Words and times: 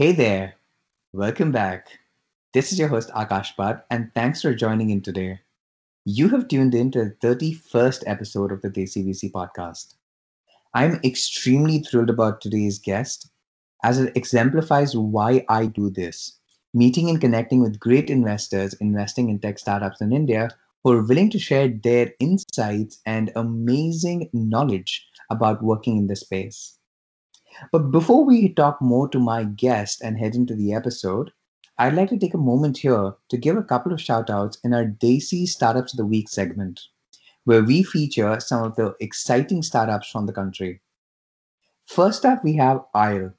Hey 0.00 0.12
there, 0.12 0.54
welcome 1.12 1.50
back. 1.50 1.88
This 2.54 2.72
is 2.72 2.78
your 2.78 2.86
host 2.86 3.10
Akash 3.10 3.56
Bhat, 3.56 3.82
and 3.90 4.14
thanks 4.14 4.40
for 4.40 4.54
joining 4.54 4.90
in 4.90 5.02
today. 5.02 5.40
You 6.04 6.28
have 6.28 6.46
tuned 6.46 6.72
in 6.72 6.92
to 6.92 7.04
the 7.04 7.10
31st 7.20 8.04
episode 8.06 8.52
of 8.52 8.62
the 8.62 8.70
Desi 8.70 9.04
VC 9.04 9.32
podcast. 9.32 9.96
I'm 10.74 11.00
extremely 11.04 11.80
thrilled 11.80 12.10
about 12.10 12.40
today's 12.40 12.78
guest 12.78 13.28
as 13.82 13.98
it 13.98 14.16
exemplifies 14.16 14.96
why 14.96 15.44
I 15.48 15.66
do 15.66 15.90
this 15.90 16.38
meeting 16.72 17.10
and 17.10 17.20
connecting 17.20 17.60
with 17.60 17.80
great 17.80 18.08
investors 18.08 18.74
investing 18.74 19.30
in 19.30 19.40
tech 19.40 19.58
startups 19.58 20.00
in 20.00 20.12
India 20.12 20.50
who 20.84 20.92
are 20.92 21.02
willing 21.02 21.30
to 21.30 21.40
share 21.40 21.68
their 21.68 22.12
insights 22.20 23.00
and 23.04 23.32
amazing 23.34 24.30
knowledge 24.32 25.08
about 25.28 25.64
working 25.64 25.96
in 25.98 26.06
this 26.06 26.20
space. 26.20 26.77
But 27.72 27.90
before 27.90 28.24
we 28.24 28.48
talk 28.50 28.80
more 28.80 29.08
to 29.08 29.18
my 29.18 29.44
guest 29.44 30.00
and 30.02 30.18
head 30.18 30.34
into 30.34 30.54
the 30.54 30.72
episode, 30.72 31.32
I'd 31.78 31.94
like 31.94 32.08
to 32.08 32.18
take 32.18 32.34
a 32.34 32.38
moment 32.38 32.78
here 32.78 33.14
to 33.28 33.36
give 33.36 33.56
a 33.56 33.62
couple 33.62 33.92
of 33.92 34.00
shout 34.00 34.30
outs 34.30 34.58
in 34.64 34.74
our 34.74 34.84
Desi 34.84 35.46
Startups 35.46 35.92
of 35.92 35.98
the 35.98 36.06
Week 36.06 36.28
segment, 36.28 36.80
where 37.44 37.62
we 37.62 37.82
feature 37.82 38.40
some 38.40 38.64
of 38.64 38.76
the 38.76 38.94
exciting 39.00 39.62
startups 39.62 40.10
from 40.10 40.26
the 40.26 40.32
country. 40.32 40.80
First 41.86 42.24
up, 42.24 42.42
we 42.42 42.56
have 42.56 42.84
Aisle. 42.94 43.32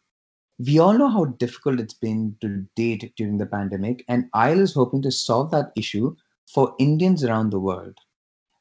We 0.57 0.79
all 0.79 0.97
know 0.97 1.09
how 1.09 1.25
difficult 1.25 1.79
it's 1.79 1.93
been 1.93 2.35
to 2.41 2.65
date 2.75 3.13
during 3.15 3.37
the 3.37 3.45
pandemic, 3.45 4.03
and 4.07 4.29
Aisle 4.33 4.59
is 4.59 4.73
hoping 4.73 5.01
to 5.03 5.11
solve 5.11 5.51
that 5.51 5.71
issue 5.75 6.15
for 6.47 6.75
Indians 6.79 7.23
around 7.23 7.51
the 7.51 7.59
world. 7.59 7.97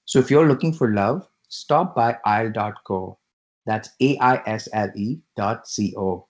So 0.04 0.18
if 0.18 0.30
you're 0.30 0.48
looking 0.48 0.72
for 0.72 0.92
love, 0.92 1.28
stop 1.48 1.94
by 1.94 2.18
aisle.co 2.24 3.17
that's 3.68 3.90
A-I-S-L-E 4.00 5.20
dot 5.36 5.68
C-O. 5.68 6.26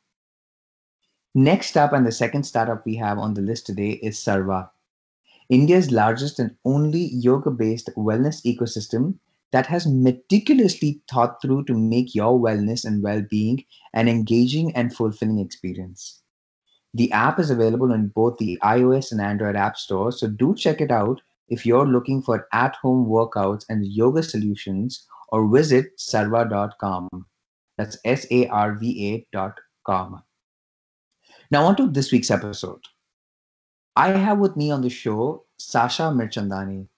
Next 1.36 1.76
up, 1.76 1.92
and 1.92 2.04
the 2.04 2.10
second 2.10 2.42
startup 2.42 2.84
we 2.84 2.96
have 2.96 3.16
on 3.16 3.34
the 3.34 3.42
list 3.42 3.64
today 3.64 3.90
is 4.02 4.18
Sarva, 4.18 4.70
India's 5.48 5.92
largest 5.92 6.40
and 6.40 6.56
only 6.64 7.10
yoga-based 7.12 7.90
wellness 7.96 8.44
ecosystem 8.44 9.14
that 9.52 9.66
has 9.66 9.86
meticulously 9.86 11.00
thought 11.08 11.40
through 11.40 11.64
to 11.66 11.74
make 11.74 12.12
your 12.12 12.36
wellness 12.40 12.84
and 12.84 13.04
well-being 13.04 13.64
an 13.94 14.08
engaging 14.08 14.74
and 14.74 14.92
fulfilling 14.92 15.38
experience. 15.38 16.20
The 16.92 17.12
app 17.12 17.38
is 17.38 17.50
available 17.50 17.92
in 17.92 18.08
both 18.08 18.38
the 18.38 18.58
iOS 18.64 19.12
and 19.12 19.20
Android 19.20 19.54
app 19.54 19.76
stores, 19.76 20.18
so 20.18 20.26
do 20.26 20.56
check 20.56 20.80
it 20.80 20.90
out 20.90 21.20
if 21.48 21.64
you're 21.64 21.86
looking 21.86 22.20
for 22.20 22.48
at-home 22.52 23.06
workouts 23.06 23.64
and 23.68 23.86
yoga 23.86 24.24
solutions 24.24 25.06
or 25.28 25.48
visit 25.48 25.98
sarva.com. 25.98 27.08
That's 27.76 27.98
S 28.04 28.26
A 28.30 28.46
R 28.48 28.74
V 28.74 29.26
A.com. 29.32 30.22
Now, 31.50 31.64
on 31.64 31.76
to 31.76 31.88
this 31.88 32.12
week's 32.12 32.30
episode. 32.30 32.82
I 33.96 34.10
have 34.10 34.38
with 34.38 34.56
me 34.56 34.70
on 34.70 34.82
the 34.82 34.90
show 34.90 35.44
Sasha 35.58 36.04
Mirchandani. 36.04 36.88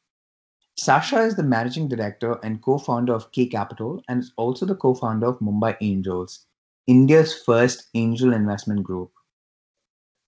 Sasha 0.77 1.20
is 1.20 1.36
the 1.36 1.42
managing 1.42 1.89
director 1.89 2.39
and 2.42 2.62
co 2.62 2.78
founder 2.78 3.12
of 3.12 3.31
Kae 3.33 3.51
Capital 3.51 4.03
and 4.08 4.23
is 4.23 4.33
also 4.36 4.67
the 4.67 4.75
co 4.75 4.95
founder 4.95 5.27
of 5.27 5.39
Mumbai 5.41 5.77
Angels, 5.81 6.47
India's 6.86 7.34
first 7.34 7.89
angel 7.95 8.33
investment 8.33 8.83
group. 8.83 9.12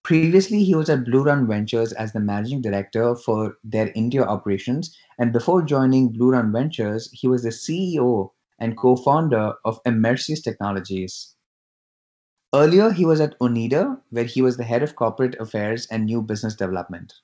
Previously, 0.04 0.64
he 0.64 0.74
was 0.74 0.90
at 0.90 1.04
Blue 1.04 1.22
Run 1.22 1.46
Ventures 1.46 1.92
as 1.92 2.12
the 2.12 2.18
managing 2.18 2.60
director 2.60 3.14
for 3.14 3.58
their 3.62 3.92
India 3.94 4.24
operations. 4.24 4.96
And 5.18 5.32
before 5.32 5.62
joining 5.62 6.08
Blue 6.08 6.30
Run 6.30 6.50
Ventures, 6.50 7.08
he 7.12 7.28
was 7.28 7.44
the 7.44 7.50
CEO 7.50 8.30
and 8.58 8.76
co 8.76 8.96
founder 8.96 9.54
of 9.64 9.80
Imercius 9.84 10.42
Technologies. 10.42 11.36
Earlier, 12.52 12.90
he 12.90 13.04
was 13.04 13.20
at 13.20 13.38
Onida, 13.38 14.00
where 14.10 14.24
he 14.24 14.42
was 14.42 14.56
the 14.56 14.64
head 14.64 14.82
of 14.82 14.96
corporate 14.96 15.40
affairs 15.40 15.86
and 15.86 16.04
new 16.04 16.20
business 16.20 16.54
development. 16.56 17.14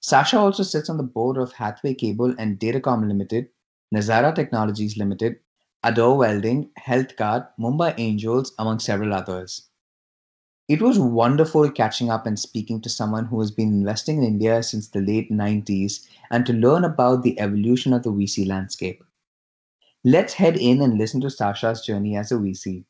Sasha 0.00 0.38
also 0.38 0.62
sits 0.62 0.88
on 0.88 0.96
the 0.96 1.02
board 1.02 1.36
of 1.36 1.52
Hathway 1.52 1.94
Cable 1.94 2.34
and 2.38 2.58
Datacom 2.58 3.06
Limited, 3.06 3.50
Nazara 3.94 4.34
Technologies 4.34 4.96
Limited, 4.96 5.36
Ador 5.82 6.16
Welding, 6.16 6.70
HealthKart, 6.78 7.48
Mumbai 7.60 7.94
Angels, 7.98 8.52
among 8.58 8.78
several 8.78 9.12
others. 9.12 9.69
It 10.70 10.80
was 10.80 11.00
wonderful 11.00 11.68
catching 11.68 12.12
up 12.12 12.26
and 12.26 12.38
speaking 12.38 12.80
to 12.82 12.88
someone 12.88 13.24
who 13.24 13.40
has 13.40 13.50
been 13.50 13.70
investing 13.70 14.18
in 14.18 14.22
India 14.22 14.62
since 14.62 14.86
the 14.86 15.00
late 15.00 15.28
90s 15.28 16.06
and 16.30 16.46
to 16.46 16.52
learn 16.52 16.84
about 16.84 17.24
the 17.24 17.40
evolution 17.40 17.92
of 17.92 18.04
the 18.04 18.10
VC 18.10 18.46
landscape. 18.46 19.02
Let's 20.04 20.34
head 20.34 20.56
in 20.56 20.80
and 20.80 20.96
listen 20.96 21.20
to 21.22 21.28
Sasha's 21.28 21.84
journey 21.84 22.16
as 22.16 22.30
a 22.30 22.36
VC. 22.36 22.84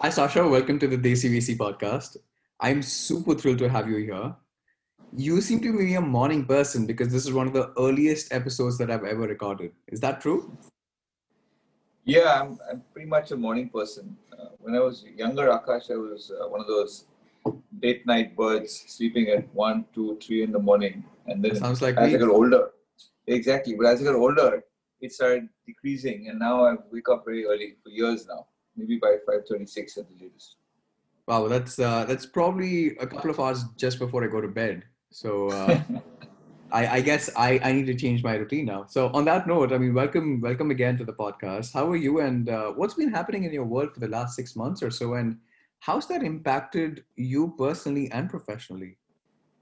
Hi, 0.00 0.08
Sasha. 0.08 0.48
Welcome 0.48 0.78
to 0.78 0.86
the 0.86 0.96
Desi 0.96 1.28
VC 1.28 1.58
podcast. 1.58 2.16
I'm 2.58 2.80
super 2.80 3.34
thrilled 3.34 3.58
to 3.58 3.68
have 3.68 3.86
you 3.86 3.96
here 3.96 4.34
you 5.16 5.40
seem 5.40 5.60
to 5.60 5.76
be 5.76 5.94
a 5.94 6.00
morning 6.00 6.44
person 6.44 6.86
because 6.86 7.08
this 7.08 7.24
is 7.24 7.32
one 7.32 7.46
of 7.46 7.54
the 7.54 7.72
earliest 7.78 8.32
episodes 8.32 8.76
that 8.78 8.90
I've 8.90 9.04
ever 9.04 9.22
recorded. 9.22 9.72
Is 9.88 10.00
that 10.00 10.20
true? 10.20 10.56
Yeah, 12.04 12.40
I'm, 12.40 12.58
I'm 12.70 12.82
pretty 12.92 13.08
much 13.08 13.30
a 13.30 13.36
morning 13.36 13.70
person. 13.70 14.16
Uh, 14.32 14.50
when 14.58 14.74
I 14.74 14.80
was 14.80 15.04
younger, 15.16 15.48
Akash, 15.48 15.90
I 15.90 15.96
was 15.96 16.30
uh, 16.30 16.46
one 16.48 16.60
of 16.60 16.66
those 16.66 17.06
late 17.82 18.06
night 18.06 18.36
birds 18.36 18.84
sleeping 18.86 19.28
at 19.28 19.52
one, 19.54 19.86
two, 19.94 20.18
three 20.22 20.42
in 20.42 20.52
the 20.52 20.58
morning. 20.58 21.02
And 21.26 21.42
then 21.42 21.54
that 21.54 21.60
sounds 21.60 21.80
like 21.80 21.96
as 21.96 22.08
me. 22.08 22.16
I 22.16 22.18
got 22.18 22.28
older, 22.28 22.70
exactly. 23.26 23.74
But 23.74 23.86
as 23.86 24.02
I 24.02 24.04
got 24.04 24.14
older, 24.14 24.62
it 25.00 25.12
started 25.12 25.48
decreasing, 25.66 26.28
and 26.28 26.38
now 26.38 26.64
I 26.64 26.76
wake 26.92 27.08
up 27.08 27.24
very 27.24 27.44
early 27.44 27.74
for 27.82 27.90
years 27.90 28.26
now, 28.26 28.46
maybe 28.76 28.98
by 28.98 29.16
5:36 29.28 29.98
at 29.98 30.08
the 30.08 30.24
latest. 30.24 30.56
Wow, 31.26 31.48
that's 31.48 31.78
uh, 31.78 32.04
that's 32.04 32.24
probably 32.24 32.96
a 32.98 33.06
couple 33.06 33.30
of 33.30 33.40
hours 33.40 33.64
just 33.76 33.98
before 33.98 34.22
I 34.22 34.28
go 34.28 34.40
to 34.40 34.48
bed. 34.48 34.84
So 35.10 35.48
uh, 35.50 35.80
I, 36.72 36.86
I, 36.96 37.00
guess 37.00 37.30
I, 37.36 37.60
I 37.62 37.72
need 37.72 37.86
to 37.86 37.94
change 37.94 38.22
my 38.22 38.34
routine 38.34 38.66
now. 38.66 38.86
So 38.88 39.10
on 39.14 39.24
that 39.26 39.46
note, 39.46 39.72
I 39.72 39.78
mean, 39.78 39.94
welcome 39.94 40.40
welcome 40.40 40.70
again 40.70 40.98
to 40.98 41.04
the 41.04 41.12
podcast. 41.12 41.72
How 41.72 41.88
are 41.90 41.96
you, 41.96 42.20
and 42.20 42.48
uh, 42.48 42.72
what's 42.72 42.94
been 42.94 43.12
happening 43.12 43.44
in 43.44 43.52
your 43.52 43.64
world 43.64 43.92
for 43.92 44.00
the 44.00 44.08
last 44.08 44.36
six 44.36 44.56
months 44.56 44.82
or 44.82 44.90
so, 44.90 45.14
and 45.14 45.38
how's 45.80 46.06
that 46.08 46.22
impacted 46.22 47.04
you 47.16 47.54
personally 47.56 48.10
and 48.12 48.28
professionally? 48.28 48.96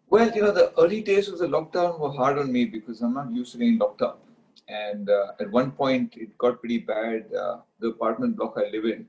Well, 0.09 0.31
you 0.35 0.43
know, 0.43 0.53
the 0.53 0.73
early 0.79 1.03
days 1.03 1.29
of 1.29 1.39
the 1.39 1.47
lockdown 1.47 1.99
were 1.99 2.13
hard 2.13 2.39
on 2.39 2.53
me 2.53 2.65
because 2.67 3.01
I'm 3.01 3.15
not 3.15 3.33
used 3.33 3.53
to 3.53 3.59
being 3.59 3.79
locked 3.79 4.03
up. 4.03 4.21
And 4.69 5.11
uh, 5.11 5.33
at 5.41 5.51
one 5.51 5.73
point, 5.73 6.15
it 6.17 6.37
got 6.39 6.61
pretty 6.61 6.79
bad. 6.79 7.27
Uh, 7.35 7.59
the 7.81 7.89
apartment 7.89 8.37
block 8.37 8.55
I 8.57 8.71
live 8.71 8.85
in, 8.85 9.07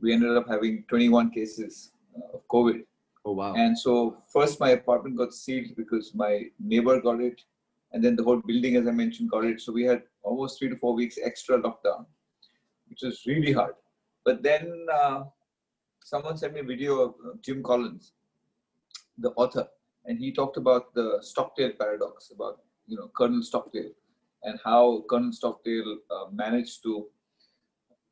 we 0.00 0.12
ended 0.12 0.36
up 0.36 0.48
having 0.48 0.84
21 0.88 1.30
cases 1.30 1.90
uh, 2.16 2.36
of 2.36 2.46
COVID 2.48 2.84
Oh 3.24 3.32
wow! 3.32 3.54
And 3.54 3.78
so 3.78 4.18
first 4.32 4.60
my 4.60 4.70
apartment 4.70 5.16
got 5.16 5.32
sealed 5.32 5.74
because 5.76 6.14
my 6.14 6.44
neighbor 6.58 7.00
got 7.00 7.20
it, 7.20 7.40
and 7.92 8.04
then 8.04 8.16
the 8.16 8.22
whole 8.22 8.42
building, 8.44 8.76
as 8.76 8.86
I 8.86 8.90
mentioned, 8.90 9.30
got 9.30 9.44
it. 9.44 9.60
So 9.60 9.72
we 9.72 9.84
had 9.84 10.02
almost 10.22 10.58
three 10.58 10.68
to 10.68 10.76
four 10.76 10.94
weeks 10.94 11.18
extra 11.22 11.58
lockdown, 11.58 12.06
which 12.88 13.02
was 13.02 13.24
really 13.26 13.52
hard. 13.52 13.74
But 14.24 14.42
then 14.42 14.86
uh, 14.92 15.24
someone 16.04 16.36
sent 16.36 16.54
me 16.54 16.60
a 16.60 16.64
video 16.64 17.00
of 17.00 17.14
Jim 17.42 17.62
Collins, 17.62 18.12
the 19.18 19.30
author, 19.30 19.68
and 20.04 20.18
he 20.18 20.32
talked 20.32 20.56
about 20.56 20.94
the 20.94 21.18
Stockdale 21.20 21.72
paradox, 21.78 22.30
about 22.30 22.60
you 22.86 22.96
know 22.96 23.10
Colonel 23.16 23.42
Stockdale, 23.42 23.92
and 24.42 24.58
how 24.64 25.04
Colonel 25.08 25.32
Stockdale 25.32 25.98
uh, 26.10 26.26
managed 26.30 26.82
to, 26.82 27.06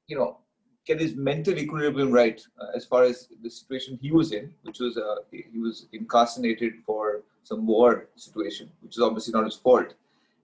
you 0.06 0.16
know, 0.16 0.38
get 0.87 1.00
his 1.00 1.15
mental 1.15 1.56
equilibrium 1.56 2.10
right 2.10 2.41
uh, 2.60 2.76
as 2.76 2.84
far 2.84 3.04
as 3.04 3.28
the 3.43 3.50
situation 3.50 3.98
he 4.00 4.10
was 4.10 4.32
in, 4.32 4.53
which 4.62 4.81
was 4.81 4.97
uh, 4.97 5.16
he 5.31 5.59
was 5.59 5.87
incarcerated 5.93 6.75
for 6.84 7.22
some 7.44 7.66
war 7.66 8.09
situation, 8.16 8.70
which 8.81 8.97
is 8.97 9.03
obviously 9.03 9.32
not 9.32 9.44
his 9.44 9.56
fault. 9.56 9.94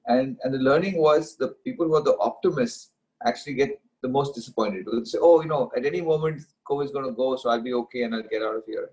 And 0.06 0.38
and 0.42 0.54
the 0.54 0.58
learning 0.58 0.96
was 0.98 1.36
the 1.36 1.48
people 1.64 1.86
who 1.86 1.94
are 1.96 2.02
the 2.02 2.18
optimists 2.18 2.90
actually 3.26 3.54
get 3.54 3.80
the 4.02 4.08
most 4.08 4.34
disappointed 4.34 4.86
they 4.86 5.04
say, 5.04 5.18
oh, 5.20 5.42
you 5.42 5.48
know, 5.48 5.72
at 5.76 5.84
any 5.84 6.00
moment 6.00 6.42
COVID 6.68 6.84
is 6.84 6.92
going 6.92 7.06
to 7.06 7.12
go, 7.12 7.34
so 7.36 7.50
I'll 7.50 7.60
be 7.60 7.74
okay 7.74 8.02
and 8.02 8.14
I'll 8.14 8.22
get 8.22 8.42
out 8.42 8.56
of 8.56 8.62
here. 8.66 8.90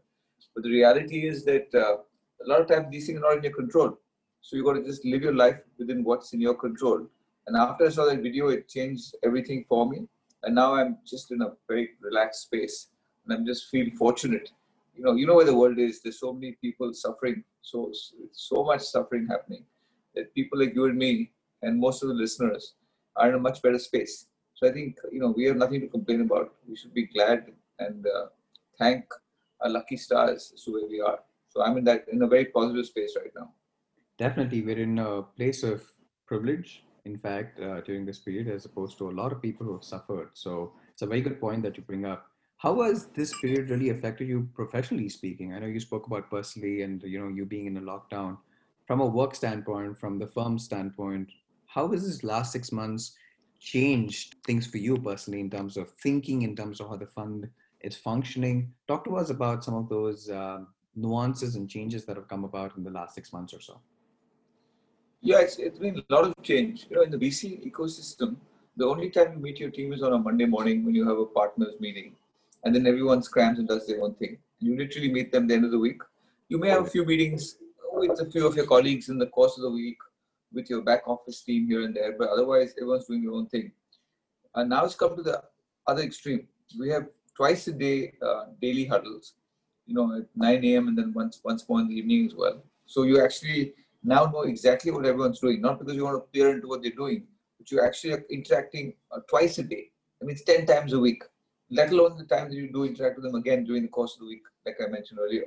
But 0.55 0.63
the 0.63 0.71
reality 0.71 1.27
is 1.27 1.45
that 1.45 1.67
uh, 1.75 1.97
a 2.43 2.47
lot 2.47 2.61
of 2.61 2.67
times 2.67 2.87
these 2.89 3.05
things 3.05 3.19
are 3.19 3.29
not 3.29 3.37
in 3.37 3.43
your 3.43 3.53
control. 3.53 3.97
So 4.41 4.55
you 4.55 4.63
got 4.63 4.73
to 4.73 4.83
just 4.83 5.05
live 5.05 5.21
your 5.21 5.35
life 5.35 5.57
within 5.77 6.03
what's 6.03 6.33
in 6.33 6.41
your 6.41 6.55
control. 6.55 7.05
And 7.47 7.55
after 7.55 7.85
I 7.85 7.89
saw 7.89 8.05
that 8.05 8.21
video, 8.21 8.47
it 8.47 8.67
changed 8.67 9.15
everything 9.23 9.65
for 9.69 9.87
me 9.87 10.07
and 10.45 10.55
now 10.55 10.75
I'm 10.75 10.97
just 11.05 11.31
in 11.31 11.41
a 11.41 11.49
very 11.67 11.89
relaxed 12.01 12.43
space, 12.43 12.87
and 13.25 13.37
I'm 13.37 13.45
just 13.45 13.69
feel 13.69 13.87
fortunate. 13.97 14.51
You 14.95 15.03
know, 15.03 15.15
you 15.15 15.27
know 15.27 15.35
where 15.35 15.45
the 15.45 15.55
world 15.55 15.77
is. 15.77 16.01
There's 16.01 16.19
so 16.19 16.31
many 16.31 16.53
people 16.61 16.93
suffering, 16.93 17.43
so 17.61 17.91
so 18.31 18.63
much 18.63 18.81
suffering 18.81 19.27
happening 19.27 19.65
that 20.15 20.33
people 20.33 20.59
like 20.59 20.73
you 20.73 20.85
and 20.85 20.97
me 20.97 21.31
and 21.61 21.79
most 21.79 22.03
of 22.03 22.09
the 22.09 22.15
listeners 22.15 22.75
are 23.15 23.29
in 23.29 23.35
a 23.35 23.39
much 23.39 23.61
better 23.61 23.79
space. 23.79 24.27
So 24.53 24.69
I 24.69 24.71
think 24.71 24.97
you 25.11 25.19
know 25.19 25.33
we 25.35 25.45
have 25.45 25.57
nothing 25.57 25.81
to 25.81 25.87
complain 25.87 26.21
about. 26.21 26.53
We 26.67 26.77
should 26.77 26.93
be 26.93 27.07
glad 27.07 27.51
and 27.79 28.05
uh, 28.07 28.27
thank 28.79 29.05
our 29.61 29.69
lucky 29.69 29.97
stars 29.97 30.51
as 30.53 30.63
to 30.63 30.71
where 30.73 30.87
we 30.87 31.01
are. 31.01 31.19
So 31.49 31.63
I'm 31.63 31.77
in 31.77 31.83
that 31.85 32.05
in 32.11 32.21
a 32.21 32.27
very 32.27 32.45
positive 32.45 32.85
space 32.85 33.17
right 33.17 33.33
now. 33.35 33.51
Definitely, 34.17 34.61
we're 34.61 34.79
in 34.79 34.99
a 34.99 35.23
place 35.23 35.63
of 35.63 35.83
privilege, 36.25 36.83
in 37.05 37.17
fact, 37.17 37.59
uh, 37.59 37.81
during 37.81 38.05
this 38.05 38.19
period, 38.19 38.47
as 38.47 38.65
opposed 38.65 38.97
to 38.97 39.09
a 39.09 39.17
lot 39.19 39.31
of 39.31 39.41
people 39.41 39.65
who 39.65 39.73
have 39.73 39.83
suffered. 39.83 40.29
So 40.33 40.73
it's 40.91 41.03
a 41.03 41.05
very 41.05 41.21
good 41.21 41.39
point 41.39 41.63
that 41.63 41.77
you 41.77 41.83
bring 41.83 42.05
up. 42.05 42.27
How 42.57 42.81
has 42.81 43.07
this 43.07 43.33
period 43.41 43.69
really 43.69 43.89
affected 43.89 44.27
you 44.27 44.49
professionally 44.55 45.09
speaking? 45.09 45.53
I 45.53 45.59
know 45.59 45.67
you 45.67 45.79
spoke 45.79 46.07
about 46.07 46.29
personally 46.29 46.81
and 46.81 47.01
you 47.03 47.19
know 47.19 47.27
you 47.27 47.45
being 47.45 47.67
in 47.67 47.77
a 47.77 47.81
lockdown. 47.81 48.37
From 48.87 49.01
a 49.01 49.05
work 49.05 49.35
standpoint, 49.35 49.97
from 49.97 50.19
the 50.19 50.27
firm 50.27 50.57
standpoint, 50.57 51.29
how 51.67 51.91
has 51.91 52.05
this 52.05 52.23
last 52.23 52.51
six 52.51 52.71
months 52.71 53.15
changed 53.59 54.35
things 54.45 54.67
for 54.67 54.77
you 54.77 54.97
personally 54.97 55.41
in 55.41 55.49
terms 55.49 55.75
of 55.77 55.91
thinking, 55.91 56.43
in 56.43 56.55
terms 56.55 56.79
of 56.79 56.89
how 56.89 56.95
the 56.95 57.05
fund 57.05 57.49
is 57.81 57.95
functioning? 57.95 58.71
Talk 58.87 59.03
to 59.05 59.17
us 59.17 59.29
about 59.29 59.63
some 59.63 59.75
of 59.75 59.89
those 59.89 60.29
uh, 60.29 60.59
nuances 60.95 61.55
and 61.55 61.69
changes 61.69 62.05
that 62.05 62.15
have 62.15 62.27
come 62.27 62.45
about 62.45 62.77
in 62.77 62.83
the 62.83 62.91
last 62.91 63.15
six 63.15 63.33
months 63.33 63.53
or 63.53 63.61
so. 63.61 63.81
Yeah, 65.25 65.39
it's, 65.39 65.57
it's 65.57 65.79
been 65.79 66.03
a 66.07 66.13
lot 66.13 66.25
of 66.25 66.35
change. 66.43 66.85
You 66.87 66.97
know, 66.97 67.01
in 67.01 67.09
the 67.09 67.17
VC 67.17 67.67
ecosystem, 67.67 68.35
the 68.77 68.85
only 68.85 69.09
time 69.09 69.33
you 69.33 69.39
meet 69.39 69.59
your 69.59 69.71
team 69.71 69.91
is 69.91 70.03
on 70.03 70.13
a 70.13 70.19
Monday 70.19 70.45
morning 70.45 70.85
when 70.85 70.93
you 70.93 71.07
have 71.07 71.17
a 71.17 71.25
partners 71.25 71.73
meeting, 71.79 72.13
and 72.63 72.75
then 72.75 72.85
everyone 72.85 73.23
scrams 73.23 73.57
and 73.57 73.67
does 73.67 73.87
their 73.87 74.03
own 74.03 74.13
thing. 74.13 74.37
You 74.59 74.77
literally 74.77 75.11
meet 75.11 75.31
them 75.31 75.47
the 75.47 75.55
end 75.55 75.65
of 75.65 75.71
the 75.71 75.79
week. 75.79 75.99
You 76.47 76.59
may 76.59 76.69
have 76.69 76.85
a 76.85 76.89
few 76.91 77.03
meetings 77.05 77.57
with 77.93 78.19
a 78.19 78.29
few 78.29 78.45
of 78.45 78.55
your 78.55 78.67
colleagues 78.67 79.09
in 79.09 79.17
the 79.17 79.25
course 79.25 79.57
of 79.57 79.63
the 79.63 79.71
week, 79.71 79.97
with 80.53 80.69
your 80.69 80.83
back 80.83 81.07
office 81.07 81.41
team 81.41 81.67
here 81.67 81.81
and 81.85 81.95
there, 81.95 82.15
but 82.15 82.29
otherwise 82.29 82.75
everyone's 82.77 83.07
doing 83.07 83.23
their 83.23 83.33
own 83.33 83.47
thing. 83.47 83.71
And 84.53 84.69
now 84.69 84.85
it's 84.85 84.93
come 84.93 85.15
to 85.15 85.23
the 85.23 85.41
other 85.87 86.03
extreme. 86.03 86.47
We 86.79 86.89
have 86.89 87.07
twice 87.35 87.67
a 87.67 87.71
day 87.71 88.13
uh, 88.21 88.43
daily 88.61 88.85
huddles, 88.85 89.33
you 89.87 89.95
know, 89.95 90.17
at 90.17 90.27
9 90.35 90.63
a.m. 90.65 90.87
and 90.89 90.95
then 90.95 91.13
once 91.15 91.41
once 91.43 91.67
more 91.67 91.79
in 91.79 91.87
the 91.87 91.95
evening 91.95 92.27
as 92.27 92.35
well. 92.35 92.61
So 92.85 93.03
you 93.03 93.23
actually 93.23 93.73
now 94.05 94.25
know 94.25 94.41
exactly 94.41 94.91
what 94.91 95.05
everyone's 95.05 95.39
doing, 95.39 95.61
not 95.61 95.79
because 95.79 95.95
you 95.95 96.03
want 96.05 96.17
to 96.17 96.31
peer 96.31 96.51
into 96.51 96.67
what 96.67 96.81
they're 96.81 96.91
doing, 96.91 97.23
but 97.57 97.71
you 97.71 97.81
actually 97.81 98.13
are 98.13 98.25
interacting 98.29 98.93
uh, 99.11 99.19
twice 99.27 99.57
a 99.57 99.63
day. 99.63 99.91
I 100.21 100.25
mean, 100.25 100.35
it's 100.35 100.43
10 100.43 100.65
times 100.65 100.93
a 100.93 100.99
week, 100.99 101.23
let 101.71 101.91
alone 101.91 102.17
the 102.17 102.25
times 102.25 102.51
that 102.51 102.57
you 102.57 102.71
do 102.71 102.85
interact 102.85 103.17
with 103.17 103.25
them 103.25 103.35
again 103.35 103.63
during 103.63 103.83
the 103.83 103.89
course 103.89 104.13
of 104.13 104.19
the 104.21 104.27
week, 104.27 104.43
like 104.65 104.75
I 104.79 104.89
mentioned 104.89 105.19
earlier. 105.19 105.45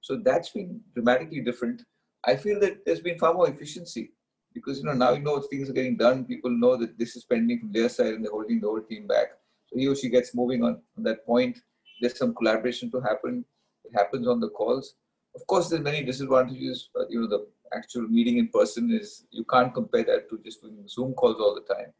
So 0.00 0.16
that's 0.16 0.50
been 0.50 0.80
dramatically 0.94 1.40
different. 1.40 1.82
I 2.24 2.36
feel 2.36 2.58
that 2.60 2.84
there's 2.84 3.00
been 3.00 3.18
far 3.18 3.34
more 3.34 3.48
efficiency 3.48 4.12
because 4.54 4.78
you 4.78 4.84
know 4.84 4.92
now 4.92 5.12
you 5.12 5.20
know 5.20 5.40
things 5.40 5.68
are 5.68 5.74
getting 5.74 5.96
done. 5.96 6.24
People 6.24 6.50
know 6.50 6.76
that 6.76 6.98
this 6.98 7.14
is 7.16 7.24
pending 7.24 7.60
from 7.60 7.72
their 7.72 7.88
side 7.88 8.14
and 8.14 8.24
they're 8.24 8.32
holding 8.32 8.60
the 8.60 8.66
whole 8.66 8.80
team 8.80 9.06
back. 9.06 9.28
So 9.66 9.78
he 9.78 9.86
or 9.86 9.94
she 9.94 10.08
gets 10.08 10.34
moving 10.34 10.64
on, 10.64 10.80
on 10.96 11.04
that 11.04 11.26
point. 11.26 11.58
There's 12.00 12.18
some 12.18 12.34
collaboration 12.34 12.90
to 12.92 13.00
happen. 13.00 13.44
It 13.84 13.92
happens 13.94 14.26
on 14.26 14.40
the 14.40 14.48
calls. 14.48 14.94
Of 15.34 15.46
course, 15.46 15.68
there's 15.68 15.82
many 15.82 16.02
disadvantages. 16.02 16.90
But, 16.94 17.10
you 17.10 17.20
know, 17.20 17.28
the 17.28 17.46
actual 17.74 18.02
meeting 18.08 18.38
in 18.38 18.48
person 18.48 18.90
is 18.90 19.26
you 19.30 19.44
can't 19.44 19.74
compare 19.74 20.04
that 20.04 20.28
to 20.30 20.38
just 20.44 20.62
doing 20.62 20.84
Zoom 20.88 21.14
calls 21.14 21.40
all 21.40 21.54
the 21.54 21.74
time. 21.74 21.92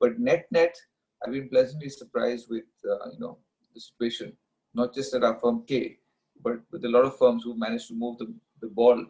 But 0.00 0.18
net 0.18 0.46
net, 0.50 0.76
I've 1.24 1.32
been 1.32 1.48
pleasantly 1.48 1.88
surprised 1.88 2.48
with 2.50 2.64
uh, 2.88 3.10
you 3.12 3.18
know 3.18 3.38
the 3.74 3.80
situation, 3.80 4.32
not 4.74 4.94
just 4.94 5.14
at 5.14 5.24
our 5.24 5.38
firm 5.38 5.64
Kae, 5.66 5.98
but 6.42 6.60
with 6.70 6.84
a 6.84 6.88
lot 6.88 7.04
of 7.04 7.18
firms 7.18 7.44
who 7.44 7.58
managed 7.58 7.88
to 7.88 7.94
move 7.94 8.18
the, 8.18 8.32
the 8.60 8.68
ball 8.68 9.04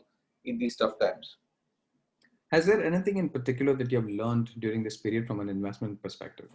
in 0.45 0.59
these 0.59 0.77
tough 0.77 0.99
times. 0.99 1.37
Has 2.53 2.67
there 2.67 2.85
anything 2.85 3.17
in 3.17 3.29
particular 3.29 3.75
that 3.75 3.91
you 3.91 4.01
have 4.01 4.09
learned 4.09 4.51
during 4.61 4.85
this 4.85 4.97
period 4.97 5.27
from 5.27 5.41
an 5.41 5.49
investment 5.49 6.01
perspective? 6.01 6.49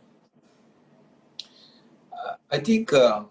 Uh, 2.13 2.36
I 2.50 2.60
think 2.60 2.94
uh, 2.94 3.24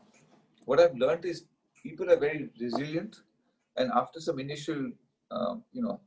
what 0.66 0.78
I've 0.78 0.96
learned 0.96 1.24
is 1.24 1.44
people 1.82 2.10
are 2.10 2.18
very 2.18 2.50
resilient, 2.60 3.22
and 3.76 3.90
after 3.92 4.20
some 4.20 4.38
initial, 4.38 4.90
um, 5.30 5.64
you 5.72 5.82
know, 5.82 6.00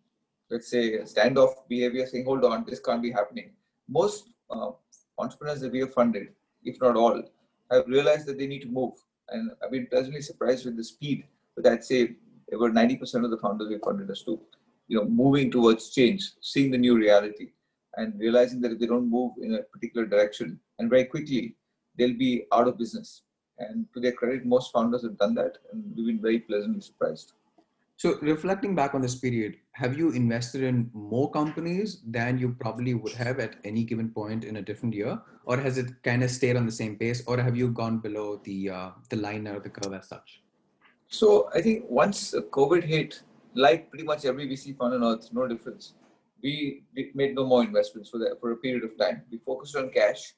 let's 0.50 0.69
say 0.69 1.00
standoff 1.00 1.54
behavior 1.68 2.06
saying 2.06 2.25
hold 2.25 2.45
on 2.45 2.66
this 2.68 2.80
can't 2.80 3.01
be 3.01 3.12
happening. 3.12 3.51
Most 3.88 4.30
uh, 4.50 4.72
entrepreneurs 5.18 5.62
that 5.62 5.72
we 5.72 5.80
have 5.80 5.94
funded 5.94 6.30
if 6.63 6.80
not 6.81 6.95
all 6.95 7.22
have 7.72 7.88
realized 7.88 8.25
that 8.28 8.38
they 8.38 8.48
need 8.48 8.62
to 8.62 8.68
move. 8.68 8.94
And 9.30 9.51
i've 9.63 9.72
been 9.72 9.88
pleasantly 9.88 10.22
surprised 10.22 10.66
with 10.66 10.75
the 10.75 10.84
speed 10.84 11.24
but 11.56 11.66
i'd 11.68 11.84
say 11.84 12.16
over 12.51 12.69
90% 12.69 13.24
of 13.24 13.31
the 13.31 13.38
founders 13.38 13.69
we 13.69 13.78
funded 13.80 14.12
us 14.12 14.22
to 14.24 14.40
you 14.88 14.98
know 14.98 15.06
moving 15.06 15.50
towards 15.50 15.90
change 15.92 16.31
seeing 16.42 16.72
the 16.72 16.78
new 16.78 16.98
reality 16.98 17.48
and 17.96 18.19
realizing 18.19 18.60
that 18.62 18.72
if 18.72 18.80
they 18.80 18.86
don't 18.86 19.10
move 19.10 19.31
in 19.42 19.56
a 19.56 19.63
particular 19.63 20.06
direction 20.06 20.60
and 20.80 20.89
very 20.89 21.06
quickly 21.06 21.56
they'll 21.98 22.18
be 22.18 22.46
out 22.51 22.68
of 22.68 22.78
business. 22.78 23.22
And 23.60 23.86
to 23.94 24.00
their 24.00 24.12
credit 24.12 24.46
most 24.46 24.72
founders 24.74 25.04
have 25.04 25.18
done 25.18 25.36
that 25.36 25.57
and 25.72 25.84
we've 25.96 26.07
been 26.07 26.22
very 26.22 26.39
pleasantly 26.39 26.81
surprised 26.81 27.34
so 28.04 28.20
reflecting 28.20 28.76
back 28.76 28.96
on 28.96 29.02
this 29.02 29.16
period, 29.16 29.56
have 29.72 29.98
you 29.98 30.12
invested 30.12 30.62
in 30.62 30.92
more 30.94 31.32
companies 31.32 32.02
than 32.06 32.38
you 32.38 32.54
probably 32.60 32.96
would 32.96 33.14
have 33.14 33.40
at 33.40 33.56
any 33.64 33.86
given 33.86 34.10
point 34.10 34.44
in 34.44 34.58
a 34.58 34.62
different 34.62 34.94
year, 34.94 35.22
or 35.46 35.56
has 35.56 35.78
it 35.78 36.04
kind 36.04 36.22
of 36.22 36.30
stayed 36.30 36.58
on 36.58 36.66
the 36.66 36.72
same 36.74 36.98
pace, 36.98 37.24
or 37.28 37.38
have 37.38 37.56
you 37.56 37.70
gone 37.70 38.00
below 38.00 38.42
the 38.44 38.70
uh, 38.70 38.90
the 39.10 39.16
line 39.16 39.48
or 39.48 39.62
the 39.62 39.70
curve 39.70 39.94
as 39.94 40.10
such? 40.10 40.42
So 41.08 41.50
I 41.56 41.62
think 41.62 41.86
once 41.88 42.36
COVID 42.60 42.84
hit, 42.84 43.22
like 43.56 43.90
pretty 43.90 44.04
much 44.04 44.26
every 44.26 44.50
VC 44.50 44.76
fund 44.76 44.96
on 44.96 45.04
earth, 45.06 45.30
no 45.32 45.48
difference. 45.48 45.94
We 46.42 46.84
made 47.16 47.36
no 47.36 47.46
more 47.46 47.64
investments 47.64 48.10
for 48.10 48.18
that 48.18 48.36
for 48.42 48.52
a 48.52 48.58
period 48.58 48.84
of 48.84 48.98
time. 48.98 49.22
We 49.32 49.38
focused 49.38 49.78
on 49.78 49.92
cash, 49.92 50.34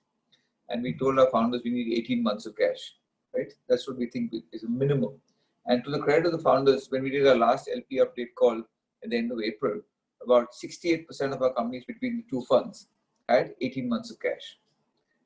and 0.69 0.83
we 0.83 0.93
told 0.99 1.17
our 1.17 1.31
founders 1.31 1.61
we 1.65 1.71
need 1.71 1.97
18 1.97 2.21
months 2.21 2.45
of 2.45 2.55
cash. 2.55 2.93
Right, 3.35 3.51
that's 3.67 3.87
what 3.87 3.97
we 3.97 4.05
think 4.05 4.33
is 4.53 4.63
a 4.63 4.69
minimum 4.69 5.19
and 5.67 5.83
to 5.83 5.91
the 5.91 5.99
credit 5.99 6.27
of 6.27 6.31
the 6.31 6.39
founders, 6.39 6.87
when 6.89 7.03
we 7.03 7.09
did 7.09 7.27
our 7.27 7.35
last 7.35 7.69
LP 7.73 7.99
update 7.99 8.35
call 8.35 8.59
at 9.03 9.09
the 9.09 9.17
end 9.17 9.31
of 9.31 9.39
April, 9.39 9.81
about 10.23 10.53
68% 10.53 11.33
of 11.33 11.41
our 11.41 11.53
companies 11.53 11.85
between 11.85 12.17
the 12.17 12.25
two 12.29 12.43
funds 12.43 12.87
had 13.27 13.53
18 13.61 13.89
months 13.89 14.11
of 14.11 14.19
cash. 14.19 14.57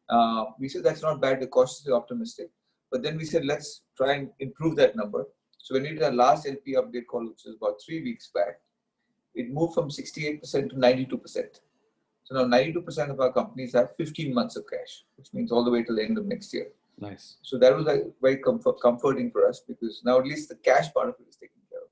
Uh, 0.09 0.45
we 0.59 0.69
said 0.69 0.83
that's 0.83 1.01
not 1.01 1.21
bad, 1.21 1.41
the 1.41 1.47
cautiously 1.47 1.93
optimistic. 1.93 2.49
But 2.91 3.03
then 3.03 3.17
we 3.17 3.25
said, 3.25 3.45
let's 3.45 3.81
try 3.95 4.13
and 4.13 4.29
improve 4.39 4.75
that 4.77 4.95
number. 4.95 5.27
So 5.57 5.75
when 5.75 5.83
we 5.83 5.89
did 5.89 6.03
our 6.03 6.11
last 6.11 6.47
LP 6.47 6.75
update 6.75 7.05
call, 7.07 7.27
which 7.27 7.43
was 7.45 7.55
about 7.55 7.81
three 7.85 8.01
weeks 8.01 8.31
back, 8.33 8.59
it 9.35 9.51
moved 9.51 9.73
from 9.73 9.89
68% 9.89 10.41
to 10.69 10.75
92%. 10.75 11.59
So 12.23 12.35
now 12.35 12.57
92% 12.57 13.09
of 13.09 13.19
our 13.19 13.31
companies 13.31 13.73
have 13.73 13.95
15 13.97 14.33
months 14.33 14.55
of 14.55 14.63
cash, 14.69 15.03
which 15.17 15.33
means 15.33 15.51
all 15.51 15.63
the 15.63 15.71
way 15.71 15.83
to 15.83 15.93
the 15.93 16.03
end 16.03 16.17
of 16.17 16.25
next 16.25 16.53
year. 16.53 16.67
Nice. 16.99 17.37
So 17.41 17.57
that 17.59 17.75
was 17.75 17.85
like 17.85 18.03
very 18.21 18.37
comfort, 18.37 18.81
comforting 18.81 19.31
for 19.31 19.47
us 19.47 19.61
because 19.65 20.01
now 20.03 20.19
at 20.19 20.25
least 20.25 20.49
the 20.49 20.55
cash 20.55 20.93
part 20.93 21.09
of 21.09 21.15
it 21.19 21.29
is 21.29 21.35
taken 21.37 21.61
care 21.69 21.79
of. 21.79 21.87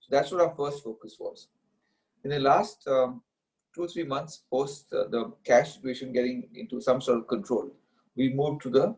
So 0.00 0.08
that's 0.10 0.30
what 0.30 0.40
our 0.40 0.54
first 0.54 0.84
focus 0.84 1.16
was. 1.18 1.48
In 2.24 2.30
the 2.30 2.38
last 2.38 2.86
um, 2.86 3.22
two 3.74 3.82
or 3.82 3.88
three 3.88 4.04
months 4.04 4.42
post 4.50 4.92
uh, 4.92 5.08
the 5.08 5.32
cash 5.44 5.74
situation 5.74 6.12
getting 6.12 6.48
into 6.54 6.80
some 6.80 7.00
sort 7.00 7.18
of 7.18 7.26
control, 7.26 7.70
we 8.16 8.32
moved 8.32 8.62
to 8.62 8.70
the 8.70 8.94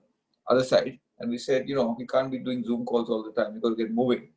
other 0.49 0.65
side 0.65 0.99
and 1.19 1.31
we 1.31 1.39
said, 1.39 1.69
you 1.69 1.75
know, 1.75 1.97
we 1.99 2.07
can't 2.07 2.31
be 2.31 2.39
doing 2.39 2.63
Zoom 2.63 2.85
calls 2.85 3.09
all 3.09 3.23
the 3.23 3.33
time. 3.33 3.55
We 3.55 3.61
got 3.61 3.71
to 3.71 3.77
get 3.77 3.93
moving. 3.93 4.29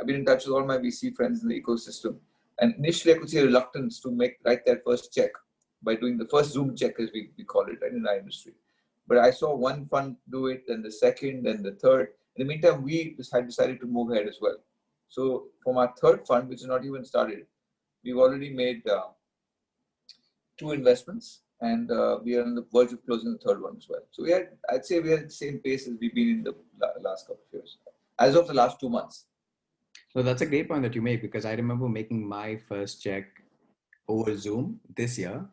I've 0.00 0.06
been 0.06 0.16
in 0.16 0.24
touch 0.24 0.46
with 0.46 0.54
all 0.54 0.64
my 0.64 0.78
VC 0.78 1.14
friends 1.14 1.42
in 1.42 1.48
the 1.48 1.60
ecosystem, 1.60 2.16
and 2.58 2.74
initially 2.76 3.14
I 3.14 3.18
could 3.18 3.30
see 3.30 3.38
a 3.38 3.44
reluctance 3.44 4.00
to 4.00 4.10
make 4.10 4.38
write 4.44 4.66
that 4.66 4.82
first 4.84 5.14
check 5.14 5.30
by 5.82 5.94
doing 5.94 6.18
the 6.18 6.26
first 6.26 6.52
Zoom 6.52 6.74
check, 6.74 6.98
as 6.98 7.10
we, 7.14 7.30
we 7.38 7.44
call 7.44 7.66
it 7.66 7.78
right, 7.80 7.92
in 7.92 8.04
our 8.06 8.18
industry. 8.18 8.54
But 9.06 9.18
I 9.18 9.30
saw 9.30 9.54
one 9.54 9.86
fund 9.86 10.16
do 10.30 10.46
it, 10.46 10.64
then 10.66 10.82
the 10.82 10.92
second, 10.92 11.44
then 11.44 11.62
the 11.62 11.72
third. 11.72 12.08
In 12.36 12.46
the 12.46 12.52
meantime, 12.52 12.82
we 12.82 13.16
had 13.32 13.46
decided 13.46 13.80
to 13.80 13.86
move 13.86 14.10
ahead 14.10 14.26
as 14.26 14.38
well. 14.40 14.56
So 15.08 15.48
from 15.62 15.78
our 15.78 15.92
third 16.00 16.26
fund, 16.26 16.48
which 16.48 16.62
is 16.62 16.66
not 16.66 16.84
even 16.84 17.04
started, 17.04 17.46
we've 18.04 18.16
already 18.16 18.50
made 18.50 18.86
uh, 18.88 19.08
two 20.58 20.72
investments, 20.72 21.42
and 21.60 21.90
uh, 21.90 22.18
we 22.24 22.36
are 22.36 22.42
on 22.42 22.54
the 22.54 22.66
verge 22.72 22.92
of 22.92 23.04
closing 23.06 23.32
the 23.32 23.38
third 23.38 23.62
one 23.62 23.76
as 23.76 23.86
well. 23.88 24.00
So 24.10 24.22
we 24.24 24.30
had, 24.32 24.48
I'd 24.70 24.84
say, 24.84 25.00
we 25.00 25.12
are 25.12 25.18
at 25.18 25.28
the 25.28 25.34
same 25.34 25.58
pace 25.58 25.86
as 25.86 25.94
we've 26.00 26.14
been 26.14 26.30
in 26.30 26.42
the 26.42 26.54
last 27.02 27.26
couple 27.26 27.42
of 27.46 27.52
years, 27.52 27.78
as 28.18 28.34
of 28.34 28.48
the 28.48 28.54
last 28.54 28.80
two 28.80 28.88
months. 28.88 29.26
So 30.12 30.22
that's 30.22 30.42
a 30.42 30.46
great 30.46 30.68
point 30.68 30.82
that 30.82 30.94
you 30.94 31.02
make 31.02 31.22
because 31.22 31.44
I 31.44 31.54
remember 31.54 31.88
making 31.88 32.26
my 32.26 32.56
first 32.56 33.02
check 33.02 33.24
over 34.08 34.36
Zoom 34.36 34.80
this 34.96 35.18
year 35.18 35.44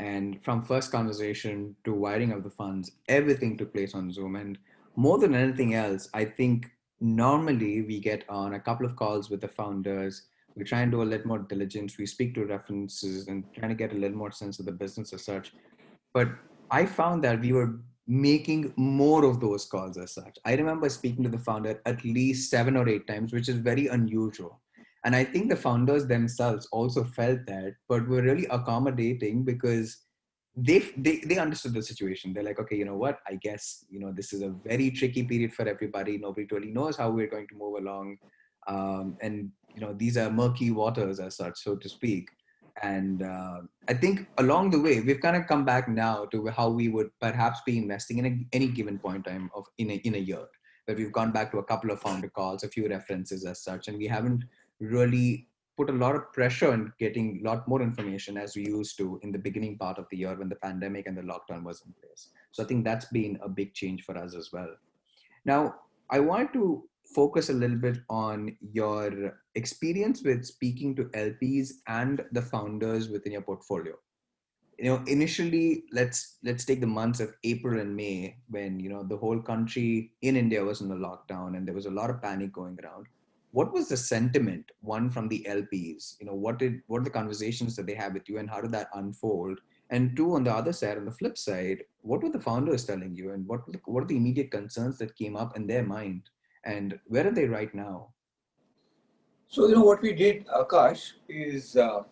and 0.00 0.42
from 0.44 0.62
first 0.62 0.90
conversation 0.90 1.76
to 1.84 1.92
wiring 1.92 2.32
of 2.32 2.42
the 2.42 2.50
funds 2.50 2.92
everything 3.08 3.56
took 3.56 3.72
place 3.74 3.94
on 3.94 4.12
zoom. 4.12 4.36
And 4.36 4.58
more 4.96 5.18
than 5.18 5.34
anything 5.34 5.74
else 5.74 6.08
i 6.14 6.24
think 6.24 6.70
normally 7.00 7.82
we 7.82 7.98
get 7.98 8.24
on 8.28 8.54
a 8.54 8.60
couple 8.60 8.86
of 8.86 8.96
calls 8.96 9.30
with 9.30 9.40
the 9.40 9.48
founders. 9.48 10.22
We 10.54 10.64
try 10.64 10.80
and 10.80 10.92
do 10.92 11.02
a 11.02 11.04
little 11.04 11.26
more 11.26 11.38
diligence. 11.38 11.96
We 11.96 12.06
speak 12.06 12.34
to 12.34 12.44
references 12.44 13.28
and 13.28 13.44
trying 13.54 13.70
to 13.70 13.74
get 13.74 13.92
a 13.92 13.96
little 13.96 14.16
more 14.16 14.32
sense 14.32 14.58
of 14.58 14.66
the 14.66 14.72
business 14.72 15.12
as 15.12 15.24
such. 15.24 15.52
But 16.12 16.28
i 16.70 16.86
found 16.86 17.24
that 17.24 17.40
we 17.40 17.52
were 17.52 17.80
making 18.06 18.72
more 18.76 19.24
of 19.24 19.40
those 19.40 19.66
calls 19.66 19.96
as 19.96 20.12
such. 20.12 20.38
I 20.44 20.54
remember 20.54 20.88
speaking 20.88 21.24
to 21.24 21.30
the 21.30 21.38
founder 21.38 21.80
at 21.86 22.04
least 22.04 22.50
seven 22.50 22.76
or 22.76 22.88
eight 22.88 23.06
times 23.06 23.32
which 23.32 23.48
is 23.48 23.56
very 23.56 23.86
unusual 23.86 24.60
and 25.04 25.16
I 25.16 25.24
think 25.24 25.48
the 25.48 25.56
founders 25.56 26.06
themselves 26.06 26.68
also 26.72 27.04
felt 27.04 27.46
that, 27.46 27.74
but 27.88 28.06
were 28.06 28.22
really 28.22 28.46
accommodating 28.46 29.44
because 29.44 29.96
they, 30.56 30.80
they 30.96 31.18
they 31.24 31.38
understood 31.38 31.74
the 31.74 31.82
situation. 31.82 32.32
They're 32.32 32.42
like, 32.42 32.58
okay, 32.58 32.76
you 32.76 32.84
know 32.84 32.96
what? 32.96 33.18
I 33.26 33.36
guess 33.36 33.84
you 33.88 34.00
know 34.00 34.12
this 34.12 34.32
is 34.32 34.42
a 34.42 34.50
very 34.50 34.90
tricky 34.90 35.22
period 35.22 35.54
for 35.54 35.66
everybody. 35.66 36.18
Nobody 36.18 36.46
really 36.50 36.70
knows 36.70 36.96
how 36.96 37.10
we're 37.10 37.30
going 37.30 37.48
to 37.48 37.54
move 37.54 37.78
along, 37.78 38.18
um, 38.66 39.16
and 39.22 39.50
you 39.74 39.80
know 39.80 39.94
these 39.94 40.16
are 40.18 40.30
murky 40.30 40.70
waters 40.70 41.18
as 41.18 41.36
such, 41.36 41.58
so 41.58 41.76
to 41.76 41.88
speak. 41.88 42.28
And 42.82 43.22
uh, 43.22 43.60
I 43.88 43.94
think 43.94 44.28
along 44.38 44.70
the 44.70 44.80
way, 44.80 45.00
we've 45.00 45.20
kind 45.20 45.36
of 45.36 45.46
come 45.46 45.64
back 45.64 45.88
now 45.88 46.24
to 46.26 46.46
how 46.48 46.68
we 46.68 46.88
would 46.88 47.10
perhaps 47.20 47.60
be 47.66 47.78
investing 47.78 48.18
in 48.18 48.26
a, 48.26 48.56
any 48.56 48.68
given 48.68 48.98
point 48.98 49.24
time 49.24 49.50
of 49.54 49.66
in 49.78 49.90
a, 49.90 49.94
in 49.94 50.14
a 50.14 50.18
year. 50.18 50.46
But 50.86 50.96
we've 50.96 51.12
gone 51.12 51.30
back 51.30 51.52
to 51.52 51.58
a 51.58 51.64
couple 51.64 51.90
of 51.90 52.00
founder 52.00 52.28
calls, 52.28 52.64
a 52.64 52.68
few 52.68 52.88
references 52.88 53.44
as 53.44 53.62
such, 53.62 53.88
and 53.88 53.96
we 53.96 54.06
haven't 54.06 54.44
really 54.80 55.48
put 55.76 55.88
a 55.88 55.92
lot 55.92 56.14
of 56.14 56.30
pressure 56.32 56.72
on 56.72 56.92
getting 56.98 57.40
a 57.40 57.48
lot 57.48 57.66
more 57.66 57.80
information 57.80 58.36
as 58.36 58.54
we 58.54 58.66
used 58.66 58.98
to 58.98 59.18
in 59.22 59.32
the 59.32 59.38
beginning 59.38 59.78
part 59.78 59.98
of 59.98 60.06
the 60.10 60.16
year 60.16 60.34
when 60.34 60.48
the 60.48 60.56
pandemic 60.56 61.06
and 61.06 61.16
the 61.16 61.22
lockdown 61.22 61.62
was 61.62 61.82
in 61.86 61.94
place. 62.00 62.28
So 62.52 62.62
I 62.62 62.66
think 62.66 62.84
that's 62.84 63.06
been 63.06 63.38
a 63.42 63.48
big 63.48 63.72
change 63.72 64.04
for 64.04 64.16
us 64.18 64.34
as 64.34 64.52
well. 64.52 64.74
Now, 65.44 65.76
I 66.10 66.20
want 66.20 66.52
to 66.52 66.84
focus 67.14 67.48
a 67.48 67.54
little 67.54 67.76
bit 67.76 67.98
on 68.08 68.56
your 68.60 69.38
experience 69.54 70.22
with 70.22 70.44
speaking 70.44 70.94
to 70.96 71.04
LPs 71.04 71.70
and 71.86 72.24
the 72.32 72.42
founders 72.42 73.08
within 73.08 73.32
your 73.32 73.42
portfolio. 73.42 73.94
You 74.78 74.90
know, 74.90 75.04
initially, 75.06 75.84
let's 75.92 76.38
let's 76.42 76.64
take 76.64 76.80
the 76.80 76.86
months 76.86 77.20
of 77.20 77.34
April 77.44 77.80
and 77.80 77.94
May 77.94 78.36
when 78.48 78.80
you 78.80 78.88
know 78.88 79.02
the 79.02 79.16
whole 79.16 79.40
country 79.40 80.12
in 80.22 80.36
India 80.36 80.64
was 80.64 80.80
in 80.80 80.90
a 80.90 80.94
lockdown 80.94 81.56
and 81.56 81.66
there 81.66 81.74
was 81.74 81.86
a 81.86 81.90
lot 81.90 82.10
of 82.10 82.22
panic 82.22 82.52
going 82.52 82.78
around. 82.82 83.06
What 83.52 83.72
was 83.72 83.88
the 83.88 83.96
sentiment 83.96 84.70
one 84.80 85.10
from 85.10 85.28
the 85.28 85.44
LPs? 85.48 86.16
You 86.20 86.26
know, 86.26 86.34
what 86.34 86.58
did 86.58 86.82
what 86.86 87.00
are 87.00 87.04
the 87.04 87.10
conversations 87.10 87.74
that 87.76 87.86
they 87.86 87.94
have 87.94 88.14
with 88.14 88.28
you, 88.28 88.38
and 88.38 88.48
how 88.48 88.60
did 88.60 88.72
that 88.72 88.90
unfold? 88.94 89.58
And 89.90 90.16
two, 90.16 90.34
on 90.34 90.44
the 90.44 90.54
other 90.54 90.72
side, 90.72 90.98
on 90.98 91.04
the 91.04 91.10
flip 91.10 91.36
side, 91.36 91.82
what 92.02 92.22
were 92.22 92.30
the 92.30 92.40
founders 92.40 92.84
telling 92.84 93.16
you, 93.16 93.32
and 93.32 93.46
what 93.46 93.62
what 93.86 94.04
are 94.04 94.06
the 94.06 94.16
immediate 94.16 94.52
concerns 94.52 94.98
that 94.98 95.16
came 95.16 95.36
up 95.36 95.56
in 95.56 95.66
their 95.66 95.82
mind, 95.82 96.22
and 96.64 96.98
where 97.06 97.26
are 97.26 97.32
they 97.32 97.46
right 97.46 97.74
now? 97.74 98.10
So 99.48 99.66
you 99.66 99.74
know 99.74 99.84
what 99.84 100.00
we 100.00 100.12
did, 100.12 100.46
Akash, 100.46 101.14
is 101.28 101.76
uh, 101.76 102.02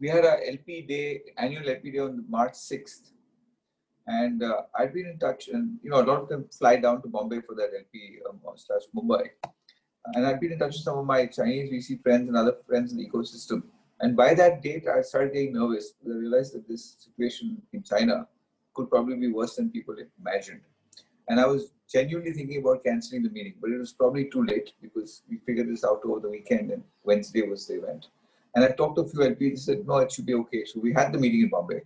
we 0.00 0.08
had 0.08 0.24
a 0.24 0.48
LP 0.48 0.82
day, 0.82 1.22
annual 1.36 1.68
LP 1.68 1.92
day 1.92 2.00
on 2.00 2.24
March 2.28 2.56
sixth, 2.56 3.12
and 4.08 4.42
uh, 4.42 4.62
I've 4.76 4.92
been 4.92 5.06
in 5.06 5.18
touch, 5.20 5.46
and 5.46 5.78
you 5.80 5.90
know 5.90 6.00
a 6.00 6.06
lot 6.10 6.22
of 6.22 6.28
them 6.28 6.46
fly 6.50 6.74
down 6.74 7.02
to 7.02 7.08
Bombay 7.08 7.40
for 7.42 7.54
that 7.54 7.70
LP 7.72 8.18
um, 8.28 8.40
slash 8.56 8.82
Mumbai, 8.96 9.28
and 10.14 10.26
I've 10.26 10.40
been 10.40 10.52
in 10.52 10.58
touch 10.58 10.74
with 10.74 10.82
some 10.82 10.98
of 10.98 11.06
my 11.06 11.26
Chinese 11.26 11.70
VC 11.70 12.02
friends 12.02 12.28
and 12.28 12.36
other 12.36 12.56
friends 12.66 12.92
in 12.92 12.98
the 12.98 13.08
ecosystem 13.08 13.62
and 14.00 14.16
by 14.16 14.34
that 14.34 14.62
date, 14.62 14.86
I 14.86 15.02
started 15.02 15.32
getting 15.32 15.54
nervous 15.54 15.92
because 15.92 16.16
I 16.16 16.20
realized 16.20 16.54
that 16.54 16.68
this 16.68 16.96
situation 16.98 17.60
in 17.72 17.82
China 17.82 18.28
could 18.74 18.88
probably 18.88 19.16
be 19.16 19.28
worse 19.28 19.56
than 19.56 19.70
people 19.70 19.96
imagined. 20.20 20.60
And 21.28 21.40
I 21.40 21.46
was 21.46 21.72
genuinely 21.90 22.32
thinking 22.32 22.60
about 22.60 22.84
canceling 22.84 23.22
the 23.22 23.30
meeting, 23.30 23.54
but 23.60 23.70
it 23.70 23.78
was 23.78 23.92
probably 23.92 24.26
too 24.26 24.44
late 24.44 24.72
because 24.80 25.22
we 25.28 25.38
figured 25.38 25.68
this 25.68 25.84
out 25.84 26.00
over 26.04 26.20
the 26.20 26.30
weekend 26.30 26.70
and 26.70 26.82
Wednesday 27.02 27.42
was 27.42 27.66
the 27.66 27.74
event. 27.74 28.06
And 28.54 28.64
I 28.64 28.68
talked 28.68 28.96
to 28.96 29.02
a 29.02 29.08
few 29.08 29.20
LPs, 29.20 29.38
they 29.38 29.56
said, 29.56 29.86
no, 29.86 29.98
it 29.98 30.12
should 30.12 30.26
be 30.26 30.34
okay. 30.34 30.64
So 30.64 30.80
we 30.80 30.92
had 30.92 31.12
the 31.12 31.18
meeting 31.18 31.42
in 31.42 31.48
Bombay. 31.48 31.82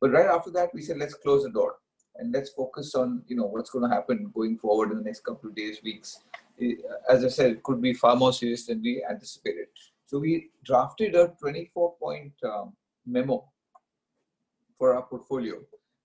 But 0.00 0.12
right 0.12 0.26
after 0.26 0.50
that, 0.52 0.72
we 0.72 0.82
said, 0.82 0.98
let's 0.98 1.14
close 1.14 1.42
the 1.42 1.50
door 1.50 1.76
and 2.16 2.32
let's 2.32 2.50
focus 2.50 2.94
on, 2.94 3.22
you 3.26 3.36
know, 3.36 3.44
what's 3.44 3.70
going 3.70 3.88
to 3.88 3.94
happen 3.94 4.30
going 4.34 4.56
forward 4.56 4.92
in 4.92 4.98
the 4.98 5.04
next 5.04 5.24
couple 5.24 5.50
of 5.50 5.56
days, 5.56 5.78
weeks. 5.82 6.20
As 7.08 7.24
I 7.24 7.28
said, 7.28 7.62
could 7.62 7.80
be 7.80 7.92
far 7.94 8.16
more 8.16 8.32
serious 8.32 8.66
than 8.66 8.82
we 8.82 9.04
anticipated. 9.08 9.68
So 10.06 10.18
we 10.18 10.50
drafted 10.64 11.14
a 11.14 11.32
24 11.40 11.94
point 11.94 12.32
um, 12.44 12.72
memo 13.06 13.44
for 14.78 14.94
our 14.94 15.02
portfolio, 15.02 15.56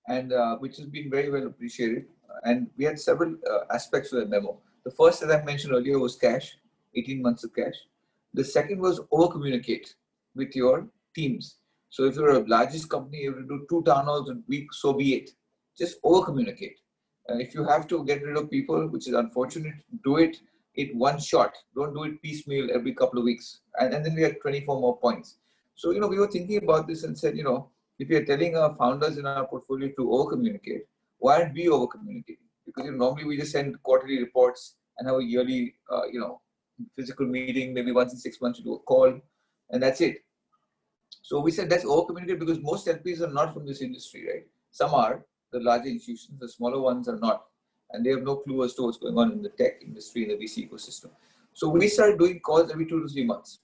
and 0.08 0.34
uh, 0.34 0.58
which 0.58 0.78
has 0.78 0.86
been 0.86 1.10
very 1.10 1.30
well 1.30 1.48
appreciated. 1.48 2.06
And 2.44 2.68
we 2.78 2.86
had 2.86 3.00
several 3.00 3.36
uh, 3.50 3.74
aspects 3.74 4.12
of 4.12 4.20
the 4.20 4.26
memo. 4.28 4.60
The 4.84 4.92
first, 4.92 5.24
as 5.24 5.30
I 5.30 5.44
mentioned 5.44 5.74
earlier, 5.74 5.98
was 5.98 6.16
cash, 6.16 6.58
18 6.96 7.22
months 7.22 7.44
of 7.44 7.56
cash. 7.56 7.76
The 8.34 8.44
second 8.44 8.80
was 8.80 9.00
over 9.12 9.32
communicate 9.32 9.96
with 10.36 10.56
your 10.56 10.88
teams. 11.16 11.58
So 11.90 12.04
if 12.04 12.16
you're 12.16 12.42
a 12.42 12.48
largest 12.48 12.90
company, 12.90 13.22
you 13.22 13.34
have 13.34 13.42
to 13.42 13.48
do 13.48 13.66
two 13.70 13.82
town 13.84 14.06
halls 14.06 14.30
a 14.30 14.38
week, 14.48 14.74
so 14.74 14.94
be 14.94 15.16
it. 15.16 15.30
Just 15.78 15.98
over 16.04 16.26
communicate. 16.26 16.80
If 17.27 17.55
you 17.55 17.63
have 17.65 17.88
to 17.88 18.05
get 18.05 18.24
rid 18.24 18.38
of 18.38 18.51
people, 18.51 18.88
which 18.88 19.08
is 19.08 19.13
unfortunate, 19.13 19.75
do 20.03 20.17
it 20.17 20.38
it 20.75 20.96
one 20.96 21.20
shot. 21.20 21.53
Don't 21.75 21.94
do 21.94 22.03
it 22.03 22.22
piecemeal 22.22 22.70
every 22.74 22.94
couple 22.94 23.20
of 23.20 23.25
weeks. 23.25 23.62
And, 23.79 23.94
and 23.94 24.05
then 24.05 24.15
we 24.15 24.22
had 24.22 24.41
24 24.41 24.79
more 24.79 24.98
points. 24.98 25.38
So, 25.75 25.91
you 25.91 26.00
know, 26.00 26.08
we 26.08 26.20
were 26.20 26.27
thinking 26.27 26.58
about 26.58 26.88
this 26.88 27.03
and 27.03 27.17
said, 27.17 27.36
you 27.38 27.44
know, 27.44 27.70
if 28.00 28.10
we 28.10 28.15
are 28.15 28.25
telling 28.25 28.55
our 28.58 28.75
founders 28.75 29.17
in 29.17 29.25
our 29.25 29.48
portfolio 29.48 29.89
to 29.98 30.12
over 30.12 30.29
communicate, 30.32 30.84
why 31.17 31.41
aren't 31.41 31.53
we 31.53 31.70
over 31.70 31.88
communicating? 31.88 32.44
Because 32.65 32.86
you 32.86 32.91
know, 32.91 32.98
normally 32.98 33.25
we 33.25 33.38
just 33.38 33.51
send 33.51 33.82
quarterly 33.84 34.20
reports 34.20 34.75
and 34.98 35.08
have 35.08 35.17
a 35.17 35.24
yearly, 35.24 35.75
uh, 35.91 36.05
you 36.12 36.20
know, 36.20 36.41
physical 36.96 37.25
meeting, 37.25 37.74
maybe 37.74 37.91
once 37.91 38.12
in 38.12 38.20
six 38.20 38.41
months 38.41 38.60
to 38.60 38.63
do 38.63 38.75
a 38.75 38.79
call, 38.79 39.17
and 39.70 39.82
that's 39.82 40.01
it. 40.01 40.24
So 41.22 41.39
we 41.39 41.51
said 41.51 41.70
let's 41.72 41.86
over 41.86 42.05
communicate 42.08 42.39
because 42.39 42.60
most 42.62 42.88
LPs 42.88 43.22
are 43.22 43.32
not 43.32 43.53
from 43.53 43.65
this 43.65 43.82
industry, 43.82 44.27
right? 44.27 44.44
Some 44.72 44.94
are, 44.94 45.25
the 45.56 45.64
larger 45.70 45.90
institutions, 45.90 46.40
the 46.40 46.50
smaller 46.50 46.80
ones 46.80 47.08
are 47.08 47.20
not 47.28 47.46
and 47.92 48.06
they 48.06 48.12
have 48.12 48.24
no 48.24 48.36
clue 48.38 48.64
as 48.64 48.74
to 48.76 48.84
what's 48.84 48.98
going 48.98 49.18
on 49.18 49.32
in 49.32 49.42
the 49.42 49.50
tech 49.50 49.82
industry 49.82 50.24
in 50.24 50.30
the 50.30 50.44
VC 50.44 50.70
ecosystem. 50.70 51.12
So 51.54 51.70
we 51.70 51.88
started 51.88 52.20
doing 52.20 52.40
calls 52.40 52.72
every 52.72 52.86
two 52.86 53.02
to 53.02 53.08
three 53.08 53.26
months, 53.26 53.60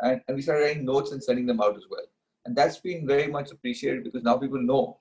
and, 0.00 0.20
and 0.26 0.36
we 0.36 0.42
started 0.42 0.62
writing 0.62 0.84
notes 0.84 1.12
and 1.12 1.22
sending 1.22 1.46
them 1.46 1.60
out 1.60 1.76
as 1.76 1.84
well. 1.90 2.06
And 2.44 2.56
that's 2.56 2.78
been 2.78 3.06
very 3.06 3.26
much 3.26 3.50
appreciated 3.50 4.04
because 4.04 4.22
now 4.22 4.36
people 4.38 4.62
know 4.62 4.98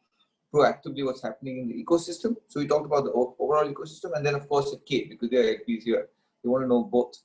proactively 0.54 1.06
what's 1.06 1.22
happening 1.22 1.60
in 1.60 1.68
the 1.68 1.84
ecosystem. 1.84 2.36
So 2.48 2.60
we 2.60 2.68
talked 2.68 2.86
about 2.86 3.06
the 3.06 3.12
overall 3.12 3.72
ecosystem, 3.72 4.16
and 4.16 4.26
then 4.26 4.36
of 4.36 4.50
course 4.50 4.74
at 4.74 4.86
Kae 4.86 5.10
because 5.10 5.30
they 5.30 5.38
are 5.38 5.58
LPs 5.60 5.84
here, 5.84 6.10
they 6.44 6.50
want 6.50 6.64
to 6.64 6.68
know 6.68 6.84
both. 6.84 7.16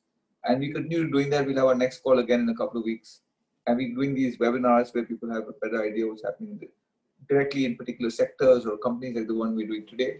And 0.44 0.60
we 0.60 0.72
continue 0.72 1.10
doing 1.10 1.30
that. 1.30 1.46
We'll 1.46 1.56
have 1.56 1.66
our 1.66 1.74
next 1.74 2.02
call 2.02 2.18
again 2.18 2.40
in 2.40 2.48
a 2.48 2.54
couple 2.54 2.78
of 2.80 2.84
weeks, 2.84 3.22
and 3.66 3.76
we're 3.76 3.94
doing 3.94 4.14
these 4.14 4.38
webinars 4.38 4.94
where 4.94 5.04
people 5.04 5.32
have 5.32 5.48
a 5.48 5.52
better 5.60 5.82
idea 5.82 6.06
what's 6.06 6.24
happening 6.24 6.58
directly 7.30 7.64
in 7.64 7.76
particular 7.76 8.10
sectors 8.10 8.66
or 8.66 8.76
companies 8.76 9.16
like 9.16 9.28
the 9.28 9.34
one 9.34 9.54
we're 9.54 9.66
doing 9.66 9.86
today. 9.86 10.18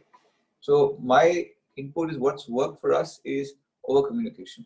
So 0.61 0.97
my 1.03 1.49
input 1.77 2.11
is 2.13 2.19
what's 2.19 2.49
worked 2.49 2.81
for 2.81 2.95
us 2.95 3.21
is 3.25 3.55
over 3.87 4.07
communication. 4.07 4.65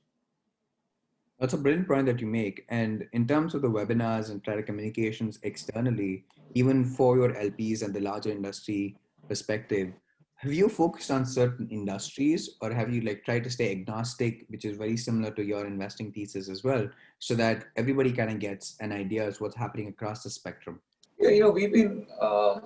That's 1.40 1.54
a 1.54 1.58
brilliant 1.58 1.88
point 1.88 2.06
that 2.06 2.20
you 2.20 2.26
make. 2.26 2.64
And 2.68 3.08
in 3.12 3.26
terms 3.26 3.54
of 3.54 3.62
the 3.62 3.68
webinars 3.68 4.30
and 4.30 4.44
credit 4.44 4.66
communications 4.66 5.38
externally, 5.42 6.24
even 6.54 6.84
for 6.84 7.16
your 7.16 7.34
LPs 7.34 7.82
and 7.82 7.92
the 7.92 8.00
larger 8.00 8.30
industry 8.30 8.96
perspective, 9.28 9.92
have 10.36 10.52
you 10.52 10.68
focused 10.68 11.10
on 11.10 11.24
certain 11.24 11.68
industries 11.70 12.50
or 12.60 12.72
have 12.72 12.92
you 12.92 13.00
like 13.00 13.24
tried 13.24 13.44
to 13.44 13.50
stay 13.50 13.70
agnostic, 13.70 14.44
which 14.48 14.64
is 14.64 14.76
very 14.76 14.96
similar 14.96 15.30
to 15.30 15.42
your 15.42 15.66
investing 15.66 16.12
thesis 16.12 16.48
as 16.48 16.62
well, 16.62 16.88
so 17.18 17.34
that 17.34 17.64
everybody 17.76 18.12
kind 18.12 18.30
of 18.30 18.38
gets 18.38 18.76
an 18.80 18.92
idea 18.92 19.24
as 19.24 19.40
what's 19.40 19.56
happening 19.56 19.88
across 19.88 20.22
the 20.22 20.30
spectrum? 20.30 20.80
Yeah, 21.18 21.30
you 21.30 21.40
know, 21.40 21.50
we've 21.50 21.72
been 21.72 22.06
uh, 22.20 22.60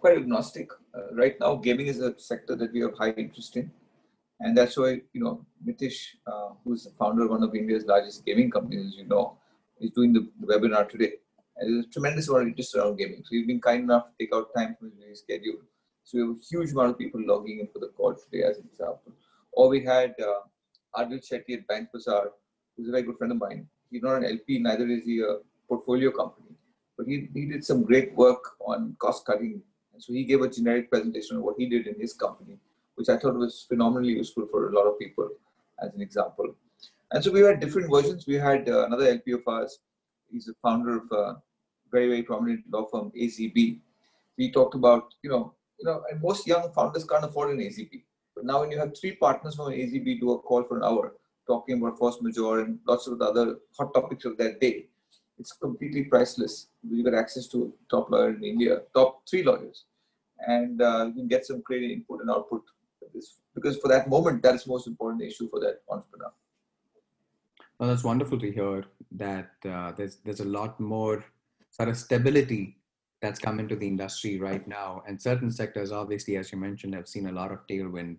quite 0.00 0.18
agnostic. 0.18 0.68
Uh, 0.94 1.14
right 1.14 1.38
now, 1.40 1.54
gaming 1.56 1.86
is 1.86 2.00
a 2.00 2.18
sector 2.18 2.56
that 2.56 2.72
we 2.72 2.80
have 2.80 2.94
high 2.94 3.10
interest 3.10 3.56
in. 3.56 3.70
And 4.40 4.56
that's 4.56 4.76
why, 4.76 5.00
you 5.12 5.22
know, 5.22 5.46
Nitish, 5.64 6.16
uh, 6.26 6.50
who's 6.64 6.84
the 6.84 6.90
founder 6.98 7.24
of 7.24 7.30
one 7.30 7.42
of 7.44 7.54
India's 7.54 7.84
largest 7.86 8.26
gaming 8.26 8.50
companies, 8.50 8.94
you 8.96 9.06
know, 9.06 9.38
is 9.80 9.90
doing 9.90 10.12
the, 10.12 10.28
the 10.40 10.46
webinar 10.52 10.88
today. 10.88 11.12
And 11.56 11.76
there's 11.76 11.86
a 11.86 11.88
tremendous 11.90 12.28
amount 12.28 12.42
of 12.42 12.48
interest 12.48 12.74
around 12.74 12.96
gaming. 12.96 13.22
So 13.22 13.28
he's 13.30 13.46
been 13.46 13.60
kind 13.60 13.84
enough 13.84 14.06
to 14.06 14.12
take 14.18 14.34
out 14.34 14.48
time 14.56 14.74
from 14.78 14.92
his 15.08 15.20
schedule. 15.20 15.58
So 16.02 16.18
we 16.18 16.20
have 16.22 16.36
a 16.36 16.40
huge 16.50 16.72
amount 16.72 16.90
of 16.90 16.98
people 16.98 17.20
logging 17.24 17.60
in 17.60 17.68
for 17.68 17.78
the 17.78 17.88
call 17.96 18.14
today, 18.14 18.42
as 18.42 18.58
an 18.58 18.64
example. 18.72 19.12
Or 19.52 19.68
we 19.68 19.84
had 19.84 20.14
uh, 20.20 21.00
Adil 21.00 21.24
Shetty 21.24 21.54
at 21.54 21.68
BankBazaar, 21.68 22.26
who's 22.76 22.88
a 22.88 22.90
very 22.90 23.02
good 23.04 23.18
friend 23.18 23.32
of 23.32 23.38
mine. 23.38 23.68
He's 23.90 24.02
not 24.02 24.16
an 24.16 24.24
LP, 24.24 24.58
neither 24.58 24.88
is 24.88 25.04
he 25.04 25.20
a 25.20 25.36
portfolio 25.68 26.10
company. 26.10 26.51
But 27.02 27.10
he, 27.10 27.28
he 27.34 27.46
did 27.46 27.64
some 27.64 27.82
great 27.82 28.14
work 28.14 28.42
on 28.64 28.94
cost 29.00 29.26
cutting 29.26 29.60
and 29.92 30.00
so 30.00 30.12
he 30.12 30.22
gave 30.22 30.40
a 30.40 30.48
generic 30.48 30.88
presentation 30.88 31.36
of 31.36 31.42
what 31.42 31.56
he 31.58 31.66
did 31.66 31.88
in 31.88 31.98
his 32.00 32.12
company, 32.12 32.58
which 32.94 33.08
I 33.08 33.16
thought 33.16 33.34
was 33.34 33.66
phenomenally 33.68 34.12
useful 34.12 34.46
for 34.46 34.68
a 34.68 34.72
lot 34.72 34.86
of 34.86 35.00
people 35.00 35.28
as 35.82 35.92
an 35.94 36.00
example. 36.00 36.54
And 37.10 37.24
so 37.24 37.32
we 37.32 37.40
had 37.40 37.58
different 37.58 37.90
versions. 37.90 38.24
We 38.28 38.34
had 38.34 38.68
uh, 38.68 38.86
another 38.86 39.08
LP 39.08 39.32
of 39.32 39.42
ours. 39.48 39.80
He's 40.30 40.48
a 40.48 40.54
founder 40.62 40.98
of 40.98 41.10
a 41.10 41.42
very, 41.90 42.06
very 42.06 42.22
prominent 42.22 42.62
law 42.70 42.86
firm, 42.86 43.10
AZB. 43.18 43.80
We 44.38 44.52
talked 44.52 44.76
about, 44.76 45.12
you 45.24 45.30
know, 45.30 45.54
you 45.80 45.86
know, 45.86 46.04
and 46.08 46.22
most 46.22 46.46
young 46.46 46.72
founders 46.72 47.04
can't 47.04 47.24
afford 47.24 47.50
an 47.50 47.58
AZB. 47.58 48.04
But 48.36 48.44
now 48.44 48.60
when 48.60 48.70
you 48.70 48.78
have 48.78 48.96
three 48.96 49.16
partners 49.16 49.56
from 49.56 49.72
an 49.72 49.74
AZB 49.74 50.20
do 50.20 50.30
a 50.30 50.38
call 50.38 50.62
for 50.62 50.76
an 50.76 50.84
hour, 50.84 51.14
talking 51.48 51.82
about 51.82 51.98
force 51.98 52.22
majeure 52.22 52.60
and 52.60 52.78
lots 52.86 53.08
of 53.08 53.18
the 53.18 53.24
other 53.24 53.56
hot 53.76 53.92
topics 53.92 54.24
of 54.24 54.38
that 54.38 54.60
day, 54.60 54.86
it's 55.38 55.52
completely 55.52 56.04
priceless. 56.04 56.68
You 56.88 57.02
get 57.04 57.14
access 57.14 57.46
to 57.48 57.72
top 57.90 58.10
lawyer 58.10 58.30
in 58.30 58.44
India, 58.44 58.82
top 58.94 59.22
three 59.28 59.42
lawyers, 59.42 59.84
and 60.46 60.80
uh, 60.80 61.06
you 61.08 61.14
can 61.14 61.28
get 61.28 61.46
some 61.46 61.60
great 61.60 61.90
input 61.90 62.20
and 62.20 62.30
output. 62.30 62.62
Because 63.54 63.76
for 63.78 63.88
that 63.88 64.08
moment, 64.08 64.42
that 64.42 64.54
is 64.54 64.66
most 64.66 64.86
important 64.86 65.22
issue 65.22 65.48
for 65.50 65.60
that 65.60 65.82
entrepreneur. 65.90 66.32
Well, 67.78 67.88
that's 67.90 68.04
wonderful 68.04 68.38
to 68.38 68.50
hear 68.50 68.84
that 69.12 69.50
uh, 69.68 69.92
there's 69.92 70.16
there's 70.24 70.40
a 70.40 70.44
lot 70.44 70.78
more 70.78 71.24
sort 71.70 71.88
of 71.88 71.96
stability 71.96 72.78
that's 73.20 73.38
come 73.38 73.60
into 73.60 73.76
the 73.76 73.86
industry 73.86 74.38
right 74.38 74.66
now, 74.66 75.02
and 75.06 75.20
certain 75.20 75.50
sectors, 75.50 75.92
obviously, 75.92 76.36
as 76.36 76.52
you 76.52 76.58
mentioned, 76.58 76.94
have 76.94 77.08
seen 77.08 77.26
a 77.26 77.32
lot 77.32 77.52
of 77.52 77.66
tailwind. 77.66 78.16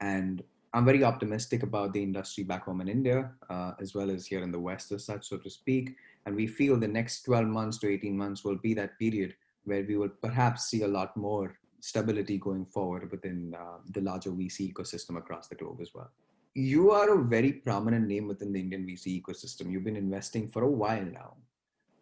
And 0.00 0.42
I'm 0.74 0.84
very 0.84 1.04
optimistic 1.04 1.62
about 1.62 1.92
the 1.92 2.02
industry 2.02 2.42
back 2.42 2.64
home 2.64 2.80
in 2.80 2.88
India, 2.88 3.30
uh, 3.48 3.72
as 3.80 3.94
well 3.94 4.10
as 4.10 4.26
here 4.26 4.42
in 4.42 4.50
the 4.50 4.58
West, 4.58 4.90
as 4.90 5.04
such, 5.04 5.28
so 5.28 5.36
to 5.38 5.48
speak. 5.48 5.94
And 6.26 6.34
we 6.34 6.48
feel 6.48 6.76
the 6.76 6.88
next 6.88 7.22
12 7.22 7.46
months 7.46 7.78
to 7.78 7.88
18 7.88 8.16
months 8.16 8.44
will 8.44 8.56
be 8.56 8.74
that 8.74 8.98
period 8.98 9.34
where 9.62 9.84
we 9.86 9.96
will 9.96 10.08
perhaps 10.08 10.66
see 10.66 10.82
a 10.82 10.88
lot 10.88 11.16
more 11.16 11.56
stability 11.78 12.38
going 12.38 12.66
forward 12.66 13.08
within 13.12 13.54
uh, 13.56 13.78
the 13.92 14.00
larger 14.00 14.30
VC 14.30 14.72
ecosystem 14.72 15.16
across 15.16 15.46
the 15.46 15.54
globe 15.54 15.78
as 15.80 15.94
well. 15.94 16.10
You 16.54 16.90
are 16.90 17.20
a 17.20 17.24
very 17.24 17.52
prominent 17.52 18.08
name 18.08 18.26
within 18.26 18.52
the 18.52 18.58
Indian 18.60 18.84
VC 18.84 19.22
ecosystem. 19.22 19.70
You've 19.70 19.84
been 19.84 19.96
investing 19.96 20.48
for 20.48 20.64
a 20.64 20.70
while 20.70 21.04
now. 21.04 21.34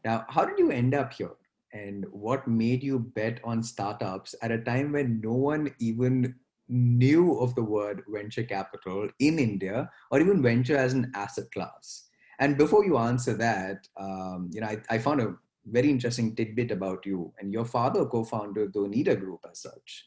Now, 0.02 0.24
how 0.30 0.46
did 0.46 0.58
you 0.58 0.70
end 0.70 0.94
up 0.94 1.12
here? 1.12 1.32
And 1.74 2.06
what 2.10 2.48
made 2.48 2.82
you 2.82 2.98
bet 2.98 3.40
on 3.44 3.62
startups 3.62 4.34
at 4.40 4.50
a 4.50 4.58
time 4.62 4.92
when 4.92 5.20
no 5.20 5.32
one 5.32 5.74
even 5.78 6.34
knew 6.68 7.38
of 7.38 7.54
the 7.54 7.62
word 7.62 8.02
venture 8.08 8.44
capital 8.44 9.08
in 9.18 9.38
India 9.38 9.90
or 10.10 10.20
even 10.20 10.42
venture 10.42 10.76
as 10.76 10.92
an 10.92 11.10
asset 11.14 11.50
class? 11.52 12.08
And 12.38 12.58
before 12.58 12.84
you 12.84 12.98
answer 12.98 13.34
that, 13.34 13.86
um, 13.96 14.50
you 14.52 14.60
know, 14.60 14.66
I, 14.66 14.78
I 14.90 14.98
found 14.98 15.20
a 15.20 15.34
very 15.66 15.90
interesting 15.90 16.34
tidbit 16.34 16.70
about 16.70 17.06
you 17.06 17.32
and 17.38 17.52
your 17.52 17.64
father 17.64 18.04
co-founded 18.04 18.72
the 18.72 18.80
Onida 18.80 19.18
Group 19.18 19.40
as 19.48 19.60
such. 19.60 20.06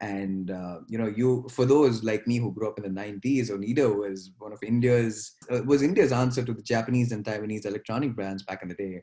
And 0.00 0.50
uh, 0.50 0.80
you 0.88 0.98
know, 0.98 1.06
you 1.06 1.48
for 1.50 1.64
those 1.64 2.04
like 2.04 2.26
me 2.26 2.36
who 2.36 2.52
grew 2.52 2.68
up 2.68 2.78
in 2.78 2.84
the 2.84 3.00
'90s, 3.00 3.50
Onida 3.50 3.96
was 3.96 4.30
one 4.38 4.52
of 4.52 4.62
India's 4.62 5.32
uh, 5.50 5.62
was 5.64 5.80
India's 5.80 6.12
answer 6.12 6.44
to 6.44 6.52
the 6.52 6.62
Japanese 6.62 7.12
and 7.12 7.24
Taiwanese 7.24 7.64
electronic 7.64 8.14
brands 8.14 8.42
back 8.42 8.62
in 8.62 8.68
the 8.68 8.74
day. 8.74 9.02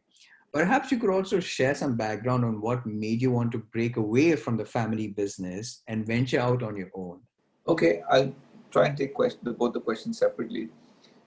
Perhaps 0.53 0.91
you 0.91 0.99
could 0.99 1.09
also 1.09 1.39
share 1.39 1.73
some 1.73 1.97
background 1.97 2.45
on 2.45 2.61
what 2.61 2.85
made 2.85 3.21
you 3.21 3.31
want 3.31 3.51
to 3.53 3.57
break 3.57 3.97
away 3.97 4.35
from 4.35 4.55
the 4.55 4.65
family 4.65 5.07
business 5.07 5.81
and 5.87 6.05
venture 6.05 6.39
out 6.39 6.61
on 6.61 6.77
your 6.77 6.91
own. 6.93 7.19
Okay, 7.67 8.03
I'll 8.11 8.33
try 8.69 8.85
and 8.87 8.97
take 8.97 9.15
question, 9.15 9.39
both 9.57 9.73
the 9.73 9.81
questions 9.81 10.19
separately. 10.19 10.69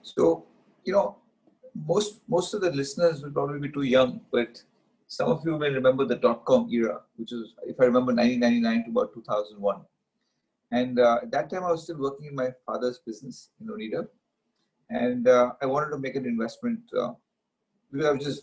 So, 0.02 0.44
you 0.84 0.92
know, 0.92 1.16
most 1.86 2.22
most 2.28 2.54
of 2.54 2.60
the 2.60 2.70
listeners 2.70 3.22
will 3.22 3.32
probably 3.32 3.58
be 3.58 3.72
too 3.72 3.82
young, 3.82 4.20
but 4.30 4.62
some 5.08 5.28
of 5.28 5.42
you 5.44 5.58
may 5.58 5.70
remember 5.70 6.04
the 6.04 6.16
dot 6.16 6.44
com 6.44 6.68
era, 6.70 7.00
which 7.16 7.32
is, 7.32 7.54
if 7.64 7.80
I 7.80 7.84
remember, 7.84 8.12
1999 8.14 8.84
to 8.84 8.90
about 8.90 9.14
2001. 9.14 9.80
And 10.72 10.98
uh, 10.98 11.18
at 11.22 11.30
that 11.32 11.50
time, 11.50 11.64
I 11.64 11.70
was 11.70 11.84
still 11.84 11.98
working 11.98 12.26
in 12.26 12.34
my 12.34 12.50
father's 12.64 12.98
business 13.06 13.50
in 13.60 13.68
Onida. 13.68 14.06
And 14.90 15.28
uh, 15.28 15.52
I 15.62 15.66
wanted 15.66 15.90
to 15.90 15.98
make 15.98 16.16
an 16.16 16.26
investment 16.26 16.80
uh, 16.96 17.12
because 17.92 18.06
I 18.06 18.12
was 18.12 18.24
just, 18.24 18.42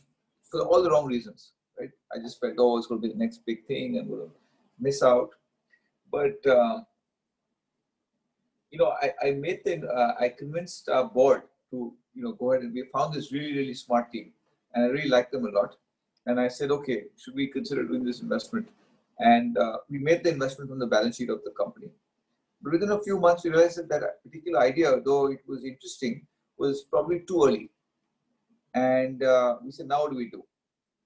for 0.53 0.61
all 0.61 0.83
the 0.83 0.89
wrong 0.89 1.07
reasons, 1.07 1.51
right? 1.79 1.89
I 2.13 2.19
just 2.19 2.39
felt, 2.39 2.53
oh, 2.57 2.77
it's 2.77 2.87
going 2.87 3.01
to 3.01 3.07
be 3.07 3.13
the 3.13 3.19
next 3.19 3.45
big 3.45 3.65
thing 3.65 3.97
and 3.97 4.07
we'll 4.07 4.31
miss 4.79 5.01
out. 5.03 5.31
But, 6.11 6.45
uh, 6.45 6.81
you 8.71 8.79
know, 8.79 8.93
I, 9.01 9.13
I 9.27 9.31
made 9.31 9.61
the, 9.65 9.85
uh, 9.87 10.13
I 10.19 10.29
convinced 10.29 10.89
our 10.89 11.05
board 11.05 11.43
to 11.71 11.93
you 12.13 12.23
know, 12.23 12.33
go 12.33 12.51
ahead 12.51 12.63
and 12.63 12.73
we 12.73 12.83
found 12.93 13.13
this 13.13 13.31
really, 13.31 13.53
really 13.57 13.73
smart 13.73 14.11
team. 14.11 14.31
And 14.73 14.85
I 14.85 14.87
really 14.89 15.09
like 15.09 15.31
them 15.31 15.45
a 15.45 15.49
lot. 15.49 15.75
And 16.25 16.39
I 16.39 16.47
said, 16.47 16.71
okay, 16.71 17.05
should 17.17 17.35
we 17.35 17.47
consider 17.47 17.83
doing 17.83 18.03
this 18.03 18.21
investment? 18.21 18.67
And 19.19 19.57
uh, 19.57 19.77
we 19.89 19.99
made 19.99 20.23
the 20.23 20.31
investment 20.31 20.69
from 20.69 20.79
the 20.79 20.87
balance 20.87 21.17
sheet 21.17 21.29
of 21.29 21.41
the 21.43 21.51
company. 21.51 21.87
But 22.61 22.73
within 22.73 22.91
a 22.91 23.01
few 23.01 23.19
months, 23.19 23.43
we 23.43 23.49
realized 23.49 23.77
that 23.77 23.89
that 23.89 24.23
particular 24.23 24.59
idea, 24.59 24.99
though 25.03 25.27
it 25.27 25.41
was 25.47 25.63
interesting, 25.63 26.25
was 26.57 26.85
probably 26.89 27.23
too 27.27 27.43
early. 27.45 27.69
And 28.73 29.23
uh, 29.23 29.57
we 29.63 29.71
said, 29.71 29.87
now 29.87 30.01
what 30.01 30.11
do 30.11 30.17
we 30.17 30.29
do? 30.29 30.43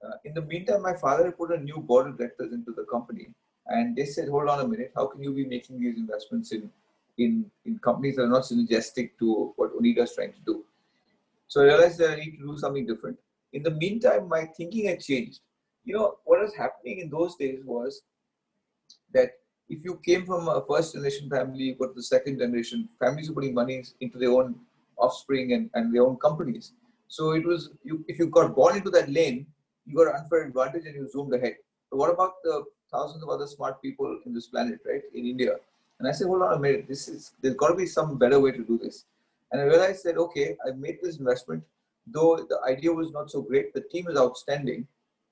Uh, 0.05 0.15
in 0.25 0.33
the 0.33 0.41
meantime, 0.41 0.81
my 0.81 0.95
father 0.95 1.31
put 1.31 1.51
a 1.51 1.57
new 1.57 1.77
board 1.77 2.07
of 2.07 2.17
directors 2.17 2.53
into 2.53 2.71
the 2.71 2.85
company. 2.91 3.29
And 3.67 3.95
they 3.95 4.05
said, 4.05 4.29
hold 4.29 4.47
on 4.47 4.61
a 4.61 4.67
minute, 4.67 4.91
how 4.95 5.07
can 5.07 5.21
you 5.21 5.33
be 5.33 5.45
making 5.45 5.81
these 5.81 5.97
investments 5.97 6.51
in, 6.51 6.69
in, 7.17 7.49
in 7.65 7.79
companies 7.79 8.15
that 8.15 8.23
are 8.23 8.29
not 8.29 8.43
synergistic 8.43 9.11
to 9.19 9.53
what 9.57 9.77
Onida 9.77 10.03
is 10.03 10.15
trying 10.15 10.33
to 10.33 10.39
do? 10.45 10.63
So 11.47 11.61
I 11.61 11.65
realized 11.65 11.97
that 11.99 12.11
I 12.11 12.15
need 12.15 12.37
to 12.37 12.45
do 12.45 12.57
something 12.57 12.85
different. 12.85 13.17
In 13.53 13.63
the 13.63 13.71
meantime, 13.71 14.27
my 14.27 14.45
thinking 14.45 14.87
had 14.87 15.01
changed. 15.01 15.39
You 15.83 15.95
know, 15.95 16.17
what 16.25 16.39
was 16.39 16.53
happening 16.55 16.99
in 16.99 17.09
those 17.09 17.35
days 17.35 17.59
was 17.65 18.01
that 19.13 19.31
if 19.69 19.83
you 19.83 19.99
came 20.05 20.25
from 20.25 20.47
a 20.47 20.63
first 20.65 20.93
generation 20.93 21.29
family, 21.29 21.63
you 21.63 21.75
got 21.75 21.95
the 21.95 22.03
second 22.03 22.39
generation, 22.39 22.87
families 22.99 23.29
were 23.29 23.35
putting 23.35 23.53
money 23.53 23.83
into 23.99 24.17
their 24.17 24.31
own 24.31 24.55
offspring 24.97 25.53
and, 25.53 25.69
and 25.73 25.93
their 25.93 26.03
own 26.03 26.17
companies. 26.17 26.73
So 27.07 27.31
it 27.31 27.45
was, 27.45 27.69
you, 27.83 28.03
if 28.07 28.19
you 28.19 28.27
got 28.27 28.55
born 28.55 28.77
into 28.77 28.89
that 28.91 29.09
lane, 29.09 29.45
you 29.85 29.95
got 29.95 30.13
an 30.13 30.21
unfair 30.21 30.43
advantage 30.43 30.85
and 30.85 30.95
you 30.95 31.09
zoomed 31.09 31.33
ahead. 31.33 31.55
But 31.89 31.97
what 31.97 32.09
about 32.09 32.33
the 32.43 32.65
thousands 32.91 33.23
of 33.23 33.29
other 33.29 33.47
smart 33.47 33.81
people 33.81 34.19
in 34.25 34.33
this 34.33 34.47
planet, 34.47 34.79
right, 34.85 35.01
in 35.13 35.25
India? 35.25 35.55
And 35.99 36.07
I 36.07 36.11
said, 36.11 36.27
hold 36.27 36.43
on 36.43 36.53
a 36.53 36.59
minute, 36.59 36.85
this 36.87 37.07
is, 37.07 37.31
there's 37.41 37.55
got 37.55 37.69
to 37.69 37.75
be 37.75 37.85
some 37.85 38.17
better 38.17 38.39
way 38.39 38.51
to 38.51 38.63
do 38.63 38.77
this. 38.77 39.05
And 39.51 39.61
I 39.61 39.65
realized 39.65 40.03
that, 40.03 40.17
okay, 40.17 40.57
I 40.67 40.71
made 40.71 40.99
this 41.01 41.17
investment, 41.17 41.63
though 42.05 42.45
the 42.49 42.59
idea 42.67 42.91
was 42.91 43.11
not 43.11 43.31
so 43.31 43.41
great, 43.41 43.73
the 43.73 43.81
team 43.81 44.07
is 44.09 44.17
outstanding. 44.17 44.85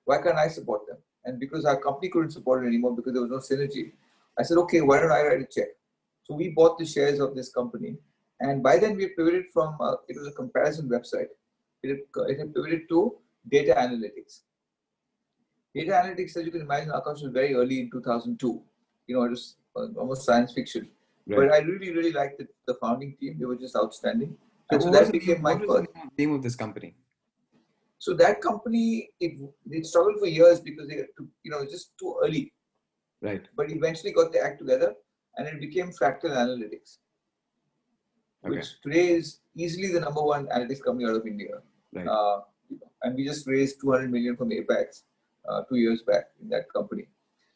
Why 0.06 0.22
can't 0.22 0.38
I 0.38 0.48
support 0.48 0.88
them? 0.88 0.98
And 1.26 1.40
because 1.40 1.66
our 1.66 1.80
company 1.80 2.10
couldn't 2.10 2.32
support 2.32 2.64
it 2.64 2.68
anymore 2.68 2.96
because 2.96 3.14
there 3.14 3.22
was 3.22 3.32
no 3.32 3.38
synergy, 3.38 3.92
I 4.40 4.44
said, 4.44 4.58
okay, 4.60 4.82
why 4.82 5.00
don't 5.00 5.12
I 5.12 5.24
write 5.24 5.42
a 5.42 5.46
check? 5.46 5.70
So 6.24 6.36
we 6.36 6.50
bought 6.50 6.78
the 6.78 6.86
shares 6.86 7.20
of 7.20 7.36
this 7.36 7.50
company. 7.50 7.98
And 8.40 8.62
by 8.62 8.78
then 8.78 8.98
we 8.98 9.08
pivoted 9.08 9.46
from, 9.54 9.76
uh, 9.80 9.96
it 10.08 10.18
was 10.18 10.28
a 10.28 10.32
comparison 10.32 10.90
website. 10.90 11.28
It, 11.90 12.08
it 12.30 12.40
had 12.40 12.54
pivoted 12.54 12.90
to 12.90 13.16
data 13.50 13.76
analytics. 13.76 14.42
Data 15.76 15.92
analytics, 15.92 16.38
as 16.38 16.46
you 16.46 16.52
can 16.52 16.62
imagine, 16.62 16.90
Akash 16.90 17.22
was 17.24 17.32
very 17.34 17.54
early 17.54 17.82
in 17.82 17.92
2002. 17.92 18.62
You 19.08 19.16
know, 19.16 19.24
it 19.24 19.32
was 19.32 19.56
uh, 19.76 19.88
almost 19.98 20.26
science 20.26 20.54
fiction. 20.54 20.90
Right. 21.28 21.50
But 21.50 21.54
I 21.54 21.58
really, 21.60 21.92
really 21.92 22.12
liked 22.12 22.38
the, 22.38 22.48
the 22.68 22.76
founding 22.76 23.16
team. 23.20 23.38
They 23.40 23.46
were 23.46 23.56
just 23.56 23.76
outstanding. 23.76 24.38
So, 24.72 24.80
so 24.80 24.92
that 24.92 25.12
became 25.12 25.42
my 25.42 25.60
first. 25.60 25.88
name 26.18 26.34
of 26.34 26.42
this 26.42 26.56
company? 26.56 26.96
So 27.98 28.14
that 28.16 28.42
company, 28.42 29.10
it, 29.20 29.40
it 29.70 29.86
struggled 29.86 30.20
for 30.20 30.28
years 30.28 30.60
because 30.60 30.88
they, 30.88 31.04
you 31.44 31.52
know, 31.52 31.58
it 31.58 31.66
was 31.66 31.72
just 31.72 31.98
too 32.00 32.20
early. 32.24 32.54
Right. 33.22 33.44
But 33.56 33.72
eventually 33.72 34.12
got 34.12 34.32
the 34.32 34.42
act 34.42 34.60
together, 34.60 34.94
and 35.38 35.48
it 35.48 35.60
became 35.60 35.92
Fractal 35.92 36.32
Analytics, 36.32 36.98
okay. 38.46 38.58
which 38.58 38.82
today 38.82 39.08
is 39.10 39.40
easily 39.56 39.92
the 39.92 40.00
number 40.00 40.22
one 40.22 40.48
analytics 40.48 40.84
company 40.84 41.10
out 41.10 41.16
of 41.16 41.26
India. 41.26 41.62
Right. 41.96 42.08
Uh, 42.08 42.42
and 43.04 43.16
we 43.16 43.26
just 43.26 43.48
raised 43.48 43.80
200 43.82 44.12
million 44.12 44.36
from 44.36 44.50
Apax 44.50 45.04
uh, 45.48 45.62
two 45.70 45.78
years 45.78 46.02
back 46.02 46.26
in 46.42 46.50
that 46.50 46.72
company. 46.74 47.08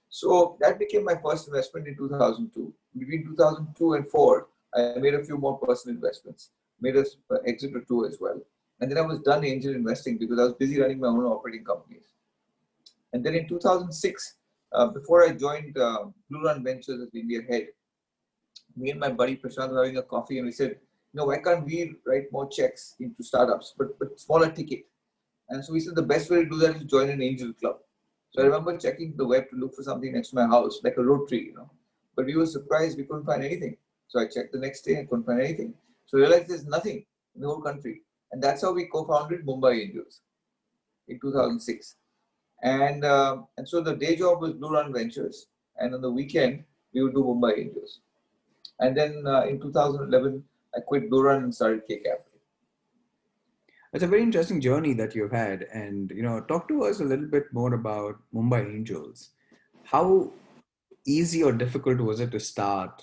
So 0.10 0.58
that 0.60 0.80
became 0.80 1.04
my 1.04 1.16
first 1.24 1.48
investment 1.48 1.88
in 1.88 1.96
2002. 1.96 2.74
Between 2.98 3.26
2002 3.26 3.94
and 3.94 4.08
4, 4.08 4.48
I 4.76 4.94
made 5.00 5.14
a 5.16 5.24
few 5.24 5.38
more 5.38 5.58
personal 5.58 5.96
investments, 5.96 6.52
made 6.82 6.96
a 6.96 7.06
uh, 7.32 7.38
exit 7.46 7.76
or 7.76 7.82
two 7.82 8.06
as 8.06 8.18
well. 8.20 8.40
And 8.80 8.90
then 8.90 8.98
I 8.98 9.02
was 9.02 9.20
done 9.20 9.44
angel 9.44 9.74
investing 9.74 10.18
because 10.18 10.40
I 10.40 10.44
was 10.44 10.54
busy 10.54 10.80
running 10.80 11.00
my 11.00 11.08
own 11.08 11.26
operating 11.26 11.66
companies. 11.66 12.06
And 13.14 13.24
then 13.24 13.36
in 13.36 13.48
2006, 13.48 14.36
uh, 14.72 14.88
before 14.88 15.26
I 15.26 15.34
joined 15.34 15.78
uh, 15.78 16.06
Blue 16.30 16.44
Run 16.44 16.64
Ventures 16.64 17.02
as 17.02 17.14
India 17.14 17.42
head, 17.50 17.68
me 18.78 18.92
and 18.92 19.00
my 19.00 19.12
buddy 19.12 19.36
Prashant 19.36 19.72
were 19.72 19.84
having 19.84 19.98
a 19.98 20.04
coffee 20.04 20.38
and 20.38 20.46
we 20.46 20.52
said, 20.52 20.78
you 21.14 21.18
know, 21.20 21.26
why 21.26 21.38
can't 21.38 21.66
we 21.66 21.96
write 22.06 22.32
more 22.32 22.50
checks 22.50 22.96
into 23.00 23.24
startups, 23.24 23.74
but, 23.78 23.98
but 23.98 24.20
smaller 24.20 24.52
ticket? 24.52 24.86
And 25.50 25.66
so 25.66 25.74
we 25.74 25.80
said 25.80 25.96
the 25.96 26.04
best 26.04 26.30
way 26.30 26.44
to 26.44 26.50
do 26.50 26.58
that 26.60 26.76
is 26.76 26.84
join 26.84 27.10
an 27.10 27.22
angel 27.22 27.54
club. 27.54 27.78
So 28.32 28.44
I 28.44 28.46
remember 28.46 28.78
checking 28.78 29.16
the 29.18 29.26
web 29.26 29.50
to 29.50 29.56
look 29.56 29.76
for 29.76 29.82
something 29.82 30.14
next 30.14 30.30
to 30.30 30.36
my 30.36 30.46
house, 30.46 30.80
like 30.84 30.98
a 30.98 31.04
rotary, 31.04 31.46
you 31.46 31.56
know. 31.56 31.70
But 32.16 32.26
we 32.26 32.36
were 32.36 32.46
surprised 32.46 32.98
we 32.98 33.06
couldn't 33.06 33.26
find 33.26 33.44
anything. 33.44 33.78
So 34.08 34.20
I 34.20 34.28
checked 34.28 34.54
the 34.54 34.60
next 34.60 34.82
day, 34.82 35.00
I 35.00 35.06
couldn't 35.06 35.26
find 35.26 35.42
anything. 35.42 35.74
So 36.06 36.18
I 36.18 36.22
realized 36.22 36.48
there's 36.48 36.66
nothing 36.66 37.06
in 37.36 37.42
the 37.42 37.48
whole 37.48 37.62
country. 37.62 38.02
And 38.32 38.42
that's 38.42 38.62
how 38.62 38.72
we 38.72 38.86
co-founded 38.86 39.46
Mumbai 39.46 39.82
Angels 39.82 40.22
in 41.08 41.20
2006. 41.20 41.96
And 42.62 43.06
uh, 43.06 43.38
and 43.58 43.68
so 43.68 43.82
the 43.82 43.96
day 43.96 44.16
job 44.16 44.42
was 44.42 44.54
Blue 44.54 44.72
Run 44.74 44.92
Ventures, 44.92 45.48
and 45.78 45.96
on 45.96 46.02
the 46.02 46.12
weekend 46.12 46.66
we 46.94 47.02
would 47.02 47.14
do 47.14 47.24
Mumbai 47.24 47.58
Angels. 47.58 48.02
And 48.80 48.96
then 48.96 49.24
uh, 49.26 49.44
in 49.44 49.60
2011, 49.60 50.44
I 50.76 50.82
quit 50.82 51.04
Run 51.12 51.44
and 51.44 51.56
started 51.56 51.84
Kae 51.90 52.04
Capital 52.04 52.30
it's 53.94 54.04
a 54.04 54.08
very 54.08 54.22
interesting 54.22 54.62
journey 54.62 54.94
that 54.94 55.16
you've 55.16 55.32
had 55.32 55.64
and 55.74 56.12
you 56.12 56.22
know 56.22 56.42
talk 56.42 56.68
to 56.68 56.84
us 56.84 57.00
a 57.00 57.04
little 57.04 57.26
bit 57.26 57.52
more 57.52 57.74
about 57.74 58.18
mumbai 58.34 58.64
angels. 58.66 59.32
How 59.84 60.32
easy 61.08 61.44
or 61.44 61.52
difficult 61.52 62.00
was 62.00 62.20
it 62.20 62.32
to 62.32 62.40
start 62.40 63.02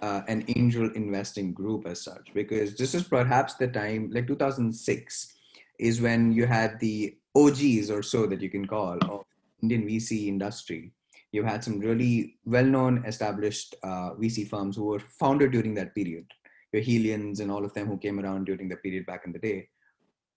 uh, 0.00 0.22
an 0.28 0.44
angel 0.56 0.90
investing 0.94 1.52
group 1.52 1.86
as 1.86 2.02
such? 2.02 2.32
Because 2.34 2.76
this 2.76 2.94
is 2.94 3.02
perhaps 3.02 3.54
the 3.54 3.66
time 3.66 4.10
like 4.12 4.28
2006 4.28 5.34
is 5.78 6.00
when 6.00 6.32
you 6.32 6.46
had 6.46 6.78
the 6.78 7.16
og's 7.34 7.90
or 7.90 8.02
so 8.02 8.26
that 8.26 8.40
you 8.40 8.50
can 8.50 8.66
call 8.66 8.98
of 9.08 9.24
indian 9.62 9.86
vc 9.86 10.28
industry. 10.28 10.92
You 11.32 11.44
had 11.44 11.62
some 11.62 11.78
really 11.78 12.38
well-known 12.44 13.04
established 13.06 13.74
uh, 13.82 14.14
vc 14.14 14.48
firms 14.48 14.76
who 14.76 14.84
were 14.84 15.00
founded 15.00 15.50
during 15.50 15.74
that 15.74 15.94
period 15.96 16.26
your 16.72 16.82
helions 16.82 17.40
and 17.40 17.50
all 17.50 17.64
of 17.64 17.74
them 17.74 17.88
who 17.88 17.98
came 17.98 18.20
around 18.20 18.44
during 18.44 18.68
the 18.68 18.76
period 18.76 19.06
back 19.06 19.22
in 19.26 19.32
the 19.32 19.38
day. 19.38 19.68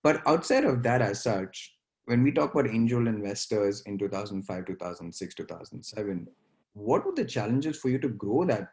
But 0.01 0.21
outside 0.27 0.65
of 0.65 0.83
that, 0.83 1.01
as 1.01 1.23
such, 1.23 1.75
when 2.05 2.23
we 2.23 2.31
talk 2.31 2.53
about 2.53 2.67
angel 2.67 3.07
investors 3.07 3.81
in 3.85 3.97
2005, 3.97 4.65
2006, 4.65 5.35
2007, 5.35 6.27
what 6.73 7.05
were 7.05 7.13
the 7.15 7.23
challenges 7.23 7.77
for 7.77 7.89
you 7.89 7.99
to 7.99 8.09
grow 8.09 8.43
that 8.45 8.69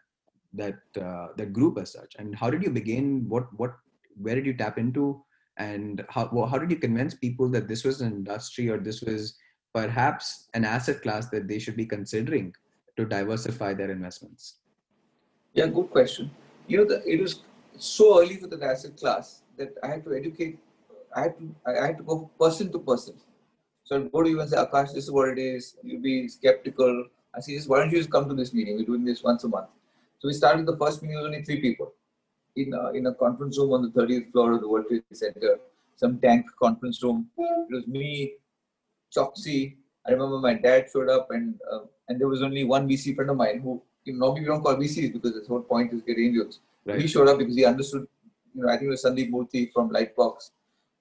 that 0.52 0.78
uh, 1.00 1.28
that 1.36 1.52
group 1.52 1.78
as 1.78 1.92
such? 1.92 2.16
And 2.18 2.34
how 2.34 2.50
did 2.50 2.62
you 2.62 2.70
begin? 2.70 3.28
What 3.28 3.46
what 3.56 3.76
where 4.16 4.34
did 4.34 4.46
you 4.46 4.54
tap 4.54 4.78
into? 4.78 5.22
And 5.58 6.04
how 6.08 6.28
well, 6.32 6.46
how 6.46 6.58
did 6.58 6.70
you 6.70 6.78
convince 6.78 7.14
people 7.14 7.48
that 7.50 7.68
this 7.68 7.84
was 7.84 8.00
an 8.00 8.12
industry 8.12 8.68
or 8.68 8.78
this 8.78 9.02
was 9.02 9.36
perhaps 9.72 10.48
an 10.54 10.64
asset 10.64 11.02
class 11.02 11.28
that 11.28 11.46
they 11.46 11.58
should 11.58 11.76
be 11.76 11.86
considering 11.86 12.52
to 12.96 13.04
diversify 13.04 13.74
their 13.74 13.90
investments? 13.90 14.56
Yeah 15.52 15.66
good 15.66 15.90
question. 15.90 16.30
You 16.66 16.78
know 16.78 16.84
the, 16.84 17.02
it 17.06 17.20
was 17.20 17.42
so 17.82 18.20
early 18.20 18.36
for 18.36 18.46
the 18.46 18.58
asset 18.64 18.96
class 18.96 19.42
that 19.58 19.74
i 19.82 19.88
had 19.88 20.04
to 20.04 20.14
educate 20.14 20.58
i 21.16 21.22
had 21.22 21.38
to 21.38 21.54
i 21.66 21.86
had 21.86 21.98
to 21.98 22.04
go 22.04 22.30
person 22.38 22.70
to 22.72 22.78
person 22.78 23.14
so 23.84 23.96
I'd 23.96 24.12
go 24.12 24.22
to 24.22 24.30
you 24.30 24.40
and 24.40 24.50
say 24.50 24.56
akash 24.56 24.92
this 24.94 25.04
is 25.04 25.10
what 25.10 25.28
it 25.28 25.38
is 25.38 25.76
you'll 25.82 26.02
be 26.02 26.28
skeptical 26.28 27.06
i 27.34 27.40
say 27.40 27.56
just 27.56 27.68
why 27.68 27.78
don't 27.78 27.92
you 27.92 27.98
just 27.98 28.12
come 28.16 28.28
to 28.28 28.34
this 28.34 28.52
meeting 28.54 28.76
we're 28.76 28.90
doing 28.92 29.04
this 29.04 29.22
once 29.22 29.44
a 29.44 29.48
month 29.48 29.70
so 30.20 30.28
we 30.28 30.34
started 30.34 30.66
the 30.66 30.76
first 30.76 31.02
meeting 31.02 31.16
with 31.16 31.26
only 31.26 31.42
three 31.42 31.60
people 31.60 31.92
in 32.56 32.74
a, 32.74 32.90
in 32.90 33.06
a 33.06 33.14
conference 33.14 33.58
room 33.58 33.72
on 33.72 33.82
the 33.82 34.00
30th 34.00 34.32
floor 34.32 34.52
of 34.52 34.60
the 34.60 34.68
World 34.68 34.86
Trade 34.88 35.02
Center, 35.12 35.58
some 35.96 36.18
tank 36.18 36.46
conference 36.60 37.02
room. 37.02 37.28
It 37.38 37.74
was 37.74 37.86
me, 37.86 38.34
Choksi. 39.14 39.76
I 40.06 40.12
remember 40.12 40.38
my 40.38 40.54
dad 40.54 40.86
showed 40.92 41.08
up, 41.08 41.28
and 41.30 41.54
uh, 41.70 41.80
and 42.08 42.20
there 42.20 42.28
was 42.28 42.42
only 42.42 42.64
one 42.64 42.88
VC 42.88 43.14
friend 43.14 43.30
of 43.30 43.36
mine 43.36 43.60
who 43.60 43.82
you 44.04 44.14
know, 44.14 44.18
normally 44.26 44.40
we 44.42 44.46
don't 44.46 44.62
call 44.62 44.76
VCs 44.76 45.12
because 45.12 45.34
the 45.34 45.44
whole 45.46 45.60
point 45.60 45.92
is 45.92 46.02
get 46.02 46.18
angels. 46.18 46.60
Right. 46.90 47.00
He 47.00 47.06
showed 47.06 47.28
up 47.28 47.38
because 47.38 47.56
he 47.56 47.64
understood. 47.64 48.06
You 48.54 48.62
know, 48.62 48.68
I 48.68 48.76
think 48.76 48.88
it 48.88 48.90
was 48.90 49.04
Sandeep 49.04 49.30
Murthy 49.30 49.72
from 49.72 49.90
Lightbox. 49.90 50.50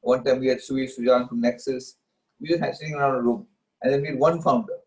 One 0.01 0.23
time 0.23 0.39
we 0.39 0.47
had 0.47 0.59
Suvir 0.59 0.87
Sujan 0.87 1.27
from 1.27 1.41
Nexus. 1.41 1.95
We 2.39 2.47
just 2.47 2.61
had 2.61 2.75
sitting 2.75 2.95
around 2.95 3.15
a 3.15 3.21
room, 3.21 3.47
and 3.81 3.91
then 3.91 4.01
we 4.01 4.07
had 4.07 4.19
one 4.19 4.41
founder. 4.41 4.77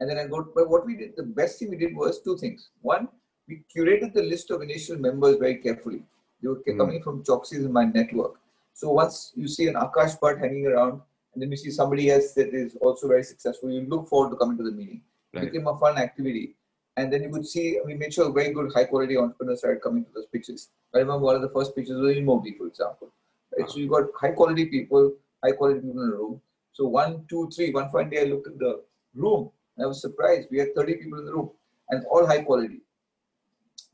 And 0.00 0.10
then 0.10 0.18
I 0.18 0.26
go, 0.26 0.46
but 0.54 0.68
what 0.68 0.84
we 0.84 0.96
did, 0.96 1.16
the 1.16 1.22
best 1.22 1.58
thing 1.58 1.70
we 1.70 1.76
did 1.76 1.94
was 1.94 2.20
two 2.20 2.36
things. 2.36 2.70
One, 2.82 3.08
we 3.46 3.62
curated 3.74 4.12
the 4.12 4.22
list 4.22 4.50
of 4.50 4.60
initial 4.60 4.98
members 4.98 5.36
very 5.36 5.56
carefully. 5.56 6.02
They 6.42 6.48
were 6.48 6.56
mm. 6.56 6.76
coming 6.76 7.02
from 7.02 7.22
Choksi's 7.22 7.64
in 7.64 7.72
my 7.72 7.84
network. 7.84 8.34
So 8.72 8.90
once 8.90 9.32
you 9.36 9.46
see 9.46 9.68
an 9.68 9.74
Akash 9.74 10.18
Bhat 10.18 10.40
hanging 10.40 10.66
around, 10.66 11.00
and 11.32 11.42
then 11.42 11.50
you 11.50 11.56
see 11.56 11.70
somebody 11.70 12.10
else 12.10 12.32
that 12.32 12.52
is 12.52 12.76
also 12.80 13.06
very 13.08 13.22
successful, 13.22 13.70
you 13.70 13.82
look 13.82 14.08
forward 14.08 14.30
to 14.30 14.36
coming 14.36 14.56
to 14.56 14.64
the 14.64 14.72
meeting. 14.72 15.00
Right. 15.32 15.44
It 15.44 15.52
became 15.52 15.66
a 15.68 15.78
fun 15.78 15.96
activity. 15.96 16.56
And 16.96 17.12
then 17.12 17.22
you 17.22 17.30
would 17.30 17.46
see, 17.46 17.80
we 17.84 17.94
made 17.94 18.14
sure 18.14 18.32
very 18.32 18.52
good, 18.52 18.72
high 18.72 18.84
quality 18.84 19.16
entrepreneurs 19.16 19.58
started 19.60 19.82
coming 19.82 20.04
to 20.04 20.10
those 20.14 20.26
pitches. 20.26 20.70
I 20.94 20.98
remember 20.98 21.24
one 21.24 21.36
of 21.36 21.42
the 21.42 21.48
first 21.48 21.74
pitches 21.74 21.96
was 21.96 22.16
InMobi, 22.16 22.56
for 22.56 22.68
example. 22.68 23.08
Right? 23.56 23.68
So 23.68 23.78
you 23.78 23.88
got 23.88 24.04
high 24.20 24.30
quality 24.30 24.66
people, 24.66 25.12
high 25.44 25.52
quality 25.52 25.80
people 25.80 26.02
in 26.02 26.10
the 26.10 26.16
room. 26.16 26.40
So 26.72 26.86
one, 26.86 27.24
two, 27.28 27.50
three, 27.54 27.72
one 27.72 27.90
fine 27.90 28.10
day 28.10 28.22
I 28.22 28.24
looked 28.24 28.46
at 28.46 28.58
the 28.58 28.82
room 29.14 29.50
and 29.76 29.84
I 29.84 29.88
was 29.88 30.00
surprised. 30.00 30.48
We 30.50 30.58
had 30.58 30.74
30 30.74 30.94
people 30.94 31.18
in 31.18 31.26
the 31.26 31.32
room 31.32 31.50
and 31.90 32.04
all 32.06 32.26
high 32.26 32.42
quality 32.42 32.80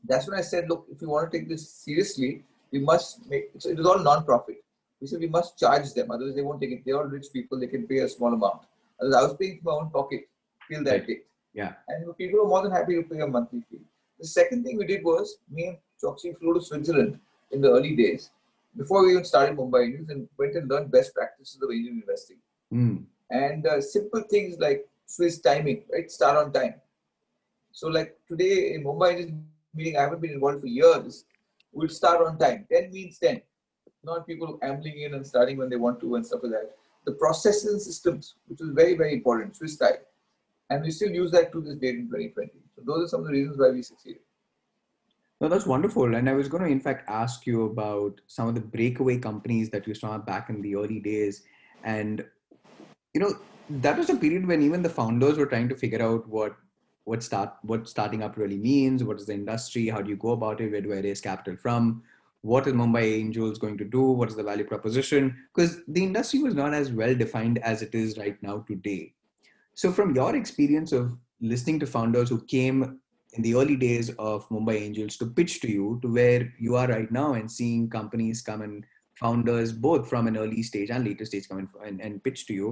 that's 0.07 0.27
when 0.27 0.37
I 0.37 0.41
said, 0.41 0.67
look, 0.69 0.85
if 0.91 1.01
you 1.01 1.09
want 1.09 1.31
to 1.31 1.37
take 1.37 1.47
this 1.47 1.69
seriously, 1.69 2.43
we 2.71 2.79
must 2.79 3.27
make 3.29 3.51
so 3.57 3.69
it 3.69 3.77
was 3.77 3.85
all 3.85 3.99
non-profit. 3.99 4.63
We 4.99 5.07
said 5.07 5.19
we 5.19 5.27
must 5.27 5.57
charge 5.57 5.93
them, 5.93 6.11
otherwise 6.11 6.35
they 6.35 6.41
won't 6.41 6.61
take 6.61 6.71
it. 6.71 6.83
They're 6.85 6.97
all 6.97 7.05
rich 7.05 7.27
people, 7.33 7.59
they 7.59 7.67
can 7.67 7.87
pay 7.87 7.99
a 7.99 8.09
small 8.09 8.33
amount. 8.33 8.61
Otherwise, 8.99 9.23
I 9.23 9.27
was 9.27 9.35
paying 9.35 9.59
from 9.61 9.73
my 9.73 9.79
own 9.79 9.89
pocket 9.89 10.29
till 10.69 10.83
that 10.83 11.07
date. 11.07 11.25
Yeah. 11.53 11.73
And 11.87 12.17
people 12.17 12.41
were 12.41 12.47
more 12.47 12.63
than 12.63 12.71
happy 12.71 12.95
to 12.95 13.03
pay 13.03 13.19
a 13.19 13.27
monthly 13.27 13.63
fee. 13.69 13.81
The 14.19 14.27
second 14.27 14.63
thing 14.63 14.77
we 14.77 14.85
did 14.85 15.03
was 15.03 15.37
me 15.49 15.67
and 15.67 15.77
Choksi 16.01 16.37
flew 16.37 16.53
to 16.53 16.61
Switzerland 16.61 17.19
in 17.51 17.61
the 17.61 17.69
early 17.69 17.95
days 17.95 18.31
before 18.77 19.05
we 19.05 19.11
even 19.11 19.25
started 19.25 19.57
Mumbai 19.57 19.85
Angels 19.85 20.09
and 20.09 20.27
went 20.37 20.55
and 20.55 20.69
learned 20.69 20.91
best 20.91 21.13
practices 21.13 21.61
of 21.61 21.69
angel 21.71 21.93
investing. 21.93 22.37
Mm. 22.73 23.03
And 23.29 23.67
uh, 23.67 23.81
simple 23.81 24.21
things 24.29 24.57
like 24.59 24.87
Swiss 25.05 25.39
timing, 25.39 25.83
right? 25.91 26.09
Start 26.09 26.37
on 26.37 26.53
time. 26.53 26.75
So 27.71 27.87
like 27.87 28.17
today 28.27 28.73
in 28.73 28.83
Mumbai 28.83 29.11
Angels 29.13 29.31
meeting 29.73 29.97
I 29.97 30.01
haven't 30.01 30.21
been 30.21 30.31
involved 30.31 30.61
for 30.61 30.67
years, 30.67 31.25
we'll 31.73 31.89
start 31.89 32.25
on 32.25 32.37
time. 32.37 32.65
10 32.71 32.91
means 32.91 33.17
10. 33.19 33.41
Not 34.03 34.25
people 34.25 34.57
ambling 34.61 35.01
in 35.01 35.13
and 35.13 35.25
starting 35.25 35.57
when 35.57 35.69
they 35.69 35.75
want 35.75 35.99
to 36.01 36.15
and 36.15 36.25
stuff 36.25 36.41
like 36.43 36.51
that. 36.53 36.71
The 37.05 37.13
processes 37.13 37.71
and 37.71 37.81
systems, 37.81 38.35
which 38.47 38.61
is 38.61 38.69
very, 38.69 38.95
very 38.95 39.13
important, 39.13 39.55
Swiss 39.55 39.73
style. 39.73 39.97
And 40.71 40.83
we 40.83 40.91
still 40.91 41.11
use 41.11 41.31
that 41.31 41.51
to 41.51 41.59
this 41.59 41.75
date 41.75 41.95
in 41.95 42.05
2020. 42.05 42.49
So 42.75 42.81
those 42.85 43.05
are 43.05 43.07
some 43.09 43.19
of 43.21 43.27
the 43.27 43.33
reasons 43.33 43.57
why 43.59 43.71
we 43.71 43.81
succeeded. 43.81 44.21
No, 45.41 45.49
that's 45.49 45.65
wonderful. 45.65 46.15
And 46.15 46.29
I 46.29 46.33
was 46.33 46.47
going 46.47 46.63
to, 46.63 46.69
in 46.69 46.79
fact, 46.79 47.09
ask 47.09 47.45
you 47.45 47.65
about 47.65 48.21
some 48.27 48.47
of 48.47 48.55
the 48.55 48.61
breakaway 48.61 49.17
companies 49.17 49.69
that 49.71 49.85
you 49.85 49.93
saw 49.93 50.17
back 50.17 50.49
in 50.49 50.61
the 50.61 50.75
early 50.75 50.99
days. 50.99 51.43
And, 51.83 52.23
you 53.13 53.19
know, 53.19 53.33
that 53.69 53.97
was 53.97 54.09
a 54.09 54.15
period 54.15 54.47
when 54.47 54.61
even 54.61 54.81
the 54.81 54.89
founders 54.89 55.37
were 55.37 55.45
trying 55.45 55.67
to 55.67 55.75
figure 55.75 56.01
out 56.01 56.27
what 56.29 56.55
what 57.05 57.23
start 57.23 57.53
what 57.63 57.89
starting 57.89 58.21
up 58.21 58.37
really 58.37 58.57
means 58.57 59.03
what 59.03 59.19
is 59.19 59.25
the 59.25 59.33
industry 59.33 59.87
how 59.87 60.01
do 60.01 60.09
you 60.09 60.15
go 60.15 60.31
about 60.31 60.61
it 60.61 60.71
where 60.71 60.81
do 60.81 60.93
i 60.93 60.99
raise 60.99 61.19
capital 61.19 61.55
from 61.55 62.03
what 62.41 62.67
is 62.67 62.73
mumbai 62.73 63.01
angels 63.01 63.57
going 63.57 63.77
to 63.77 63.85
do 63.85 64.01
what 64.01 64.29
is 64.29 64.35
the 64.35 64.43
value 64.43 64.63
proposition 64.63 65.35
because 65.51 65.79
the 65.87 66.03
industry 66.03 66.43
was 66.43 66.53
not 66.53 66.75
as 66.75 66.91
well 66.91 67.15
defined 67.15 67.57
as 67.59 67.81
it 67.81 67.95
is 67.95 68.19
right 68.19 68.37
now 68.43 68.59
today 68.67 69.13
so 69.81 69.91
from 69.91 70.13
your 70.15 70.35
experience 70.35 70.91
of 70.91 71.17
listening 71.51 71.79
to 71.79 71.87
founders 71.87 72.29
who 72.29 72.39
came 72.45 72.99
in 73.33 73.41
the 73.41 73.55
early 73.55 73.75
days 73.75 74.09
of 74.31 74.47
mumbai 74.49 74.75
angels 74.87 75.17
to 75.17 75.25
pitch 75.37 75.53
to 75.61 75.69
you 75.75 75.87
to 76.03 76.11
where 76.17 76.43
you 76.65 76.75
are 76.81 76.87
right 76.87 77.11
now 77.11 77.33
and 77.37 77.49
seeing 77.57 77.89
companies 77.89 78.43
come 78.49 78.61
and 78.61 78.85
founders 79.21 79.71
both 79.85 80.07
from 80.11 80.27
an 80.27 80.37
early 80.37 80.61
stage 80.61 80.91
and 80.91 81.07
later 81.07 81.25
stage 81.25 81.47
come 81.49 81.67
and, 81.85 81.99
and 81.99 82.23
pitch 82.23 82.45
to 82.47 82.53
you 82.53 82.69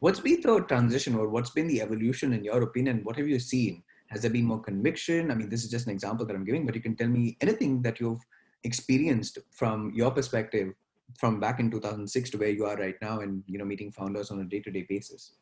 What's 0.00 0.20
been 0.20 0.42
the 0.42 0.60
transition 0.72 1.14
or 1.14 1.28
what's 1.28 1.50
been 1.50 1.68
the 1.68 1.80
evolution 1.80 2.34
in 2.34 2.44
your 2.44 2.62
opinion? 2.62 3.00
What 3.04 3.16
have 3.16 3.28
you 3.28 3.38
seen? 3.38 3.82
Has 4.08 4.20
there 4.20 4.30
been 4.30 4.44
more 4.44 4.60
conviction? 4.60 5.30
I 5.30 5.34
mean, 5.34 5.48
this 5.48 5.64
is 5.64 5.70
just 5.70 5.86
an 5.86 5.92
example 5.92 6.26
that 6.26 6.36
I'm 6.36 6.44
giving, 6.44 6.66
but 6.66 6.74
you 6.74 6.82
can 6.82 6.96
tell 6.96 7.08
me 7.08 7.38
anything 7.40 7.80
that 7.80 7.98
you've 7.98 8.20
experienced 8.62 9.38
from 9.50 9.90
your 9.94 10.10
perspective 10.10 10.74
from 11.18 11.40
back 11.40 11.60
in 11.60 11.70
2006 11.70 12.30
to 12.30 12.36
where 12.36 12.50
you 12.50 12.66
are 12.66 12.76
right 12.76 12.96
now 13.00 13.20
and 13.20 13.42
you 13.46 13.58
know 13.58 13.64
meeting 13.64 13.90
founders 13.90 14.30
on 14.30 14.40
a 14.40 14.44
day-to-day 14.44 14.84
basis 14.88 15.32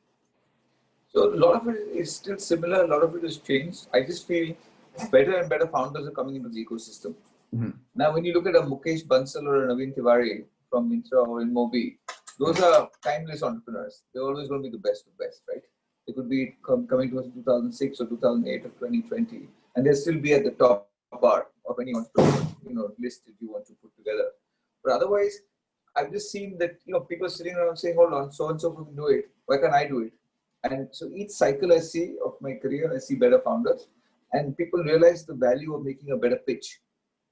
so 1.14 1.34
a 1.34 1.38
lot 1.44 1.54
of 1.60 1.68
it 1.72 1.80
is 2.02 2.14
still 2.20 2.38
similar 2.38 2.80
a 2.84 2.88
lot 2.94 3.02
of 3.06 3.14
it 3.16 3.22
has 3.28 3.36
changed 3.50 3.86
i 3.94 4.00
just 4.10 4.26
feel 4.30 4.48
better 5.16 5.36
and 5.40 5.48
better 5.52 5.68
founders 5.76 6.06
are 6.08 6.16
coming 6.18 6.36
into 6.36 6.48
the 6.48 6.64
ecosystem 6.64 7.14
mm-hmm. 7.54 7.70
now 7.94 8.12
when 8.14 8.24
you 8.24 8.32
look 8.36 8.48
at 8.52 8.60
a 8.62 8.64
mukesh 8.72 9.04
bansal 9.12 9.46
or 9.52 9.56
a 9.64 9.68
naveen 9.70 9.94
tiwari 9.96 10.34
from 10.74 10.90
Myntra 10.90 11.24
or 11.28 11.40
InMobi, 11.44 11.98
those 12.40 12.60
are 12.60 12.88
timeless 13.00 13.44
entrepreneurs. 13.44 14.02
They're 14.12 14.24
always 14.24 14.48
going 14.48 14.64
to 14.64 14.68
be 14.68 14.76
the 14.76 14.82
best 14.82 15.06
of 15.06 15.16
best, 15.16 15.42
right? 15.48 15.62
They 16.04 16.12
could 16.12 16.28
be 16.28 16.56
com- 16.66 16.88
coming 16.88 17.10
to 17.10 17.20
us 17.20 17.26
in 17.26 17.32
2006 17.32 18.00
or 18.00 18.06
2008 18.06 18.66
or 18.66 18.68
2020, 18.70 19.48
and 19.76 19.86
they'll 19.86 19.94
still 19.94 20.18
be 20.18 20.32
at 20.32 20.42
the 20.42 20.50
top 20.50 20.90
bar 21.22 21.46
of 21.68 21.76
any 21.80 21.94
entrepreneur, 21.94 22.44
you 22.68 22.74
know, 22.74 22.88
list 22.98 23.24
that 23.26 23.34
you 23.38 23.52
want 23.52 23.66
to 23.66 23.74
put 23.74 23.94
together. 23.96 24.30
But 24.82 24.94
otherwise, 24.94 25.38
I've 25.96 26.10
just 26.10 26.32
seen 26.32 26.58
that 26.58 26.72
you 26.84 26.92
know 26.92 27.00
people 27.00 27.28
sitting 27.28 27.54
around 27.54 27.76
saying, 27.76 27.94
"Hold 27.94 28.12
on, 28.12 28.32
so 28.32 28.48
and 28.50 28.60
so 28.60 28.72
can 28.72 28.96
do 28.96 29.06
it. 29.18 29.30
Why 29.46 29.58
can't 29.58 29.78
I 29.82 29.86
do 29.86 30.00
it?" 30.00 30.12
And 30.64 30.88
so 30.92 31.10
each 31.14 31.30
cycle 31.30 31.72
I 31.72 31.78
see 31.78 32.16
of 32.24 32.34
my 32.40 32.54
career, 32.54 32.92
I 32.94 32.98
see 32.98 33.14
better 33.14 33.40
founders, 33.40 33.86
and 34.32 34.56
people 34.56 34.82
realize 34.82 35.24
the 35.24 35.34
value 35.34 35.74
of 35.74 35.84
making 35.84 36.10
a 36.10 36.16
better 36.16 36.40
pitch. 36.46 36.80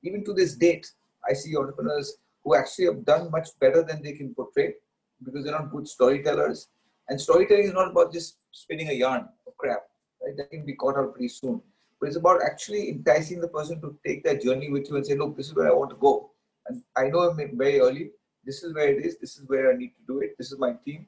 Even 0.03 0.25
to 0.25 0.35
this 0.35 0.55
date, 0.55 0.87
I 1.29 1.33
see 1.33 1.57
entrepreneurs 1.57 2.16
who 2.45 2.55
actually 2.55 2.87
have 2.87 3.05
done 3.05 3.31
much 3.31 3.49
better 3.61 3.83
than 3.83 4.03
they 4.03 4.12
can 4.12 4.35
portray 4.35 4.75
because 5.25 5.45
they're 5.45 5.59
not 5.59 5.73
good 5.73 5.88
storytellers. 5.88 6.68
And 7.09 7.21
storytelling 7.21 7.64
is 7.64 7.73
not 7.73 7.90
about 7.90 8.12
just 8.12 8.37
spinning 8.53 8.90
a 8.90 8.92
yarn 8.92 9.29
of 9.47 9.57
crap, 9.57 9.83
right? 10.23 10.37
That 10.37 10.51
can 10.51 10.64
be 10.64 10.75
caught 10.75 10.97
out 10.97 11.12
pretty 11.12 11.29
soon. 11.29 11.62
But 12.01 12.09
it's 12.09 12.16
about 12.16 12.42
actually 12.42 12.90
enticing 12.90 13.40
the 13.40 13.49
person 13.49 13.81
to 13.81 13.97
take 14.05 14.25
that 14.25 14.42
journey 14.42 14.71
with 14.71 14.88
you 14.90 14.97
and 14.97 15.07
say, 15.07 15.14
look, 15.14 15.37
this 15.37 15.47
is 15.49 15.55
where 15.55 15.68
I 15.68 15.75
want 15.75 15.90
to 15.90 15.97
go. 15.97 16.31
And 16.66 16.83
I 16.97 17.09
know 17.09 17.21
I'm 17.21 17.37
very 17.57 17.81
early, 17.81 18.11
this 18.45 18.62
is 18.62 18.75
where 18.75 18.88
it 18.88 19.05
is, 19.05 19.18
this 19.18 19.37
is 19.37 19.49
where 19.49 19.73
I 19.73 19.77
need 19.77 19.92
to 19.95 20.03
do 20.07 20.21
it, 20.21 20.37
this 20.37 20.53
is 20.53 20.59
my 20.59 20.75
team. 20.85 21.07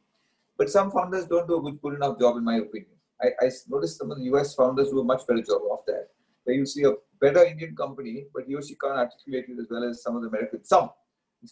But 0.57 0.71
some 0.71 0.91
founders 0.91 1.27
don't 1.27 1.49
do 1.49 1.57
a 1.57 1.63
good, 1.63 1.81
good 1.83 1.95
enough 1.95 2.19
job, 2.19 2.37
in 2.37 2.45
my 2.45 2.57
opinion. 2.57 2.91
I, 3.21 3.29
I 3.41 3.51
noticed 3.69 3.99
some 3.99 4.11
of 4.11 4.19
the 4.19 4.25
US 4.35 4.55
founders 4.55 4.91
do 4.91 5.01
a 5.01 5.05
much 5.05 5.27
better 5.27 5.43
job 5.43 5.63
of 5.71 5.81
that. 5.87 6.09
Where 6.45 6.57
you 6.57 6.67
see 6.67 6.85
a 6.85 6.93
better 7.21 7.45
Indian 7.45 7.75
company, 7.75 8.27
but 8.35 8.45
he 8.47 8.55
or 8.55 8.63
she 8.63 8.75
can't 8.75 8.99
articulate 8.99 9.47
it 9.49 9.59
as 9.61 9.67
well 9.71 9.89
as 9.89 10.03
some 10.03 10.17
of 10.17 10.23
the 10.23 10.29
Americans. 10.29 10.69
Some. 10.69 10.91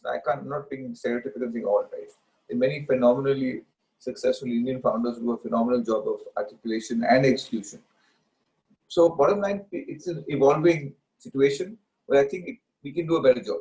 I 0.06 0.18
can't, 0.26 0.40
I'm 0.40 0.48
not 0.48 0.70
being 0.70 0.94
stereotypical 0.94 1.52
thing 1.52 1.64
all, 1.64 1.86
right? 1.92 2.08
many 2.50 2.84
phenomenally 2.84 3.62
successful 3.98 4.48
Indian 4.48 4.80
founders 4.82 5.18
do 5.18 5.32
a 5.32 5.38
phenomenal 5.38 5.82
job 5.82 6.06
of 6.06 6.20
articulation 6.36 7.04
and 7.08 7.24
execution. 7.24 7.80
So 8.88 9.08
bottom 9.08 9.40
line, 9.40 9.64
it's 9.72 10.06
an 10.06 10.24
evolving 10.28 10.92
situation 11.18 11.78
where 12.06 12.20
I 12.22 12.28
think 12.28 12.60
we 12.82 12.92
can 12.92 13.06
do 13.06 13.16
a 13.16 13.22
better 13.22 13.40
job. 13.40 13.60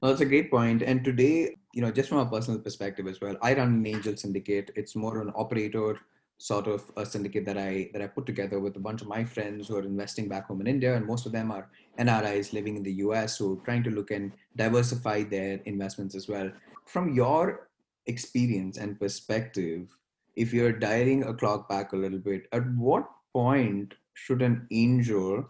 Well, 0.00 0.10
that's 0.10 0.22
a 0.22 0.24
great 0.24 0.50
point. 0.50 0.82
And 0.82 1.04
today, 1.04 1.56
you 1.72 1.82
know, 1.82 1.90
just 1.90 2.08
from 2.08 2.18
a 2.18 2.26
personal 2.26 2.60
perspective 2.60 3.06
as 3.06 3.20
well, 3.20 3.36
I 3.42 3.54
run 3.54 3.68
an 3.68 3.86
angel 3.86 4.16
syndicate. 4.16 4.70
It's 4.74 4.96
more 4.96 5.18
of 5.18 5.26
an 5.26 5.32
operator 5.36 5.98
sort 6.38 6.66
of 6.66 6.90
a 6.96 7.04
syndicate 7.04 7.44
that 7.44 7.58
I 7.58 7.90
that 7.92 8.00
I 8.00 8.06
put 8.06 8.24
together 8.24 8.60
with 8.60 8.74
a 8.76 8.80
bunch 8.80 9.02
of 9.02 9.08
my 9.08 9.24
friends 9.24 9.68
who 9.68 9.76
are 9.76 9.82
investing 9.82 10.26
back 10.26 10.46
home 10.46 10.62
in 10.62 10.66
India, 10.66 10.96
and 10.96 11.06
most 11.06 11.26
of 11.26 11.32
them 11.32 11.50
are 11.50 11.68
NRIs 11.98 12.52
living 12.52 12.76
in 12.76 12.82
the 12.82 12.94
US 13.04 13.36
who 13.36 13.58
are 13.58 13.64
trying 13.64 13.82
to 13.84 13.90
look 13.90 14.10
and 14.10 14.32
diversify 14.56 15.22
their 15.24 15.60
investments 15.66 16.14
as 16.14 16.28
well 16.28 16.50
from 16.90 17.14
your 17.14 17.68
experience 18.06 18.76
and 18.76 18.98
perspective, 18.98 19.86
if 20.34 20.52
you're 20.52 20.72
dialing 20.72 21.22
a 21.24 21.34
clock 21.34 21.68
back 21.68 21.92
a 21.92 21.96
little 21.96 22.18
bit, 22.18 22.48
at 22.52 22.66
what 22.74 23.08
point 23.32 23.94
should 24.14 24.42
an 24.42 24.66
angel 24.72 25.48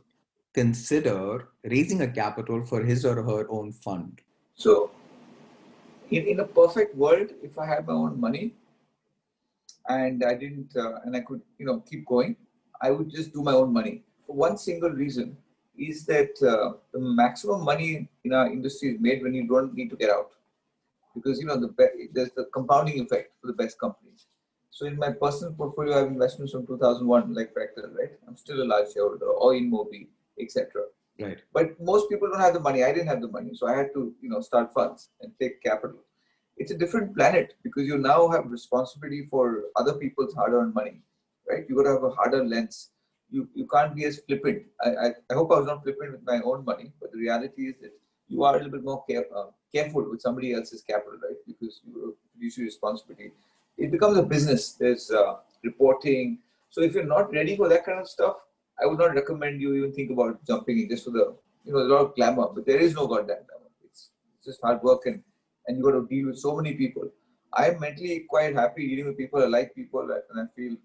consider 0.52 1.48
raising 1.64 2.02
a 2.02 2.08
capital 2.08 2.64
for 2.66 2.84
his 2.84 3.04
or 3.04 3.22
her 3.22 3.50
own 3.50 3.72
fund? 3.72 4.20
So, 4.54 4.90
in, 6.10 6.26
in 6.26 6.40
a 6.40 6.44
perfect 6.44 6.94
world, 6.96 7.30
if 7.42 7.58
I 7.58 7.66
had 7.66 7.86
my 7.86 7.92
own 7.92 8.20
money 8.20 8.54
and 9.88 10.22
I 10.24 10.34
didn't, 10.34 10.76
uh, 10.76 11.00
and 11.04 11.16
I 11.16 11.20
could, 11.20 11.40
you 11.58 11.66
know, 11.66 11.80
keep 11.88 12.06
going, 12.06 12.36
I 12.82 12.90
would 12.90 13.10
just 13.10 13.32
do 13.32 13.42
my 13.42 13.52
own 13.52 13.72
money. 13.72 14.02
For 14.26 14.34
one 14.34 14.56
single 14.58 14.90
reason 14.90 15.36
is 15.76 16.04
that 16.06 16.30
uh, 16.42 16.78
the 16.92 17.00
maximum 17.00 17.64
money 17.64 18.08
in 18.24 18.32
our 18.32 18.46
industry 18.46 18.90
is 18.90 19.00
made 19.00 19.22
when 19.22 19.34
you 19.34 19.46
don't 19.46 19.74
need 19.74 19.90
to 19.90 19.96
get 19.96 20.10
out, 20.10 20.32
because 21.14 21.40
you 21.40 21.46
know 21.46 21.58
the 21.58 21.68
be- 21.68 22.08
there's 22.12 22.30
the 22.32 22.44
compounding 22.52 23.00
effect 23.00 23.32
for 23.40 23.46
the 23.46 23.52
best 23.52 23.78
companies. 23.78 24.26
So 24.70 24.86
in 24.86 24.96
my 24.96 25.10
personal 25.10 25.52
portfolio, 25.52 25.96
I 25.96 25.98
have 26.00 26.08
investments 26.08 26.52
from 26.52 26.66
2001, 26.66 27.34
like 27.34 27.52
Fractal, 27.54 27.94
right? 27.98 28.12
I'm 28.26 28.36
still 28.36 28.62
a 28.62 28.64
large 28.64 28.92
shareholder, 28.92 29.26
or 29.26 29.52
InMobi, 29.52 30.06
etc. 30.38 30.84
Right. 31.20 31.38
But 31.52 31.80
most 31.80 32.08
people 32.08 32.28
don't 32.30 32.40
have 32.40 32.54
the 32.54 32.60
money. 32.60 32.82
I 32.84 32.92
didn't 32.92 33.08
have 33.08 33.20
the 33.20 33.28
money, 33.28 33.50
so 33.54 33.66
I 33.66 33.76
had 33.76 33.92
to, 33.94 34.14
you 34.22 34.30
know, 34.30 34.40
start 34.40 34.72
funds 34.72 35.10
and 35.20 35.32
take 35.40 35.62
capital. 35.62 35.98
It's 36.56 36.70
a 36.70 36.78
different 36.78 37.14
planet 37.16 37.54
because 37.62 37.86
you 37.86 37.98
now 37.98 38.28
have 38.28 38.50
responsibility 38.50 39.26
for 39.30 39.64
other 39.76 39.94
people's 39.94 40.34
hard-earned 40.34 40.74
money, 40.74 41.00
right? 41.48 41.64
You 41.68 41.76
got 41.76 41.84
to 41.84 41.92
have 41.94 42.04
a 42.04 42.10
harder 42.10 42.44
lens. 42.44 42.90
You 43.30 43.48
you 43.54 43.66
can't 43.66 43.94
be 43.94 44.04
as 44.04 44.20
flippant. 44.26 44.64
I, 44.84 44.88
I, 44.88 45.06
I 45.30 45.34
hope 45.34 45.52
I 45.52 45.58
was 45.58 45.66
not 45.66 45.82
flippant 45.84 46.12
with 46.12 46.24
my 46.26 46.40
own 46.44 46.64
money, 46.64 46.92
but 47.00 47.12
the 47.12 47.18
reality 47.18 47.68
is 47.68 47.76
that 47.80 47.92
you 48.28 48.44
are 48.44 48.54
a 48.54 48.56
little 48.58 48.72
bit 48.72 48.84
more 48.84 49.04
care, 49.08 49.24
uh, 49.36 49.46
careful 49.74 50.08
with 50.10 50.20
somebody 50.20 50.52
else's 50.54 50.82
capital, 50.82 51.18
right? 51.22 51.36
Because 51.46 51.80
you 51.86 52.16
use 52.38 52.58
your 52.58 52.66
responsibility. 52.66 53.32
It 53.78 53.90
becomes 53.90 54.18
a 54.18 54.22
business. 54.22 54.72
There's 54.72 55.10
uh, 55.10 55.36
reporting. 55.62 56.38
So 56.70 56.82
if 56.82 56.94
you're 56.94 57.04
not 57.04 57.32
ready 57.32 57.56
for 57.56 57.68
that 57.68 57.84
kind 57.84 58.00
of 58.00 58.08
stuff, 58.08 58.36
I 58.82 58.86
would 58.86 58.98
not 58.98 59.14
recommend 59.14 59.60
you 59.60 59.74
even 59.74 59.92
think 59.92 60.10
about 60.10 60.44
jumping 60.46 60.78
in 60.80 60.88
just 60.88 61.04
for 61.04 61.10
the, 61.10 61.34
you 61.64 61.72
know, 61.72 61.80
a 61.80 61.88
lot 61.92 62.00
of 62.06 62.14
glamour, 62.14 62.48
but 62.54 62.66
there 62.66 62.78
is 62.78 62.94
no 62.94 63.06
goddamn 63.06 63.44
glamour. 63.48 63.70
It's, 63.84 64.10
it's 64.36 64.46
just 64.46 64.60
hard 64.62 64.82
work 64.82 65.02
and, 65.06 65.22
and 65.66 65.76
you 65.76 65.84
got 65.84 65.92
to 65.92 66.06
deal 66.06 66.28
with 66.28 66.38
so 66.38 66.56
many 66.56 66.74
people. 66.74 67.10
I'm 67.52 67.80
mentally 67.80 68.26
quite 68.28 68.54
happy 68.54 68.88
dealing 68.88 69.06
with 69.06 69.18
people. 69.18 69.42
I 69.42 69.46
like 69.46 69.74
people 69.74 70.02
and 70.02 70.40
I 70.40 70.44
feel 70.54 70.76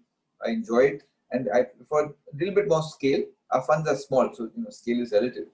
I 0.44 0.50
enjoy 0.50 0.80
it. 0.80 1.02
And 1.30 1.48
I 1.52 1.62
prefer 1.62 2.06
a 2.06 2.36
little 2.38 2.54
bit 2.54 2.68
more 2.68 2.82
scale. 2.82 3.24
Our 3.50 3.62
funds 3.62 3.88
are 3.88 3.96
small, 3.96 4.32
so 4.32 4.44
you 4.56 4.62
know 4.62 4.70
scale 4.70 5.00
is 5.00 5.12
relative. 5.12 5.46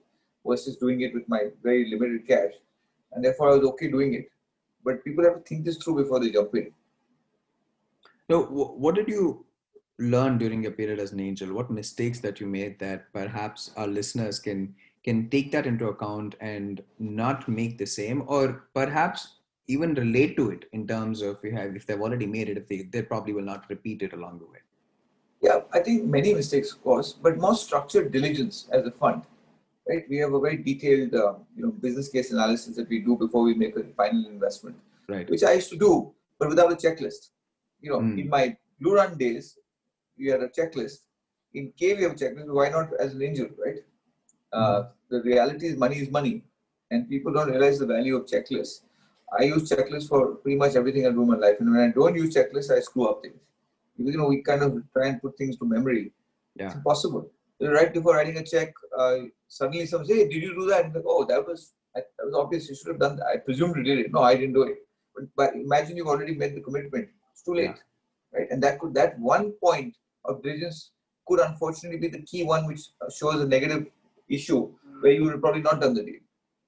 Versus 0.45 0.77
doing 0.77 1.01
it 1.01 1.13
with 1.13 1.27
my 1.27 1.49
very 1.63 1.89
limited 1.89 2.27
cash, 2.27 2.51
and 3.11 3.23
therefore 3.23 3.51
I 3.51 3.55
was 3.55 3.63
okay 3.69 3.89
doing 3.89 4.13
it. 4.13 4.29
But 4.83 5.03
people 5.03 5.23
have 5.23 5.35
to 5.35 5.39
think 5.41 5.63
this 5.63 5.77
through 5.77 6.03
before 6.03 6.19
they 6.19 6.31
jump 6.31 6.53
in. 6.53 6.71
So, 8.29 8.43
what 8.43 8.95
did 8.95 9.07
you 9.07 9.45
learn 9.99 10.37
during 10.37 10.63
your 10.63 10.71
period 10.71 10.99
as 10.99 11.11
an 11.11 11.19
angel? 11.19 11.53
What 11.53 11.69
mistakes 11.69 12.19
that 12.19 12.39
you 12.39 12.47
made 12.47 12.79
that 12.79 13.11
perhaps 13.13 13.71
our 13.75 13.87
listeners 13.87 14.39
can 14.39 14.75
can 15.03 15.29
take 15.29 15.51
that 15.51 15.65
into 15.67 15.87
account 15.87 16.35
and 16.39 16.81
not 16.97 17.47
make 17.49 17.77
the 17.77 17.85
same, 17.85 18.23
or 18.27 18.67
perhaps 18.73 19.35
even 19.67 19.93
relate 19.95 20.37
to 20.37 20.49
it 20.49 20.65
in 20.71 20.87
terms 20.87 21.21
of 21.21 21.37
if, 21.43 21.53
have, 21.53 21.75
if 21.75 21.85
they've 21.85 22.01
already 22.01 22.25
made 22.25 22.49
it, 22.49 22.57
if 22.57 22.67
they, 22.67 22.83
they 22.83 23.01
probably 23.01 23.33
will 23.33 23.43
not 23.43 23.65
repeat 23.69 24.01
it 24.01 24.13
along 24.13 24.39
the 24.39 24.45
way. 24.45 24.59
Yeah, 25.41 25.59
I 25.73 25.79
think 25.79 26.05
many 26.05 26.33
mistakes, 26.33 26.71
of 26.71 26.81
course, 26.81 27.13
but 27.13 27.37
more 27.37 27.55
structured 27.55 28.11
diligence 28.13 28.67
as 28.71 28.85
a 28.85 28.91
fund. 28.91 29.23
Right, 29.89 30.05
we 30.09 30.15
have 30.17 30.33
a 30.33 30.39
very 30.39 30.55
detailed, 30.55 31.13
uh, 31.13 31.33
you 31.57 31.65
know, 31.65 31.71
business 31.71 32.07
case 32.07 32.31
analysis 32.31 32.77
that 32.77 32.87
we 32.87 32.99
do 32.99 33.17
before 33.17 33.43
we 33.43 33.53
make 33.53 33.75
a 33.75 33.83
final 33.97 34.25
investment. 34.27 34.77
Right. 35.09 35.29
Which 35.29 35.43
I 35.43 35.53
used 35.53 35.69
to 35.71 35.77
do, 35.77 36.13
but 36.39 36.47
without 36.47 36.71
a 36.71 36.75
checklist. 36.75 37.31
You 37.81 37.91
know, 37.91 37.99
mm. 37.99 38.17
in 38.21 38.29
my 38.29 38.55
blue 38.79 38.95
run 38.95 39.17
days, 39.17 39.57
we 40.17 40.27
had 40.27 40.41
a 40.41 40.49
checklist. 40.49 40.99
In 41.53 41.71
Kae, 41.79 41.97
we 41.97 42.03
have 42.03 42.13
a 42.13 42.15
checklist. 42.15 42.53
Why 42.53 42.69
not 42.69 42.89
as 42.99 43.13
an 43.13 43.21
angel, 43.21 43.47
right? 43.63 43.79
Uh, 44.51 44.83
the 45.09 45.21
reality 45.23 45.67
is 45.67 45.77
money 45.77 45.97
is 45.97 46.09
money, 46.09 46.43
and 46.91 47.09
people 47.09 47.33
don't 47.33 47.49
realize 47.49 47.79
the 47.79 47.85
value 47.85 48.15
of 48.15 48.25
checklists. 48.25 48.81
I 49.37 49.43
use 49.43 49.69
checklists 49.69 50.07
for 50.07 50.35
pretty 50.35 50.57
much 50.57 50.75
everything 50.75 51.07
I 51.07 51.11
do 51.11 51.23
in 51.23 51.27
my 51.27 51.37
life, 51.37 51.57
and 51.59 51.71
when 51.71 51.81
I 51.81 51.91
don't 51.91 52.15
use 52.15 52.35
checklists, 52.35 52.71
I 52.71 52.79
screw 52.79 53.07
up 53.07 53.21
things. 53.23 53.39
Because 53.97 54.13
you 54.13 54.19
know 54.19 54.27
we 54.27 54.41
kind 54.41 54.61
of 54.61 54.83
try 54.93 55.07
and 55.07 55.21
put 55.21 55.37
things 55.37 55.57
to 55.57 55.65
memory. 55.65 56.11
Yeah. 56.55 56.67
It's 56.67 56.75
impossible. 56.75 57.31
Right 57.59 57.93
before 57.93 58.15
writing 58.15 58.37
a 58.37 58.43
check, 58.43 58.73
uh, 58.97 59.17
suddenly 59.47 59.85
someone 59.85 60.07
says, 60.07 60.17
"Hey, 60.17 60.27
did 60.27 60.41
you 60.41 60.53
do 60.53 60.65
that?" 60.67 60.85
And 60.85 60.95
like, 60.95 61.03
"Oh, 61.07 61.25
that 61.25 61.47
was 61.47 61.73
that 61.95 62.07
was 62.23 62.35
obvious. 62.35 62.69
You 62.69 62.75
should 62.75 62.87
have 62.87 62.99
done 62.99 63.15
that. 63.17 63.27
I 63.27 63.37
presumed 63.37 63.75
you 63.77 63.83
did 63.83 63.99
it. 63.99 64.11
No, 64.11 64.21
I 64.21 64.35
didn't 64.35 64.53
do 64.53 64.63
it." 64.63 64.77
But, 65.15 65.25
but 65.35 65.55
imagine 65.55 65.97
you've 65.97 66.07
already 66.07 66.35
made 66.35 66.55
the 66.55 66.61
commitment. 66.61 67.09
It's 67.31 67.43
too 67.43 67.55
late, 67.55 67.77
yeah. 67.77 68.39
right? 68.39 68.47
And 68.51 68.61
that 68.63 68.79
could 68.79 68.93
that 68.95 69.17
one 69.19 69.51
point 69.63 69.95
of 70.25 70.43
diligence 70.43 70.91
could 71.27 71.39
unfortunately 71.39 71.99
be 71.99 72.07
the 72.07 72.23
key 72.23 72.43
one 72.43 72.65
which 72.67 72.81
uh, 73.01 73.09
shows 73.09 73.41
a 73.41 73.47
negative 73.47 73.87
issue 74.29 74.71
where 75.01 75.13
you 75.13 75.23
would 75.23 75.41
probably 75.41 75.61
not 75.61 75.81
done 75.81 75.93
the 75.93 76.03
deal. 76.03 76.19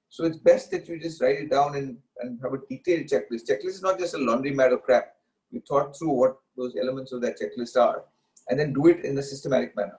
So 0.08 0.24
it's 0.24 0.38
best 0.38 0.70
that 0.70 0.88
you 0.88 0.98
just 0.98 1.20
write 1.20 1.36
it 1.36 1.50
down 1.50 1.74
and, 1.76 1.96
and 2.20 2.38
have 2.42 2.54
a 2.54 2.58
detailed 2.68 3.06
checklist. 3.06 3.48
Checklist 3.48 3.76
is 3.76 3.82
not 3.82 3.98
just 3.98 4.14
a 4.14 4.18
laundry 4.18 4.52
mat 4.52 4.72
of 4.72 4.82
crap. 4.82 5.14
You 5.50 5.62
thought 5.68 5.96
through 5.96 6.12
what 6.12 6.38
those 6.56 6.74
elements 6.80 7.12
of 7.12 7.20
that 7.22 7.38
checklist 7.38 7.76
are 7.76 8.04
and 8.48 8.58
then 8.58 8.72
do 8.72 8.86
it 8.86 9.04
in 9.04 9.18
a 9.18 9.22
systematic 9.22 9.76
manner. 9.76 9.98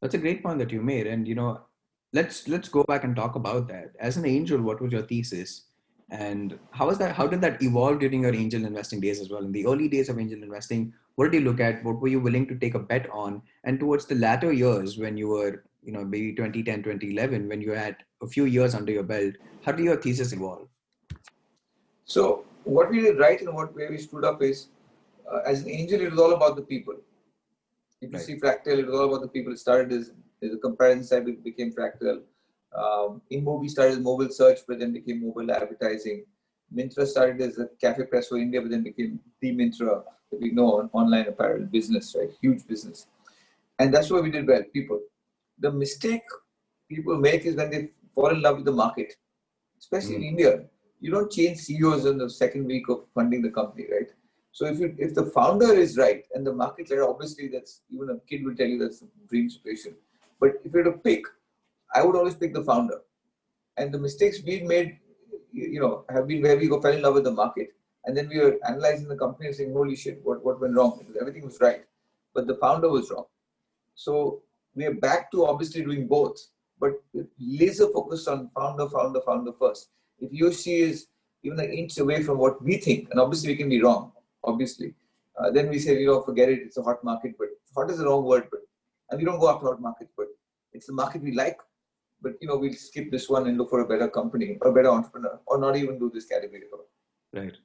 That's 0.00 0.14
a 0.14 0.18
great 0.18 0.42
point 0.42 0.58
that 0.58 0.72
you 0.72 0.80
made. 0.80 1.06
And 1.06 1.26
you 1.26 1.34
know, 1.34 1.60
let's 2.12 2.48
let's 2.48 2.68
go 2.68 2.84
back 2.84 3.04
and 3.04 3.14
talk 3.14 3.34
about 3.34 3.68
that. 3.68 3.92
As 3.98 4.16
an 4.16 4.24
angel, 4.24 4.60
what 4.60 4.80
was 4.80 4.92
your 4.92 5.02
thesis? 5.02 5.64
And 6.10 6.58
how 6.70 6.86
was 6.86 6.98
that 6.98 7.14
how 7.14 7.26
did 7.26 7.40
that 7.42 7.62
evolve 7.62 7.98
during 8.00 8.22
your 8.22 8.34
angel 8.34 8.64
investing 8.64 9.00
days 9.00 9.20
as 9.20 9.30
well? 9.30 9.44
In 9.44 9.52
the 9.52 9.66
early 9.66 9.88
days 9.88 10.08
of 10.08 10.18
angel 10.18 10.42
investing, 10.42 10.92
what 11.16 11.30
did 11.30 11.42
you 11.42 11.48
look 11.48 11.60
at? 11.60 11.84
What 11.84 12.00
were 12.00 12.08
you 12.08 12.20
willing 12.20 12.46
to 12.48 12.54
take 12.54 12.74
a 12.74 12.78
bet 12.78 13.10
on? 13.10 13.42
And 13.64 13.78
towards 13.78 14.06
the 14.06 14.14
latter 14.14 14.52
years 14.52 14.96
when 14.96 15.16
you 15.18 15.28
were, 15.28 15.64
you 15.82 15.92
know, 15.92 16.04
maybe 16.04 16.32
2010, 16.32 16.82
2011, 16.82 17.48
when 17.48 17.60
you 17.60 17.72
had 17.72 17.96
a 18.22 18.26
few 18.26 18.46
years 18.46 18.74
under 18.74 18.92
your 18.92 19.02
belt, 19.02 19.34
how 19.64 19.72
did 19.72 19.84
your 19.84 19.96
thesis 19.96 20.32
evolve? 20.32 20.68
So 22.04 22.46
what 22.64 22.90
we 22.90 23.02
did 23.02 23.18
right 23.18 23.40
and 23.40 23.52
what 23.52 23.74
where 23.74 23.90
we 23.90 23.98
stood 23.98 24.24
up 24.24 24.42
is 24.42 24.68
uh, 25.30 25.40
as 25.44 25.62
an 25.62 25.70
angel, 25.70 26.00
it 26.00 26.10
was 26.10 26.20
all 26.20 26.32
about 26.32 26.56
the 26.56 26.62
people. 26.62 26.94
If 28.00 28.10
you 28.12 28.16
right. 28.16 28.24
see 28.24 28.38
Fractal, 28.38 28.78
it 28.78 28.86
was 28.86 28.94
all 28.94 29.08
about 29.08 29.22
the 29.22 29.28
people. 29.28 29.52
It 29.52 29.58
started 29.58 29.92
as, 29.92 30.12
as 30.42 30.54
a 30.54 30.56
comparison 30.56 31.04
site, 31.04 31.28
it 31.28 31.44
became 31.44 31.72
Fractal. 31.72 32.22
Um, 32.76 33.22
InMobi 33.32 33.70
started 33.70 33.92
as 33.92 33.98
mobile 33.98 34.30
search, 34.30 34.60
but 34.66 34.78
then 34.78 34.92
became 34.92 35.24
mobile 35.24 35.50
advertising. 35.50 36.24
Myntra 36.74 37.06
started 37.06 37.40
as 37.40 37.58
a 37.58 37.68
CafePress 37.82 38.28
for 38.28 38.38
India, 38.38 38.60
but 38.60 38.70
then 38.70 38.82
became 38.82 39.20
the 39.40 39.52
Myntra 39.52 40.02
that 40.30 40.40
we 40.40 40.50
know 40.50 40.78
on 40.78 40.90
online 40.92 41.26
apparel 41.28 41.64
business, 41.64 42.14
right? 42.18 42.30
Huge 42.40 42.66
business. 42.66 43.06
And 43.78 43.92
that's 43.94 44.10
why 44.10 44.20
we 44.20 44.30
did 44.30 44.46
well, 44.46 44.62
people. 44.72 45.00
The 45.58 45.72
mistake 45.72 46.22
people 46.88 47.16
make 47.16 47.44
is 47.44 47.56
when 47.56 47.70
they 47.70 47.90
fall 48.14 48.30
in 48.30 48.42
love 48.42 48.56
with 48.56 48.64
the 48.64 48.72
market, 48.72 49.14
especially 49.78 50.14
mm. 50.14 50.16
in 50.16 50.22
India. 50.24 50.64
You 51.00 51.12
don't 51.12 51.30
change 51.30 51.58
CEOs 51.58 52.06
in 52.06 52.18
the 52.18 52.28
second 52.28 52.66
week 52.66 52.88
of 52.88 53.04
funding 53.14 53.42
the 53.42 53.50
company, 53.50 53.86
right? 53.90 54.08
So 54.52 54.66
if 54.66 54.80
you 54.80 54.94
if 54.98 55.14
the 55.14 55.26
founder 55.26 55.72
is 55.72 55.96
right 55.96 56.24
and 56.34 56.44
the 56.44 56.52
market 56.52 56.90
leader, 56.90 57.08
obviously 57.08 57.48
that's 57.48 57.82
even 57.92 58.10
a 58.10 58.18
kid 58.28 58.44
will 58.44 58.56
tell 58.56 58.66
you 58.66 58.78
that's 58.78 59.02
a 59.02 59.06
dream 59.28 59.48
situation. 59.48 59.94
But 60.40 60.60
if 60.64 60.72
you 60.72 60.84
had 60.84 60.92
to 60.92 60.98
pick, 60.98 61.22
I 61.94 62.04
would 62.04 62.16
always 62.16 62.34
pick 62.34 62.54
the 62.54 62.64
founder. 62.64 63.00
And 63.76 63.92
the 63.92 63.98
mistakes 63.98 64.42
we 64.44 64.60
made, 64.62 64.98
you 65.52 65.80
know, 65.80 66.04
have 66.10 66.26
been 66.26 66.42
where 66.42 66.56
we 66.56 66.68
go 66.68 66.80
fell 66.80 66.92
in 66.92 67.02
love 67.02 67.14
with 67.14 67.24
the 67.24 67.30
market. 67.30 67.68
And 68.04 68.16
then 68.16 68.28
we 68.28 68.38
were 68.38 68.58
analyzing 68.66 69.08
the 69.08 69.16
company 69.16 69.48
and 69.48 69.56
saying, 69.56 69.72
holy 69.72 69.96
shit, 69.96 70.20
what, 70.24 70.44
what 70.44 70.60
went 70.60 70.74
wrong? 70.74 71.04
Everything 71.20 71.44
was 71.44 71.60
right. 71.60 71.84
But 72.34 72.46
the 72.46 72.56
founder 72.56 72.88
was 72.88 73.10
wrong. 73.10 73.26
So 73.94 74.42
we 74.74 74.84
are 74.86 74.94
back 74.94 75.30
to 75.32 75.46
obviously 75.46 75.82
doing 75.82 76.06
both, 76.06 76.38
but 76.80 76.92
laser 77.38 77.88
focused 77.88 78.28
on 78.28 78.50
founder, 78.54 78.88
founder, 78.88 79.20
founder 79.20 79.52
first. 79.58 79.90
If 80.20 80.30
or 80.42 80.52
she 80.52 80.80
is 80.80 81.06
even 81.42 81.58
an 81.60 81.72
inch 81.72 81.98
away 81.98 82.22
from 82.22 82.38
what 82.38 82.62
we 82.62 82.76
think, 82.78 83.08
and 83.10 83.20
obviously 83.20 83.50
we 83.50 83.56
can 83.56 83.68
be 83.68 83.82
wrong, 83.82 84.12
obviously. 84.44 84.94
Uh, 85.38 85.50
then 85.50 85.68
we 85.68 85.78
say, 85.78 85.98
you 85.98 86.06
know, 86.06 86.22
forget 86.22 86.48
it, 86.48 86.60
it's 86.60 86.76
a 86.76 86.82
hot 86.82 87.02
market, 87.04 87.34
but 87.38 87.48
hot 87.74 87.90
is 87.90 87.98
the 87.98 88.04
wrong 88.04 88.24
word, 88.24 88.48
but 88.50 88.60
and 89.10 89.18
we 89.18 89.24
don't 89.24 89.38
go 89.40 89.48
after 89.50 89.66
hot 89.66 89.80
markets, 89.80 90.12
but 90.16 90.26
it's 90.72 90.86
the 90.86 90.92
market 90.92 91.22
we 91.22 91.32
like. 91.32 91.58
But 92.20 92.32
you 92.40 92.48
know, 92.48 92.56
we'll 92.56 92.74
skip 92.74 93.10
this 93.10 93.28
one 93.28 93.46
and 93.46 93.56
look 93.56 93.70
for 93.70 93.80
a 93.80 93.88
better 93.88 94.08
company 94.08 94.58
a 94.62 94.72
better 94.72 94.90
entrepreneur, 94.90 95.40
or 95.46 95.58
not 95.58 95.76
even 95.76 95.98
do 95.98 96.10
this 96.12 96.26
category 96.26 96.62
at 96.62 96.72
all. 96.72 96.86
Right. 97.32 97.56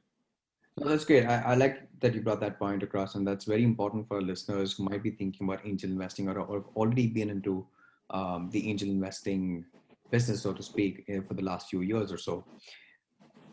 No, 0.78 0.90
that's 0.90 1.06
great. 1.06 1.26
I, 1.26 1.42
I, 1.42 1.54
like 1.54 1.88
that 2.00 2.16
you 2.16 2.22
brought 2.22 2.40
that 2.40 2.58
point 2.58 2.82
across, 2.82 3.16
and 3.16 3.28
that's 3.28 3.46
very 3.46 3.64
important 3.64 4.08
for 4.08 4.22
listeners 4.22 4.74
who 4.74 4.86
might 4.86 5.04
be 5.04 5.12
thinking 5.12 5.48
about 5.48 5.66
angel 5.66 5.92
investing 5.92 6.28
or, 6.28 6.40
or 6.40 6.58
have 6.58 6.68
already 6.76 7.08
been 7.08 7.30
into 7.30 7.66
um, 8.10 8.50
the 8.52 8.68
angel 8.70 8.90
investing 8.90 9.66
business, 10.10 10.42
so 10.42 10.52
to 10.54 10.64
speak, 10.64 11.04
eh, 11.08 11.20
for 11.28 11.36
the 11.36 11.44
last 11.44 11.70
few 11.70 11.82
years 11.82 12.12
or 12.12 12.18
so. 12.18 12.44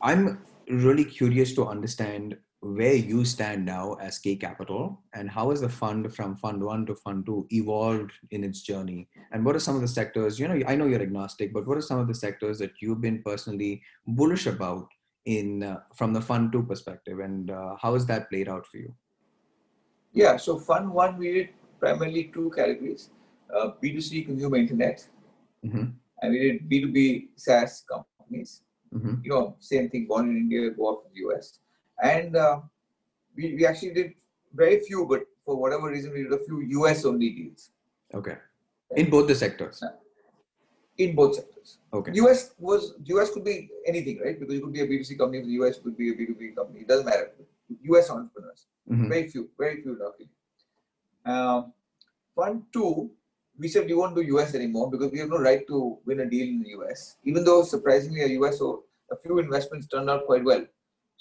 I'm 0.01 0.43
really 0.69 1.05
curious 1.05 1.55
to 1.55 1.67
understand 1.67 2.37
where 2.63 2.95
you 2.95 3.25
stand 3.25 3.65
now 3.65 3.95
as 3.95 4.19
Kae 4.19 4.39
Capital 4.39 5.01
and 5.15 5.31
how 5.31 5.49
has 5.51 5.63
the 5.63 5.69
fund 5.69 6.15
from 6.15 6.37
fund 6.37 6.63
one 6.63 6.85
to 6.87 6.95
fund 6.95 7.25
two 7.25 7.47
evolved 7.51 8.13
in 8.31 8.45
its 8.45 8.61
journey? 8.63 9.09
And 9.33 9.45
what 9.45 9.57
are 9.57 9.61
some 9.61 9.77
of 9.77 9.81
the 9.81 9.89
sectors, 9.89 10.39
you 10.39 10.47
know, 10.47 10.61
I 10.67 10.77
know 10.77 10.87
you're 10.87 11.01
agnostic, 11.01 11.55
but 11.55 11.67
what 11.67 11.79
are 11.79 11.83
some 11.83 11.99
of 11.99 12.07
the 12.07 12.15
sectors 12.15 12.59
that 12.59 12.73
you've 12.81 13.01
been 13.01 13.23
personally 13.23 13.83
bullish 14.07 14.47
about 14.47 14.87
in 15.25 15.63
uh, 15.63 15.81
from 15.95 16.13
the 16.13 16.21
fund 16.21 16.53
two 16.53 16.63
perspective 16.63 17.19
and 17.21 17.51
uh, 17.51 17.77
how 17.81 17.95
has 17.95 18.05
that 18.07 18.29
played 18.29 18.49
out 18.49 18.67
for 18.67 18.77
you? 18.77 18.95
Yeah, 20.13 20.37
so 20.37 20.59
fund 20.59 20.93
one, 20.93 21.17
we 21.19 21.33
did 21.33 21.49
primarily 21.79 22.31
two 22.35 22.51
categories. 22.55 23.11
uh, 23.53 23.73
B2C 23.83 24.27
consumer 24.27 24.57
internet, 24.59 25.05
Mhm. 25.65 25.93
and 26.23 26.33
we 26.33 26.39
did 26.39 26.69
B2B 26.71 27.31
SaaS 27.35 27.85
companies. 27.93 28.63
Mhm. 28.95 29.25
You 29.25 29.31
know, 29.31 29.57
same 29.59 29.91
thing, 29.91 30.07
born 30.07 30.31
in 30.31 30.37
India, 30.37 30.71
go 30.71 30.91
out 30.91 31.03
to 31.03 31.09
the 31.13 31.21
US. 31.27 31.59
And 32.03 32.37
uh, 32.37 32.61
we, 33.37 33.55
we 33.57 33.67
actually 33.67 33.93
did 33.95 34.15
very 34.55 34.81
few, 34.81 35.07
but 35.07 35.23
for 35.45 35.57
whatever 35.57 35.89
reason, 35.89 36.13
we 36.13 36.23
did 36.25 36.33
a 36.33 36.39
few 36.45 36.61
US 36.85 37.05
only 37.05 37.31
deals 37.31 37.71
Okay. 38.15 38.37
In 38.97 39.09
both 39.11 39.29
the 39.29 39.35
sectors. 39.35 39.83
in 40.99 41.15
both 41.15 41.37
sectors. 41.37 41.79
Okay. 41.93 42.13
US 42.23 42.55
was 42.59 42.95
US 43.05 43.31
could 43.31 43.45
be 43.45 43.71
anything, 43.87 44.19
right? 44.25 44.39
Because 44.39 44.55
you 44.55 44.61
could 44.65 44.73
be 44.73 44.81
a 44.81 44.87
B2C 44.87 45.19
company 45.19 45.43
the 45.43 45.57
US, 45.65 45.79
could 45.79 45.97
be 45.97 46.11
a 46.11 46.15
B2B 46.15 46.55
company. 46.57 46.81
It 46.81 46.89
doesn't 46.89 47.07
matter. 47.07 47.31
US 47.95 48.11
entrepreneurs, 48.11 48.67
Mhm. 48.91 49.09
very 49.09 49.29
few, 49.29 49.49
very 49.59 49.81
few 49.83 49.97
luckily. 50.03 50.29
Um, 51.25 51.73
fund 52.35 52.65
two, 52.73 53.11
we 53.59 53.69
said 53.69 53.87
we 53.87 53.95
won't 53.95 54.15
do 54.17 54.23
US 54.35 54.55
anymore 54.55 54.91
because 54.91 55.13
we 55.13 55.19
have 55.21 55.29
no 55.29 55.39
right 55.39 55.67
to 55.69 55.99
win 56.07 56.21
a 56.21 56.27
deal 56.29 56.49
in 56.49 56.63
the 56.63 56.71
US. 56.79 57.17
Even 57.25 57.45
though 57.45 57.63
surprisingly, 57.63 58.23
a 58.23 58.29
US 58.41 58.59
so 58.59 58.85
a 59.11 59.17
few 59.17 59.39
investments 59.39 59.87
turned 59.87 60.11
out 60.11 60.27
quite 60.27 60.45
well. 60.45 60.67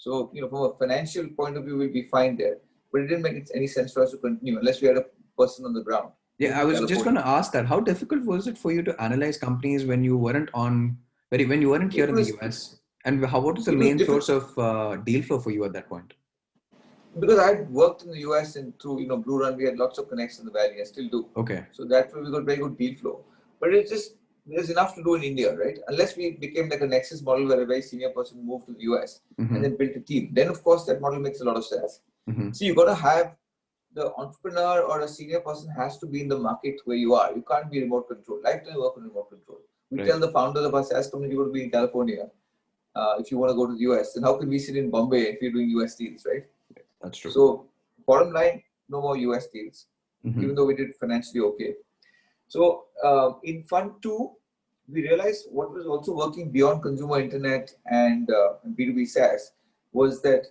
So 0.00 0.30
you 0.32 0.40
know, 0.40 0.48
from 0.48 0.62
a 0.62 0.72
financial 0.78 1.28
point 1.28 1.58
of 1.58 1.64
view, 1.64 1.76
we'll 1.76 1.92
be 1.92 2.04
fine 2.04 2.36
there. 2.36 2.56
But 2.90 3.02
it 3.02 3.08
didn't 3.08 3.22
make 3.22 3.46
any 3.54 3.66
sense 3.66 3.92
for 3.92 4.02
us 4.02 4.12
to 4.12 4.16
continue 4.16 4.58
unless 4.58 4.80
we 4.80 4.88
had 4.88 4.96
a 4.96 5.04
person 5.36 5.66
on 5.66 5.74
the 5.74 5.82
ground. 5.82 6.12
Yeah, 6.38 6.58
I 6.58 6.64
was 6.64 6.80
just 6.88 7.04
going 7.04 7.16
to 7.16 7.26
ask 7.26 7.52
that. 7.52 7.66
How 7.66 7.80
difficult 7.80 8.24
was 8.24 8.46
it 8.46 8.56
for 8.56 8.72
you 8.72 8.82
to 8.84 8.98
analyze 9.00 9.36
companies 9.36 9.84
when 9.84 10.02
you 10.02 10.16
weren't 10.16 10.48
on, 10.54 10.96
very 11.30 11.44
when 11.44 11.60
you 11.60 11.68
weren't 11.68 11.92
here 11.92 12.06
It 12.06 12.10
in 12.10 12.14
the 12.14 12.38
US? 12.38 12.78
And 13.04 13.24
how 13.26 13.40
what 13.40 13.56
was 13.56 13.66
the 13.66 13.72
it 13.72 13.76
was 13.76 13.86
main 13.86 13.98
source 13.98 14.30
of 14.30 14.58
uh, 14.58 14.96
deal 14.96 15.22
flow 15.22 15.38
for 15.38 15.50
you 15.50 15.64
at 15.64 15.74
that 15.74 15.90
point? 15.90 16.14
Because 17.18 17.38
I 17.38 17.62
worked 17.80 18.04
in 18.04 18.10
the 18.10 18.20
US 18.20 18.56
and 18.56 18.72
through 18.80 19.00
you 19.02 19.08
know 19.08 19.18
Blue 19.18 19.40
Run, 19.40 19.58
we 19.58 19.64
had 19.64 19.76
lots 19.76 19.98
of 19.98 20.08
connects 20.08 20.38
in 20.38 20.46
the 20.46 20.50
valley. 20.50 20.80
I 20.80 20.84
still 20.84 21.10
do. 21.10 21.28
Okay. 21.36 21.66
So 21.72 21.84
that's 21.84 22.14
where 22.14 22.24
we 22.24 22.30
got 22.30 22.44
very 22.44 22.56
good 22.56 22.78
deal 22.78 22.94
flow. 22.94 23.20
But 23.60 23.74
it's 23.74 23.90
just 23.90 24.14
there's 24.50 24.70
enough 24.70 24.94
to 24.96 25.02
do 25.02 25.14
in 25.14 25.22
India, 25.22 25.56
right? 25.56 25.78
Unless 25.88 26.16
we 26.16 26.32
became 26.32 26.68
like 26.68 26.80
a 26.80 26.86
Nexus 26.86 27.22
model 27.22 27.46
where 27.48 27.62
a 27.62 27.66
very 27.66 27.82
senior 27.82 28.10
person 28.10 28.44
moved 28.44 28.66
to 28.66 28.72
the 28.72 28.82
US 28.90 29.20
Mhm. 29.38 29.54
and 29.54 29.64
then 29.64 29.76
built 29.76 29.96
a 29.96 30.00
team. 30.00 30.30
Then 30.32 30.48
of 30.48 30.62
course 30.64 30.84
that 30.86 31.00
model 31.00 31.20
makes 31.20 31.40
a 31.40 31.44
lot 31.44 31.56
of 31.56 31.64
sense. 31.64 32.00
Mhm. 32.28 32.54
So 32.56 32.64
you 32.64 32.74
got 32.74 32.86
to 32.86 32.94
have 32.94 33.36
the 33.92 34.06
entrepreneur 34.22 34.82
or 34.82 35.00
a 35.00 35.08
senior 35.08 35.40
person 35.40 35.70
has 35.70 35.98
to 35.98 36.06
be 36.06 36.20
in 36.24 36.28
the 36.28 36.38
market 36.38 36.80
where 36.84 36.96
you 36.96 37.14
are. 37.14 37.28
You 37.34 37.42
can't 37.42 37.70
be 37.70 37.80
remote 37.80 38.08
control. 38.08 38.40
Life 38.42 38.64
doesn't 38.64 38.80
work 38.80 38.96
on 38.96 39.04
remote 39.04 39.30
control. 39.30 39.60
We 39.90 39.98
Right. 39.98 40.06
tell 40.08 40.20
the 40.20 40.30
founders 40.36 40.64
of 40.66 40.74
our 40.74 40.84
SaaS 40.84 41.10
company 41.10 41.32
you 41.32 41.38
got 41.40 41.46
to 41.52 41.56
be 41.58 41.64
in 41.64 41.70
California. 41.70 42.30
Uh, 42.94 43.14
if 43.20 43.30
you 43.30 43.38
want 43.38 43.50
to 43.50 43.56
go 43.60 43.66
to 43.66 43.74
the 43.74 43.84
US, 43.90 44.12
then 44.14 44.22
how 44.22 44.36
can 44.36 44.48
we 44.48 44.58
sit 44.58 44.76
in 44.76 44.90
Bombay 44.90 45.22
if 45.32 45.42
you're 45.42 45.52
doing 45.52 45.70
US 45.78 45.96
deals, 45.96 46.26
right? 46.32 46.44
That's 47.02 47.18
true. 47.18 47.30
So 47.30 47.66
bottom 48.06 48.32
line, 48.32 48.62
no 48.88 49.00
more 49.00 49.16
US 49.16 49.48
deals 49.48 49.86
Mhm. 50.24 50.42
even 50.42 50.54
though 50.54 50.66
we 50.66 50.74
did 50.74 50.94
financially 50.96 51.40
okay. 51.40 51.74
So 52.48 52.86
uh, 53.02 53.34
in 53.44 53.62
Fund 53.64 53.92
2, 54.02 54.36
we 54.92 55.02
realized 55.02 55.46
what 55.50 55.70
was 55.72 55.86
also 55.86 56.12
working 56.14 56.50
beyond 56.50 56.82
consumer 56.82 57.20
internet 57.20 57.70
and 57.86 58.30
uh, 58.30 58.54
B2B 58.78 59.08
SaaS 59.08 59.52
was 59.92 60.22
that 60.22 60.46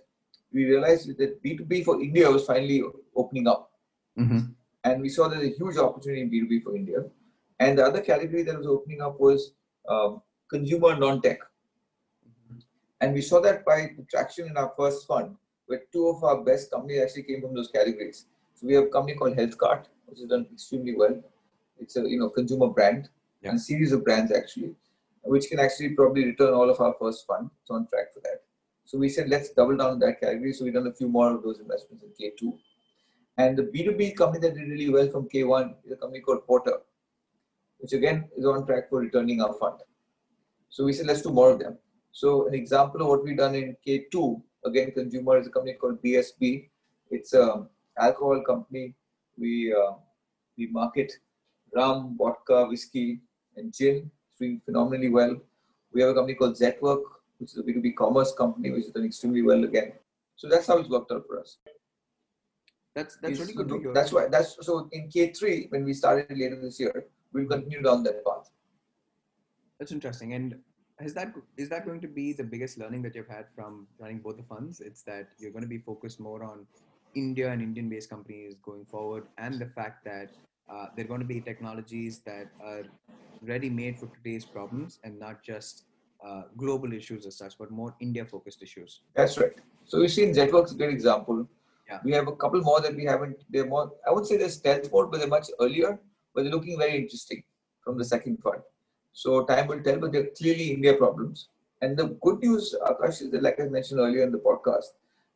we 0.52 0.64
realized 0.64 1.16
that 1.18 1.42
B2B 1.42 1.84
for 1.84 2.00
India 2.00 2.30
was 2.30 2.44
finally 2.46 2.82
opening 3.14 3.46
up. 3.46 3.70
Mhm. 4.18 4.54
And 4.84 5.02
we 5.02 5.08
saw 5.08 5.28
there's 5.28 5.44
a 5.44 5.56
huge 5.56 5.76
opportunity 5.76 6.22
in 6.22 6.30
B2B 6.30 6.62
for 6.62 6.74
India. 6.74 7.04
And 7.58 7.78
the 7.78 7.84
other 7.84 8.00
category 8.00 8.42
that 8.44 8.56
was 8.58 8.66
opening 8.66 9.00
up 9.02 9.20
was 9.20 9.52
um, 9.88 10.22
consumer 10.48 10.96
non-tech. 10.96 11.38
And 13.00 13.14
we 13.14 13.20
saw 13.20 13.40
that 13.40 13.64
by 13.64 13.92
the 13.96 14.04
traction 14.04 14.46
in 14.46 14.56
our 14.56 14.72
first 14.76 15.06
fund, 15.06 15.36
where 15.66 15.82
two 15.92 16.08
of 16.08 16.24
our 16.24 16.42
best 16.42 16.70
companies 16.70 17.02
actually 17.02 17.22
came 17.24 17.40
from 17.40 17.54
those 17.54 17.68
categories. 17.68 18.26
So 18.54 18.66
we 18.66 18.74
have 18.74 18.84
a 18.84 18.88
company 18.88 19.16
called 19.16 19.36
HealthKart, 19.36 19.84
which 20.06 20.18
has 20.18 20.28
done 20.28 20.46
extremely 20.52 20.94
well. 20.96 21.22
It's 21.78 21.96
a 21.96 22.02
you 22.06 22.18
know 22.18 22.28
consumer 22.28 22.68
brand 22.68 23.08
Yeah. 23.42 23.54
a 23.54 23.58
series 23.58 23.92
of 23.92 24.04
brands 24.04 24.32
actually, 24.32 24.74
which 25.22 25.48
can 25.48 25.58
actually 25.58 25.90
probably 25.90 26.26
return 26.26 26.52
all 26.52 26.68
of 26.68 26.80
our 26.80 26.94
first 27.00 27.26
fund. 27.26 27.50
It's 27.62 27.70
on 27.70 27.86
track 27.86 28.12
for 28.12 28.20
that. 28.20 28.42
So 28.84 28.98
we 28.98 29.08
said 29.08 29.28
let's 29.28 29.50
double 29.50 29.76
down 29.76 29.92
on 29.92 29.98
that 30.00 30.20
category. 30.20 30.52
So 30.52 30.64
we've 30.64 30.74
done 30.74 30.86
a 30.86 30.92
few 30.92 31.08
more 31.08 31.32
of 31.34 31.42
those 31.42 31.60
investments 31.60 32.04
in 32.04 32.10
K2. 32.20 32.58
And 33.38 33.56
the 33.56 33.62
B2B 33.62 34.16
company 34.16 34.46
that 34.46 34.54
did 34.54 34.68
really 34.68 34.90
well 34.90 35.08
from 35.08 35.28
K1 35.28 35.74
is 35.84 35.92
a 35.92 35.96
company 35.96 36.20
called 36.20 36.46
Porter, 36.46 36.78
which 37.78 37.92
again 37.92 38.28
is 38.36 38.44
on 38.44 38.66
track 38.66 38.90
for 38.90 39.00
returning 39.00 39.40
our 39.40 39.54
fund. 39.54 39.80
So 40.68 40.84
we 40.84 40.92
said 40.92 41.06
let's 41.06 41.22
do 41.22 41.30
more 41.30 41.50
of 41.50 41.58
them. 41.58 41.78
So 42.12 42.48
an 42.48 42.54
example 42.54 43.02
of 43.02 43.08
what 43.08 43.24
we've 43.24 43.38
done 43.38 43.54
in 43.54 43.76
K2, 43.86 44.42
again, 44.66 44.90
consumer 44.92 45.38
is 45.38 45.46
a 45.46 45.50
company 45.50 45.74
called 45.74 46.02
BSB. 46.02 46.68
It's 47.10 47.32
a 47.32 47.66
alcohol 47.98 48.42
company. 48.46 48.94
We 49.38 49.72
uh, 49.72 49.92
we 50.58 50.66
market 50.66 51.12
rum, 51.74 52.16
vodka, 52.18 52.66
whiskey, 52.66 53.20
and 53.60 53.72
gin. 53.72 54.10
It's 54.30 54.38
doing 54.40 54.60
phenomenally 54.64 55.08
well. 55.10 55.36
We 55.92 56.00
have 56.02 56.10
a 56.10 56.14
company 56.14 56.34
called 56.34 56.56
Zetwerk, 56.56 57.02
which 57.38 57.52
is 57.52 57.58
a 57.58 57.62
B2B 57.62 57.96
commerce 57.96 58.32
company, 58.32 58.70
which 58.70 58.86
is 58.86 58.92
doing 58.92 59.06
extremely 59.06 59.42
well 59.42 59.64
again. 59.64 59.92
So 60.36 60.48
that's 60.48 60.66
how 60.66 60.78
it's 60.78 60.88
worked 60.88 61.12
out 61.12 61.24
for 61.26 61.40
us. 61.40 61.58
That's 62.94 63.16
that's 63.16 63.34
Is 63.34 63.40
really 63.40 63.54
good 63.54 63.68
to 63.68 63.74
do- 63.74 63.80
hear. 63.82 63.92
That's 63.94 64.12
why 64.12 64.26
that's 64.28 64.56
so 64.60 64.88
in 64.92 65.08
K3 65.08 65.70
when 65.70 65.84
we 65.84 65.94
started 65.94 66.36
later 66.36 66.60
this 66.60 66.80
year, 66.80 67.06
we'll 67.32 67.46
continue 67.46 67.82
down 67.82 68.02
that 68.04 68.24
path. 68.24 68.50
That's 69.78 69.92
interesting. 69.92 70.34
And 70.34 70.56
has 70.98 71.14
that 71.14 71.32
is 71.56 71.68
that 71.68 71.86
going 71.86 72.00
to 72.00 72.08
be 72.08 72.32
the 72.32 72.44
biggest 72.44 72.78
learning 72.78 73.02
that 73.02 73.14
you've 73.14 73.28
had 73.28 73.46
from 73.54 73.86
running 73.98 74.18
both 74.18 74.36
the 74.38 74.42
funds? 74.42 74.80
It's 74.80 75.02
that 75.02 75.28
you're 75.38 75.52
going 75.52 75.62
to 75.62 75.68
be 75.68 75.78
focused 75.78 76.20
more 76.20 76.42
on 76.42 76.66
India 77.14 77.50
and 77.50 77.62
Indian-based 77.62 78.10
companies 78.10 78.56
going 78.62 78.84
forward, 78.84 79.26
and 79.38 79.58
the 79.58 79.66
fact 79.66 80.04
that 80.04 80.30
uh, 80.72 80.86
they're 80.96 81.06
going 81.06 81.20
to 81.20 81.26
be 81.26 81.40
technologies 81.40 82.20
that 82.20 82.48
are 82.64 82.84
ready-made 83.42 83.98
for 83.98 84.06
today's 84.06 84.44
problems 84.44 84.98
and 85.04 85.18
not 85.18 85.42
just 85.42 85.84
uh, 86.24 86.42
global 86.56 86.92
issues 86.92 87.26
as 87.26 87.36
such, 87.36 87.58
but 87.58 87.70
more 87.70 87.94
India-focused 88.00 88.62
issues. 88.62 89.00
That's 89.14 89.38
right. 89.38 89.52
So 89.84 89.98
we've 90.00 90.12
seen 90.12 90.34
Zetwerk's 90.34 90.72
a 90.72 90.76
great 90.76 90.90
example. 90.90 91.48
Yeah. 91.88 91.98
We 92.04 92.12
have 92.12 92.28
a 92.28 92.36
couple 92.36 92.60
more 92.60 92.80
that 92.80 92.94
we 92.94 93.04
haven't. 93.04 93.36
They're 93.50 93.66
more. 93.66 93.90
I 94.06 94.12
would 94.12 94.26
say 94.26 94.36
they're 94.36 94.48
stealth 94.48 94.92
mode, 94.92 95.10
but 95.10 95.18
they're 95.18 95.28
much 95.28 95.48
earlier. 95.60 95.98
But 96.34 96.42
they're 96.42 96.52
looking 96.52 96.78
very 96.78 96.96
interesting 96.96 97.42
from 97.82 97.98
the 97.98 98.04
second 98.04 98.38
fund. 98.42 98.60
So 99.12 99.44
time 99.44 99.66
will 99.66 99.82
tell. 99.82 99.98
But 99.98 100.12
they're 100.12 100.28
clearly 100.38 100.70
India 100.72 100.94
problems. 100.94 101.48
And 101.82 101.96
the 101.96 102.08
good 102.22 102.40
news, 102.40 102.76
Akash, 102.86 103.22
is 103.22 103.30
that 103.30 103.42
like 103.42 103.58
I 103.58 103.64
mentioned 103.64 103.98
earlier 103.98 104.22
in 104.22 104.30
the 104.30 104.38
podcast, 104.38 104.84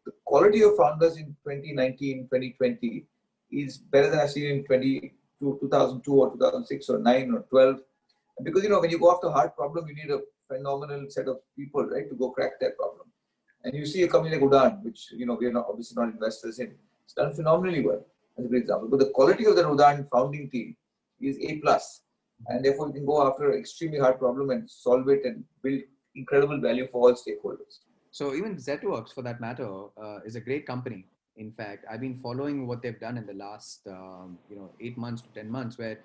the 0.05 0.13
quality 0.25 0.63
of 0.63 0.77
founders 0.77 1.17
in 1.17 1.35
2019, 1.45 2.25
2020 2.25 3.05
is 3.51 3.79
better 3.79 4.11
than 4.11 4.21
I've 4.21 4.31
seen 4.31 4.47
in 4.47 4.65
20, 4.65 5.13
2002 5.41 6.13
or 6.13 6.33
2006 6.33 6.89
or 6.91 6.99
9 6.99 7.33
or 7.33 7.41
12. 7.51 7.81
Because 8.43 8.63
you 8.63 8.69
know 8.69 8.81
when 8.81 8.91
you 8.91 8.99
go 8.99 9.13
after 9.13 9.29
a 9.29 9.33
hard 9.33 9.55
problem, 9.55 9.87
you 9.89 9.95
need 9.95 10.11
a 10.11 10.21
phenomenal 10.49 11.07
set 11.09 11.29
of 11.29 11.39
people, 11.57 11.85
right, 11.87 12.09
to 12.09 12.17
go 12.17 12.31
crack 12.31 12.61
that 12.61 12.77
problem. 12.77 13.07
And 13.65 13.75
you 13.75 13.87
see 13.87 14.03
a 14.03 14.09
company 14.09 14.37
like 14.37 14.45
Udaan, 14.45 14.83
which 14.83 15.09
you 15.13 15.27
know 15.27 15.35
we 15.35 15.47
are 15.47 15.53
not 15.53 15.67
obviously 15.69 15.95
not 16.01 16.13
investors 16.13 16.59
in, 16.59 16.75
it's 17.05 17.15
done 17.15 17.33
phenomenally 17.35 17.85
well. 17.85 18.05
As 18.37 18.45
a 18.45 18.49
great 18.49 18.63
example. 18.63 18.89
But 18.89 18.99
the 18.99 19.11
quality 19.11 19.47
of 19.47 19.55
the 19.55 19.63
Udaan 19.63 20.09
founding 20.11 20.51
team 20.51 20.77
is 21.21 21.39
A 21.39 21.59
plus, 21.59 22.03
and 22.49 22.65
therefore 22.65 22.89
you 22.89 22.95
can 22.95 23.07
go 23.07 23.27
after 23.27 23.53
an 23.53 23.59
extremely 23.59 23.99
hard 23.99 24.19
problem 24.19 24.51
and 24.51 24.69
solve 24.69 25.09
it 25.09 25.25
and 25.25 25.45
build 25.63 25.81
incredible 26.17 26.61
value 26.61 26.89
for 26.89 27.09
all 27.09 27.15
stakeholders. 27.15 27.79
So 28.11 28.35
even 28.35 28.57
Zetwerks, 28.57 29.13
for 29.13 29.23
that 29.23 29.41
matter, 29.41 29.69
uh, 30.01 30.19
is 30.25 30.37
a 30.37 30.41
great 30.41 30.67
company. 30.67 31.07
In 31.37 31.53
fact, 31.53 31.85
I've 31.91 32.01
been 32.01 32.19
following 32.19 32.67
what 32.67 32.83
they've 32.83 32.99
done 32.99 33.19
in 33.19 33.27
the 33.27 33.35
last, 33.35 33.81
um, 33.89 34.39
you 34.49 34.57
know, 34.57 34.71
eight 34.81 34.97
months 34.97 35.23
to 35.23 35.29
ten 35.31 35.51
months. 35.51 35.79
Where 35.79 35.99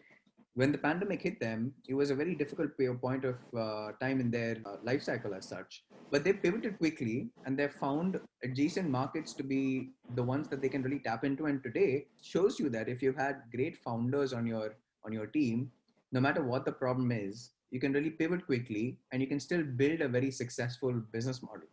when 0.56 0.72
the 0.72 0.78
pandemic 0.78 1.22
hit 1.22 1.40
them, 1.40 1.74
it 1.88 1.94
was 1.94 2.10
a 2.10 2.16
very 2.16 2.34
difficult 2.34 2.72
point 3.02 3.24
of 3.24 3.36
uh, 3.56 3.92
time 4.02 4.20
in 4.20 4.32
their 4.32 4.58
uh, 4.66 4.78
life 4.84 5.04
cycle 5.04 5.36
as 5.36 5.48
such. 5.48 5.84
But 6.12 6.24
they 6.24 6.34
pivoted 6.34 6.80
quickly, 6.80 7.30
and 7.46 7.58
they 7.58 7.68
found 7.68 8.20
adjacent 8.44 8.90
markets 8.90 9.34
to 9.34 9.44
be 9.44 9.92
the 10.16 10.24
ones 10.24 10.48
that 10.50 10.62
they 10.62 10.70
can 10.70 10.82
really 10.82 11.00
tap 11.00 11.24
into. 11.24 11.46
And 11.46 11.62
today 11.64 12.08
shows 12.22 12.60
you 12.60 12.70
that 12.70 12.90
if 12.90 13.04
you've 13.04 13.16
had 13.16 13.44
great 13.56 13.78
founders 13.78 14.34
on 14.34 14.48
your 14.48 14.76
on 15.06 15.14
your 15.14 15.28
team, 15.28 15.72
no 16.12 16.20
matter 16.20 16.44
what 16.44 16.66
the 16.66 16.72
problem 16.72 17.12
is, 17.12 17.52
you 17.70 17.80
can 17.80 17.94
really 17.94 18.10
pivot 18.10 18.48
quickly, 18.48 18.98
and 19.12 19.22
you 19.22 19.28
can 19.28 19.40
still 19.40 19.64
build 19.64 20.02
a 20.02 20.08
very 20.08 20.32
successful 20.32 20.94
business 21.12 21.44
model 21.44 21.68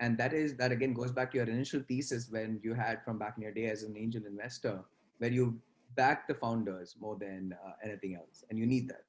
and 0.00 0.16
that 0.18 0.32
is 0.32 0.56
that 0.56 0.72
again 0.72 0.92
goes 0.92 1.12
back 1.12 1.30
to 1.30 1.38
your 1.38 1.46
initial 1.46 1.82
thesis 1.88 2.28
when 2.30 2.60
you 2.62 2.74
had 2.74 3.02
from 3.04 3.18
back 3.18 3.34
in 3.36 3.42
your 3.42 3.52
day 3.52 3.66
as 3.66 3.82
an 3.82 3.96
angel 3.96 4.22
investor 4.26 4.80
where 5.18 5.30
you 5.30 5.58
back 5.96 6.28
the 6.28 6.34
founders 6.34 6.96
more 7.00 7.16
than 7.18 7.54
uh, 7.66 7.72
anything 7.84 8.14
else 8.14 8.44
and 8.50 8.58
you 8.58 8.66
need 8.66 8.88
that 8.88 9.04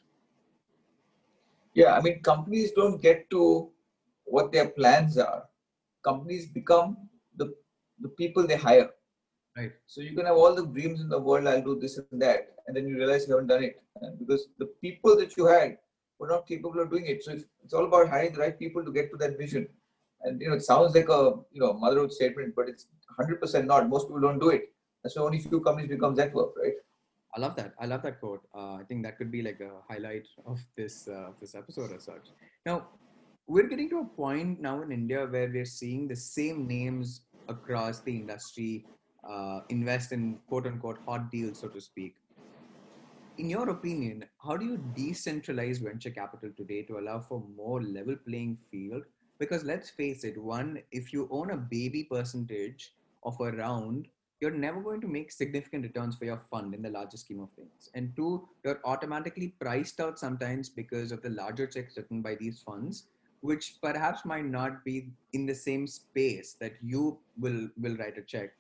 Yeah, 1.74 1.96
I 1.98 2.02
mean, 2.02 2.22
companies 2.28 2.72
don't 2.78 3.02
get 3.02 3.30
to 3.34 3.42
what 4.26 4.52
their 4.52 4.70
plans 4.70 5.18
are. 5.18 5.44
Companies 6.08 6.48
become 6.48 6.98
the 7.42 7.54
the 8.06 8.10
people 8.22 8.48
they 8.48 8.58
hire. 8.64 8.90
Right. 9.58 9.74
So 9.86 10.02
you 10.02 10.16
can 10.16 10.26
have 10.26 10.38
all 10.38 10.56
the 10.56 10.66
dreams 10.66 11.02
in 11.02 11.10
the 11.10 11.20
world. 11.20 11.48
I'll 11.48 11.62
do 11.62 11.76
this 11.84 11.98
and 12.00 12.22
that, 12.22 12.50
and 12.66 12.76
then 12.76 12.88
you 12.88 12.98
realize 12.98 13.28
you 13.28 13.34
haven't 13.36 13.48
done 13.54 13.64
it 13.64 13.82
and 14.02 14.18
because 14.20 14.48
the 14.58 14.68
people 14.82 15.18
that 15.18 15.36
you 15.38 15.46
had 15.46 15.78
were 16.18 16.28
not 16.28 16.48
capable 16.48 16.80
of 16.80 16.92
doing 16.92 17.06
it. 17.06 17.24
So 17.24 17.32
it's, 17.32 17.46
it's 17.64 17.74
all 17.74 17.86
about 17.86 18.10
hiring 18.10 18.34
the 18.34 18.40
right 18.40 18.58
people 18.58 18.84
to 18.86 18.92
get 18.92 19.12
to 19.12 19.18
that 19.18 19.38
vision. 19.38 19.68
And 20.24 20.42
you 20.42 20.50
know, 20.50 20.56
it 20.56 20.64
sounds 20.64 20.96
like 20.96 21.10
a 21.10 21.34
you 21.52 21.62
know 21.62 21.74
motherhood 21.74 22.12
statement, 22.14 22.54
but 22.56 22.68
it's 22.70 22.88
100% 23.18 23.68
not. 23.68 23.90
Most 23.90 24.08
people 24.08 24.22
don't 24.22 24.40
do 24.40 24.50
it. 24.50 24.74
That's 25.04 25.16
why 25.16 25.24
only 25.24 25.40
few 25.40 25.62
companies 25.62 25.90
become 25.90 26.16
Zetwerk, 26.16 26.52
right? 26.58 26.74
I 27.36 27.40
love 27.40 27.56
that. 27.58 27.74
I 27.80 27.86
love 27.86 28.02
that 28.04 28.20
quote. 28.20 28.42
Uh, 28.56 28.76
I 28.76 28.84
think 28.88 29.04
that 29.04 29.18
could 29.18 29.32
be 29.32 29.42
like 29.42 29.60
a 29.62 29.72
highlight 29.88 30.28
of 30.46 30.60
this 30.76 31.08
uh, 31.08 31.32
this 31.40 31.56
episode 31.56 31.92
as 31.96 32.06
such. 32.06 32.28
Now, 32.66 32.88
we're 33.48 33.68
getting 33.68 33.90
to 33.92 34.00
a 34.00 34.06
point 34.06 34.60
now 34.62 34.82
in 34.82 34.92
India 34.92 35.26
where 35.26 35.50
we're 35.50 35.66
seeing 35.66 36.08
the 36.08 36.16
same 36.16 36.68
names 36.68 37.22
across 37.48 38.02
the 38.02 38.16
industry 38.16 38.86
uh, 39.28 39.62
invest 39.70 40.12
in 40.12 40.40
quote 40.48 40.68
unquote 40.68 40.98
hot 41.06 41.32
deals, 41.32 41.60
so 41.60 41.68
to 41.68 41.82
speak. 41.82 42.16
In 43.38 43.50
your 43.50 43.70
opinion, 43.70 44.26
how 44.44 44.58
do 44.58 44.66
you 44.66 44.78
decentralize 44.78 45.82
venture 45.82 46.10
capital 46.10 46.52
today 46.58 46.84
to 46.84 47.00
allow 47.00 47.20
for 47.22 47.44
more 47.56 47.82
level 47.82 48.16
playing 48.28 48.58
field? 48.70 49.04
Because 49.40 49.64
let's 49.64 49.90
face 49.90 50.24
it, 50.26 50.38
one, 50.38 50.82
if 50.92 51.14
you 51.14 51.28
own 51.32 51.52
a 51.52 51.58
baby 51.58 52.04
percentage 52.04 52.94
of 53.24 53.40
a 53.40 53.52
round, 53.52 54.08
you're 54.42 54.52
never 54.52 54.82
going 54.82 55.02
to 55.02 55.08
make 55.08 55.32
significant 55.32 55.84
returns 55.84 56.16
for 56.16 56.26
your 56.26 56.42
fund 56.52 56.74
in 56.74 56.82
the 56.82 56.90
larger 56.90 57.18
scheme 57.18 57.42
of 57.42 57.50
things. 57.52 57.90
And 57.94 58.16
two, 58.16 58.48
you're 58.64 58.80
automatically 58.86 59.56
priced 59.60 60.00
out 60.00 60.20
sometimes 60.20 60.70
because 60.70 61.12
of 61.12 61.22
the 61.22 61.30
larger 61.30 61.68
checks 61.68 61.98
written 61.98 62.22
by 62.22 62.36
these 62.36 62.62
funds, 62.62 63.08
which 63.42 63.76
perhaps 63.82 64.26
might 64.26 64.46
not 64.46 64.84
be 64.86 65.10
in 65.34 65.46
the 65.46 65.56
same 65.56 65.88
space 65.88 66.56
that 66.60 66.74
you 66.82 67.20
will 67.38 67.70
will 67.80 67.96
write 67.98 68.18
a 68.18 68.22
check. 68.22 68.52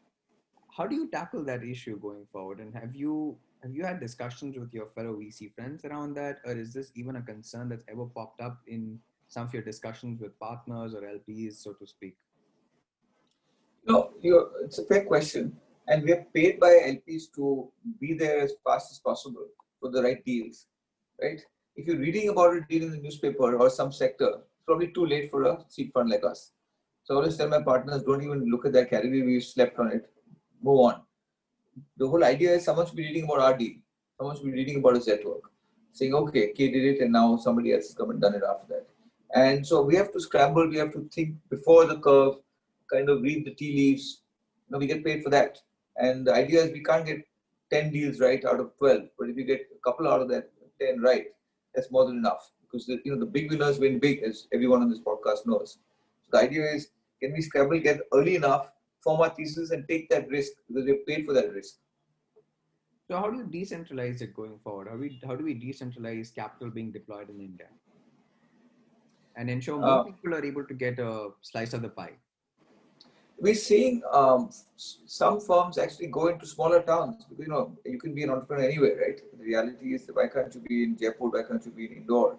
How 0.75 0.87
do 0.87 0.95
you 0.95 1.09
tackle 1.09 1.43
that 1.45 1.63
issue 1.63 1.99
going 1.99 2.25
forward? 2.31 2.59
And 2.59 2.73
have 2.73 2.95
you 2.95 3.37
have 3.63 3.73
you 3.73 3.85
had 3.85 3.99
discussions 3.99 4.57
with 4.57 4.73
your 4.73 4.87
fellow 4.95 5.13
VC 5.15 5.53
friends 5.53 5.83
around 5.83 6.13
that, 6.15 6.39
or 6.45 6.53
is 6.53 6.73
this 6.73 6.91
even 6.95 7.17
a 7.17 7.21
concern 7.21 7.67
that's 7.69 7.83
ever 7.89 8.05
popped 8.05 8.41
up 8.41 8.59
in 8.67 8.99
some 9.29 9.45
of 9.45 9.53
your 9.53 9.63
discussions 9.63 10.19
with 10.19 10.37
partners 10.39 10.93
or 10.93 11.01
LPs, 11.01 11.53
so 11.63 11.73
to 11.73 11.87
speak? 11.87 12.17
No, 13.87 14.11
it's 14.21 14.79
a 14.79 14.85
fair 14.85 15.05
question. 15.05 15.55
And 15.87 16.03
we're 16.03 16.25
paid 16.33 16.59
by 16.59 16.69
LPs 16.69 17.33
to 17.35 17.71
be 17.99 18.13
there 18.13 18.41
as 18.41 18.53
fast 18.65 18.91
as 18.91 18.99
possible 18.99 19.45
for 19.79 19.89
the 19.89 20.03
right 20.03 20.23
deals, 20.25 20.67
right? 21.21 21.39
If 21.75 21.87
you're 21.87 21.97
reading 21.97 22.29
about 22.29 22.55
a 22.55 22.61
deal 22.69 22.83
in 22.83 22.91
the 22.91 22.97
newspaper 22.97 23.55
or 23.55 23.69
some 23.69 23.91
sector, 23.91 24.29
it's 24.29 24.65
probably 24.65 24.89
too 24.89 25.05
late 25.05 25.31
for 25.31 25.43
a 25.43 25.63
seed 25.69 25.91
fund 25.93 26.09
like 26.09 26.23
us. 26.23 26.51
So 27.03 27.13
I 27.13 27.17
always 27.17 27.37
tell 27.37 27.47
my 27.47 27.61
partners, 27.61 28.03
don't 28.03 28.23
even 28.23 28.49
look 28.51 28.65
at 28.65 28.73
that 28.73 28.89
category. 28.89 29.23
We've 29.23 29.43
slept 29.43 29.79
on 29.79 29.91
it. 29.91 30.11
Move 30.61 30.79
on. 30.79 31.01
The 31.97 32.07
whole 32.07 32.23
idea 32.23 32.55
is 32.55 32.65
someone 32.65 32.85
should 32.85 32.97
be 32.97 33.03
reading 33.05 33.23
about 33.23 33.39
our 33.39 33.57
deal. 33.57 33.75
Someone 34.17 34.35
should 34.35 34.45
be 34.45 34.51
reading 34.51 34.77
about 34.77 34.95
Zetwerk. 34.95 35.41
Saying, 35.93 36.13
okay, 36.13 36.53
Kae 36.53 36.71
did 36.71 36.83
it 36.83 37.01
and 37.01 37.13
now 37.13 37.37
somebody 37.37 37.73
else 37.73 37.87
has 37.87 37.95
come 37.95 38.11
and 38.11 38.21
done 38.21 38.35
it 38.35 38.43
after 38.47 38.67
that. 38.73 38.87
And 39.33 39.65
so 39.65 39.81
we 39.81 39.95
have 39.95 40.11
to 40.13 40.19
scramble, 40.19 40.67
we 40.67 40.77
have 40.77 40.91
to 40.93 41.07
think 41.13 41.35
before 41.49 41.85
the 41.85 41.99
curve, 41.99 42.35
kind 42.91 43.09
of 43.09 43.21
read 43.21 43.45
the 43.45 43.53
tea 43.53 43.75
leaves. 43.75 44.21
You 44.67 44.73
know, 44.73 44.79
we 44.79 44.87
get 44.87 45.05
paid 45.05 45.23
for 45.23 45.29
that. 45.29 45.57
And 45.97 46.25
the 46.25 46.33
idea 46.33 46.63
is 46.63 46.71
we 46.71 46.83
can't 46.83 47.05
get 47.05 47.27
10 47.71 47.91
deals 47.91 48.19
right 48.19 48.43
out 48.45 48.59
of 48.59 48.75
12, 48.77 49.01
but 49.17 49.29
if 49.29 49.37
you 49.37 49.43
get 49.43 49.67
a 49.75 49.79
couple 49.87 50.07
out 50.07 50.21
of 50.21 50.29
that 50.29 50.49
10 50.81 51.01
right, 51.01 51.25
that's 51.75 51.91
more 51.91 52.05
than 52.05 52.17
enough. 52.17 52.51
Because 52.61 52.85
the, 52.85 52.99
you 53.03 53.13
know 53.13 53.19
the 53.19 53.25
big 53.25 53.51
winners 53.51 53.79
win 53.79 53.99
big, 53.99 54.23
as 54.23 54.47
everyone 54.53 54.81
on 54.81 54.89
this 54.89 54.99
podcast 54.99 55.45
knows. 55.45 55.79
So 56.23 56.29
the 56.31 56.39
idea 56.39 56.63
is, 56.71 56.89
can 57.21 57.33
we 57.33 57.41
scramble, 57.41 57.79
get 57.79 57.99
early 58.13 58.35
enough, 58.35 58.71
form 59.03 59.21
our 59.21 59.29
thesis, 59.29 59.71
and 59.71 59.87
take 59.87 60.09
that 60.09 60.29
risk 60.29 60.53
because 60.67 60.85
we're 60.85 61.03
paid 61.07 61.25
for 61.25 61.33
that 61.33 61.53
risk. 61.53 61.75
So 63.07 63.17
how 63.17 63.29
do 63.29 63.37
you 63.37 63.45
decentralize 63.45 64.21
it 64.21 64.35
going 64.35 64.59
forward? 64.63 64.87
How, 64.87 64.95
we, 64.95 65.19
how 65.25 65.35
do 65.35 65.43
we 65.43 65.55
decentralize 65.55 66.33
capital 66.33 66.69
being 66.69 66.91
deployed 66.91 67.29
in 67.29 67.39
India? 67.39 67.67
And 69.35 69.49
ensure 69.49 69.79
more 69.79 69.99
uh, 69.99 70.03
people 70.03 70.33
are 70.35 70.43
able 70.43 70.65
to 70.65 70.73
get 70.73 70.99
a 70.99 71.29
slice 71.41 71.73
of 71.73 71.81
the 71.81 71.89
pie? 71.89 72.13
We're 73.37 73.55
seeing 73.55 74.01
um, 74.11 74.49
some 74.75 75.39
firms 75.39 75.77
actually 75.77 76.07
go 76.07 76.27
into 76.27 76.45
smaller 76.45 76.81
towns. 76.81 77.25
You 77.37 77.47
know, 77.47 77.77
you 77.85 77.97
can 77.97 78.13
be 78.13 78.23
an 78.23 78.31
entrepreneur 78.31 78.65
anywhere, 78.65 78.97
right? 78.97 79.21
The 79.37 79.43
reality 79.43 79.93
is, 79.93 80.09
why 80.11 80.27
can't 80.27 80.53
you 80.53 80.61
be 80.61 80.83
in 80.83 80.97
Jaipur? 80.97 81.29
Why 81.29 81.43
can't 81.43 81.65
you 81.65 81.71
be 81.71 81.85
in 81.85 81.97
Indore? 81.99 82.37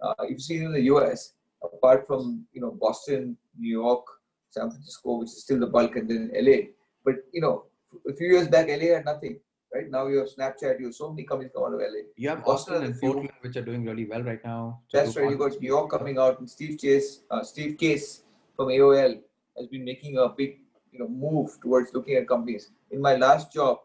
Uh, 0.00 0.14
you've 0.28 0.42
seen 0.42 0.62
in 0.62 0.72
the 0.72 0.82
US, 0.82 1.32
apart 1.62 2.06
from 2.06 2.46
you 2.52 2.60
know 2.60 2.70
Boston, 2.70 3.36
New 3.58 3.70
York, 3.70 4.06
San 4.50 4.70
Francisco, 4.70 5.18
which 5.18 5.30
is 5.30 5.42
still 5.42 5.58
the 5.58 5.66
bulk, 5.66 5.96
and 5.96 6.08
then 6.08 6.30
LA. 6.32 6.68
But 7.04 7.16
you 7.32 7.40
know, 7.40 7.64
a 8.08 8.12
few 8.12 8.28
years 8.28 8.46
back, 8.46 8.68
LA 8.68 8.94
had 8.94 9.04
nothing 9.04 9.40
right? 9.74 9.90
Now 9.90 10.06
you 10.06 10.18
have 10.18 10.28
Snapchat, 10.28 10.78
you 10.80 10.86
have 10.86 10.94
so 10.94 11.10
many 11.10 11.24
companies 11.24 11.52
come 11.54 11.64
out 11.64 11.74
of 11.74 11.80
LA. 11.80 12.02
You 12.16 12.28
have 12.28 12.46
Austin, 12.46 12.82
and 12.84 13.00
Portland, 13.00 13.30
which 13.40 13.56
are 13.56 13.62
doing 13.62 13.84
really 13.84 14.06
well 14.06 14.22
right 14.22 14.44
now. 14.44 14.80
That's 14.92 15.16
right. 15.16 15.30
You 15.30 15.36
got 15.36 15.60
New 15.60 15.68
York 15.68 15.90
coming 15.90 16.18
out, 16.18 16.38
and 16.38 16.48
Steve 16.48 16.78
Chase, 16.78 17.20
uh, 17.30 17.42
Steve 17.42 17.78
Case 17.78 18.22
from 18.56 18.68
AOL 18.68 19.20
has 19.56 19.66
been 19.66 19.84
making 19.84 20.18
a 20.18 20.28
big, 20.28 20.60
you 20.92 20.98
know, 20.98 21.08
move 21.08 21.58
towards 21.62 21.92
looking 21.94 22.16
at 22.16 22.28
companies. 22.28 22.70
In 22.90 23.00
my 23.00 23.16
last 23.16 23.52
job 23.52 23.78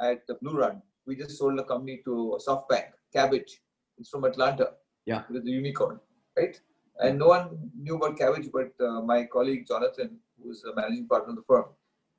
at 0.00 0.26
the 0.26 0.34
Blue 0.34 0.56
Run, 0.56 0.82
we 1.06 1.16
just 1.16 1.38
sold 1.38 1.58
a 1.58 1.64
company 1.64 2.00
to 2.04 2.38
SoftBank, 2.46 2.86
Kabbage. 3.14 3.58
It's 3.98 4.08
from 4.08 4.24
Atlanta. 4.24 4.70
Yeah. 5.06 5.22
With 5.28 5.44
the 5.44 5.50
unicorn, 5.50 6.00
right? 6.36 6.58
And 6.98 7.18
no 7.18 7.26
one 7.26 7.70
knew 7.76 7.96
about 7.96 8.18
Kabbage, 8.18 8.50
but 8.50 8.72
uh, 8.84 9.02
my 9.02 9.24
colleague 9.24 9.66
Jonathan, 9.66 10.16
who's 10.42 10.64
a 10.64 10.74
managing 10.74 11.06
partner 11.06 11.30
of 11.30 11.36
the 11.36 11.42
firm, 11.46 11.64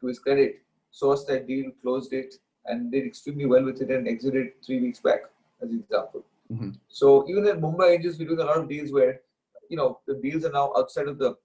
to 0.01 0.07
his 0.07 0.20
credit, 0.20 0.61
sourced 0.93 1.26
that 1.28 1.47
deal, 1.47 1.72
closed 1.82 2.13
it, 2.13 2.36
and 2.68 2.91
did 2.91 3.05
extremely 3.05 3.45
well 3.45 3.63
with 3.63 3.82
it 3.82 3.89
and 3.91 4.07
exited 4.07 4.53
three 4.66 4.80
weeks 4.80 4.99
back, 4.99 5.22
as 5.61 5.70
an 5.70 5.80
example. 5.80 6.24
Mm-hmm. 6.51 6.72
So 6.89 7.28
even 7.30 7.47
at 7.47 7.59
Mumbai 7.59 7.95
Angels, 7.95 8.18
we're 8.20 8.28
doing 8.28 8.39
a 8.41 8.45
lot 8.45 8.57
of 8.57 8.70
deals 8.70 8.91
where, 8.91 9.22
you 9.70 9.78
know, 9.78 9.99
the 10.07 10.16
deals 10.16 10.45
are 10.45 10.51
now 10.51 10.74
outside 10.78 11.07
of 11.07 11.18
the 11.18 11.36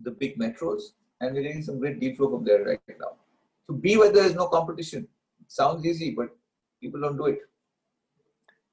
the 0.00 0.10
big 0.10 0.38
metros, 0.38 0.82
and 1.20 1.34
we're 1.34 1.42
getting 1.42 1.62
some 1.62 1.78
great 1.78 2.00
deal 2.00 2.14
flow 2.16 2.30
from 2.30 2.44
there 2.44 2.64
right 2.64 2.80
now. 2.98 3.12
So 3.66 3.74
be 3.74 3.96
where 3.96 4.12
there 4.12 4.24
is 4.24 4.34
no 4.34 4.48
competition. 4.48 5.06
It 5.40 5.50
sounds 5.50 5.86
easy, 5.86 6.10
but 6.10 6.36
people 6.80 7.00
don't 7.00 7.16
do 7.16 7.26
it. 7.26 7.40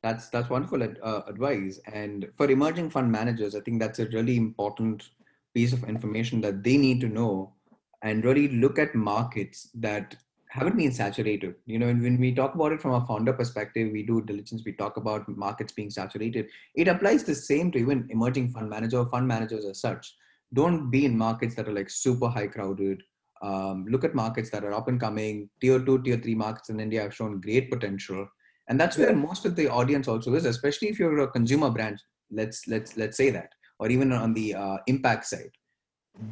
That's 0.02 0.30
that's 0.30 0.50
wonderful 0.50 0.82
uh, 0.82 1.22
advice. 1.28 1.80
And 1.86 2.30
for 2.36 2.50
emerging 2.50 2.90
fund 2.90 3.12
managers, 3.12 3.54
I 3.54 3.60
think 3.60 3.80
that's 3.80 4.00
a 4.00 4.08
really 4.08 4.38
important 4.38 5.10
piece 5.54 5.74
of 5.74 5.84
information 5.84 6.42
that 6.42 6.64
they 6.64 6.78
need 6.78 7.02
to 7.02 7.10
know 7.10 7.54
and 8.02 8.24
really 8.24 8.48
look 8.48 8.80
at 8.80 8.96
markets 8.96 9.70
that 9.76 10.16
haven't 10.50 10.78
been 10.78 10.92
saturated. 10.92 11.56
You 11.66 11.78
know, 11.78 11.88
when 11.88 12.20
we 12.20 12.34
talk 12.34 12.56
about 12.56 12.72
it 12.72 12.82
from 12.82 12.94
a 12.94 13.06
founder 13.06 13.34
perspective, 13.34 13.92
we 13.92 14.04
do 14.04 14.22
diligence, 14.22 14.64
we 14.66 14.74
talk 14.74 14.98
about 14.98 15.28
markets 15.30 15.72
being 15.74 15.92
saturated. 15.92 16.48
It 16.76 16.88
applies 16.88 17.24
the 17.24 17.36
same 17.36 17.72
to 17.72 17.80
even 17.80 18.08
emerging 18.10 18.50
fund 18.52 18.70
manager 18.70 18.98
or 18.98 19.10
fund 19.10 19.28
managers 19.28 19.66
as 19.66 19.80
such. 19.80 20.16
Don't 20.54 20.90
be 20.90 21.06
in 21.06 21.16
markets 21.16 21.54
that 21.56 21.68
are 21.68 21.74
like 21.74 21.90
super 21.90 22.28
high 22.28 22.48
crowded. 22.48 23.04
Um, 23.44 23.86
look 23.90 24.04
at 24.04 24.16
markets 24.16 24.50
that 24.50 24.64
are 24.64 24.74
up 24.74 24.88
and 24.88 25.00
coming. 25.00 25.50
Tier 25.62 25.80
two, 25.80 26.02
tier 26.02 26.18
three 26.18 26.36
markets 26.36 26.70
in 26.70 26.80
India 26.80 27.04
have 27.04 27.16
shown 27.16 27.40
great 27.40 27.70
potential, 27.70 28.28
and 28.68 28.80
that's 28.80 28.98
where 28.98 29.16
most 29.16 29.46
of 29.46 29.56
the 29.56 29.70
audience 29.70 30.08
also 30.08 30.34
is. 30.34 30.46
Especially 30.46 30.90
if 30.90 31.00
you're 31.00 31.20
a 31.20 31.28
consumer 31.28 31.70
brand, 31.70 32.02
let's 32.32 32.68
let's 32.68 32.98
let's 32.98 33.16
say 33.16 33.30
that, 33.30 33.52
or 33.78 33.90
even 33.90 34.12
on 34.12 34.34
the 34.34 34.56
uh, 34.56 34.78
impact 34.88 35.26
side 35.26 35.52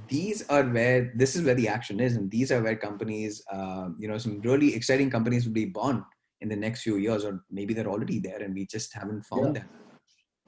these 0.07 0.47
are 0.49 0.63
where 0.63 1.13
this 1.15 1.35
is 1.35 1.43
where 1.43 1.55
the 1.55 1.67
action 1.67 1.99
is 1.99 2.15
and 2.15 2.29
these 2.29 2.51
are 2.51 2.61
where 2.61 2.75
companies 2.75 3.41
uh, 3.51 3.89
you 3.97 4.07
know 4.07 4.17
some 4.17 4.41
really 4.41 4.73
exciting 4.73 5.09
companies 5.09 5.45
will 5.45 5.53
be 5.53 5.65
born 5.65 6.03
in 6.41 6.49
the 6.49 6.55
next 6.55 6.81
few 6.81 6.97
years 6.97 7.23
or 7.25 7.43
maybe 7.49 7.73
they're 7.73 7.87
already 7.87 8.19
there 8.19 8.41
and 8.41 8.53
we 8.53 8.65
just 8.65 8.93
haven't 8.93 9.23
found 9.25 9.55
yeah. 9.55 9.61
them 9.61 9.69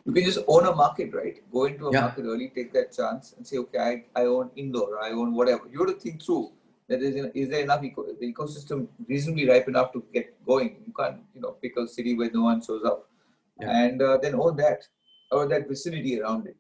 you 0.06 0.14
can 0.14 0.24
just 0.24 0.40
own 0.48 0.66
a 0.66 0.76
market 0.76 1.14
right 1.14 1.42
go 1.52 1.66
into 1.66 1.88
a 1.88 1.94
yeah. 1.94 2.02
market 2.02 2.26
early 2.26 2.52
take 2.56 2.74
that 2.74 2.92
chance 2.92 3.34
and 3.38 3.46
say 3.46 3.58
okay 3.58 3.80
i, 3.80 4.22
I 4.22 4.26
own 4.26 4.50
Indore 4.56 5.02
i 5.02 5.12
own 5.12 5.34
whatever 5.34 5.64
you 5.72 5.80
have 5.80 5.88
to 5.88 6.00
think 6.00 6.24
through 6.24 6.52
that 6.90 7.02
is, 7.04 7.28
is 7.36 7.50
there 7.50 7.62
enough 7.62 7.84
eco, 7.84 8.06
the 8.20 8.34
ecosystem 8.34 8.88
reasonably 9.08 9.48
ripe 9.48 9.68
enough 9.68 9.92
to 9.94 10.04
get 10.14 10.34
going 10.46 10.78
you 10.86 10.94
can't 11.00 11.18
you 11.34 11.42
know 11.42 11.52
pick 11.62 11.78
a 11.78 11.88
city 11.88 12.16
where 12.16 12.32
no 12.34 12.44
one 12.44 12.62
shows 12.62 12.84
up 12.84 13.10
yeah. 13.60 13.84
and 13.84 14.02
uh, 14.02 14.18
then 14.18 14.36
own 14.36 14.56
that 14.58 14.84
or 15.32 15.48
that 15.48 15.68
vicinity 15.68 16.20
around 16.20 16.48
it 16.48 16.58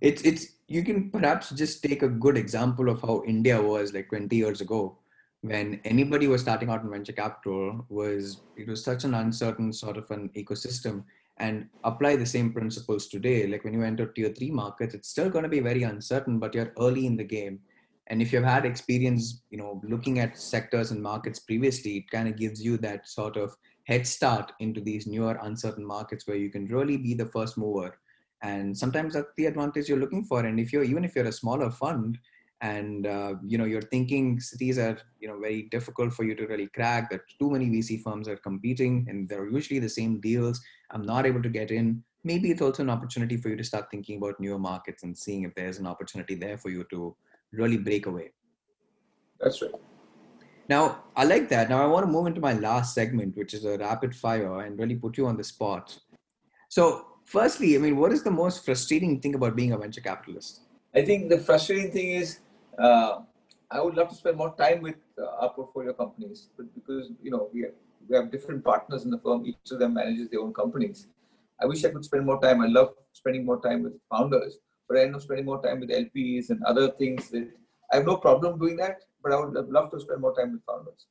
it's 0.00 0.22
it's 0.22 0.46
you 0.66 0.82
can 0.82 1.10
perhaps 1.10 1.50
just 1.50 1.82
take 1.82 2.02
a 2.02 2.08
good 2.08 2.36
example 2.36 2.88
of 2.88 3.00
how 3.02 3.22
India 3.26 3.60
was 3.60 3.92
like 3.92 4.08
20 4.08 4.34
years 4.34 4.60
ago 4.60 4.98
when 5.42 5.78
anybody 5.84 6.26
was 6.26 6.40
starting 6.40 6.70
out 6.70 6.82
in 6.82 6.90
venture 6.90 7.12
capital 7.12 7.84
was 7.90 8.40
it 8.56 8.66
was 8.66 8.82
such 8.82 9.04
an 9.04 9.14
uncertain 9.14 9.72
sort 9.72 9.98
of 9.98 10.10
an 10.10 10.30
ecosystem 10.34 11.04
and 11.38 11.66
apply 11.82 12.14
the 12.16 12.24
same 12.24 12.52
principles 12.52 13.08
today. 13.08 13.46
Like 13.46 13.64
when 13.64 13.74
you 13.74 13.82
enter 13.82 14.06
tier 14.06 14.30
3 14.30 14.50
markets 14.52 14.94
it's 14.94 15.08
still 15.08 15.28
going 15.28 15.42
to 15.42 15.48
be 15.48 15.60
very 15.60 15.82
uncertain 15.82 16.38
but 16.38 16.54
you're 16.54 16.72
early 16.78 17.06
in 17.06 17.16
the 17.16 17.24
game. 17.24 17.60
And 18.06 18.22
if 18.22 18.32
you've 18.32 18.44
had 18.44 18.64
experience 18.64 19.42
you 19.50 19.58
know 19.58 19.82
looking 19.84 20.18
at 20.18 20.38
sectors 20.38 20.92
and 20.92 21.02
markets 21.02 21.40
previously 21.40 21.98
it 21.98 22.10
kind 22.10 22.28
of 22.28 22.36
gives 22.36 22.64
you 22.64 22.78
that 22.78 23.06
sort 23.06 23.36
of 23.36 23.54
head 23.84 24.06
start 24.06 24.52
into 24.60 24.80
these 24.80 25.06
newer 25.06 25.38
uncertain 25.42 25.84
markets 25.84 26.26
where 26.26 26.38
you 26.38 26.50
can 26.50 26.66
really 26.68 26.96
be 26.96 27.12
the 27.12 27.26
first 27.26 27.58
mover 27.58 27.98
and 28.44 28.76
sometimes 28.76 29.14
that's 29.14 29.34
the 29.36 29.46
advantage 29.46 29.88
you're 29.88 30.04
looking 30.04 30.24
for 30.24 30.40
and 30.46 30.60
if 30.60 30.72
you're 30.72 30.84
even 30.84 31.04
if 31.04 31.16
you're 31.16 31.32
a 31.32 31.40
smaller 31.42 31.70
fund 31.70 32.18
and 32.60 33.06
uh, 33.06 33.34
you 33.44 33.58
know 33.58 33.64
you're 33.64 33.88
thinking 33.94 34.38
cities 34.38 34.78
are 34.78 34.96
you 35.20 35.28
know 35.28 35.38
very 35.38 35.62
difficult 35.76 36.12
for 36.12 36.24
you 36.24 36.34
to 36.34 36.46
really 36.46 36.68
crack 36.78 37.10
that 37.10 37.22
too 37.40 37.50
many 37.50 37.66
vc 37.74 38.02
firms 38.02 38.28
are 38.28 38.36
competing 38.48 39.06
and 39.08 39.28
they're 39.28 39.48
usually 39.58 39.80
the 39.80 39.94
same 39.98 40.20
deals 40.20 40.60
i'm 40.92 41.06
not 41.12 41.26
able 41.26 41.42
to 41.42 41.48
get 41.48 41.70
in 41.70 42.02
maybe 42.22 42.50
it's 42.50 42.62
also 42.66 42.82
an 42.82 42.90
opportunity 42.90 43.36
for 43.36 43.48
you 43.48 43.56
to 43.56 43.70
start 43.72 43.90
thinking 43.90 44.18
about 44.18 44.38
newer 44.38 44.58
markets 44.58 45.02
and 45.02 45.16
seeing 45.16 45.42
if 45.42 45.54
there's 45.54 45.78
an 45.78 45.86
opportunity 45.86 46.34
there 46.34 46.58
for 46.58 46.70
you 46.70 46.84
to 46.90 47.16
really 47.52 47.80
break 47.88 48.06
away 48.06 48.30
that's 49.40 49.60
right 49.62 49.82
Now, 50.72 51.04
I 51.14 51.24
like 51.24 51.48
that. 51.50 51.68
Now, 51.68 51.82
I 51.82 51.86
want 51.86 52.06
to 52.06 52.12
move 52.12 52.26
into 52.26 52.40
my 52.40 52.54
last 52.54 52.94
segment, 52.94 53.36
which 53.36 53.52
is 53.52 53.66
a 53.66 53.76
rapid 53.76 54.14
fire 54.16 54.60
and 54.60 54.78
really 54.78 54.94
put 54.94 55.18
you 55.18 55.26
on 55.26 55.36
the 55.36 55.44
spot. 55.44 55.98
So, 56.70 57.13
firstly, 57.24 57.74
I 57.74 57.78
mean, 57.78 57.96
what 57.96 58.12
is 58.12 58.22
the 58.22 58.30
most 58.30 58.64
frustrating 58.64 59.20
thing 59.20 59.34
about 59.34 59.56
being 59.56 59.72
a 59.72 59.78
venture 59.78 60.00
capitalist? 60.00 60.60
I 60.94 61.02
think 61.02 61.28
the 61.28 61.38
frustrating 61.38 61.90
thing 61.90 62.10
is 62.12 62.40
uh, 62.78 63.20
I 63.70 63.80
would 63.80 63.94
love 63.94 64.08
to 64.10 64.14
spend 64.14 64.36
more 64.36 64.54
time 64.56 64.82
with 64.82 64.96
uh, 65.18 65.26
our 65.40 65.52
portfolio 65.52 65.92
companies, 65.92 66.48
but 66.56 66.72
because 66.74 67.10
you 67.22 67.30
know 67.30 67.48
we 67.52 67.62
have, 67.62 67.72
we 68.08 68.16
have 68.16 68.30
different 68.30 68.64
partners 68.64 69.04
in 69.04 69.10
the 69.10 69.18
firm, 69.18 69.44
each 69.46 69.70
of 69.72 69.78
them 69.78 69.94
manages 69.94 70.28
their 70.30 70.40
own 70.40 70.52
companies. 70.52 71.08
I 71.60 71.66
wish 71.66 71.84
I 71.84 71.90
could 71.90 72.04
spend 72.04 72.26
more 72.26 72.40
time. 72.40 72.60
I 72.60 72.66
love 72.66 72.94
spending 73.12 73.44
more 73.44 73.60
time 73.60 73.82
with 73.82 73.94
founders, 74.10 74.58
but 74.88 74.98
I 74.98 75.02
end 75.02 75.14
up 75.14 75.22
spending 75.22 75.46
more 75.46 75.62
time 75.62 75.80
with 75.80 75.90
LPs 75.90 76.50
and 76.50 76.62
other 76.64 76.90
things 76.90 77.30
that 77.30 77.48
I 77.92 77.96
have 77.96 78.06
no 78.06 78.16
problem 78.16 78.58
doing 78.58 78.76
that, 78.76 79.02
but 79.22 79.32
I 79.32 79.40
would 79.40 79.68
love 79.68 79.90
to 79.92 80.00
spend 80.00 80.20
more 80.20 80.34
time 80.34 80.52
with 80.52 80.64
founders. 80.66 81.06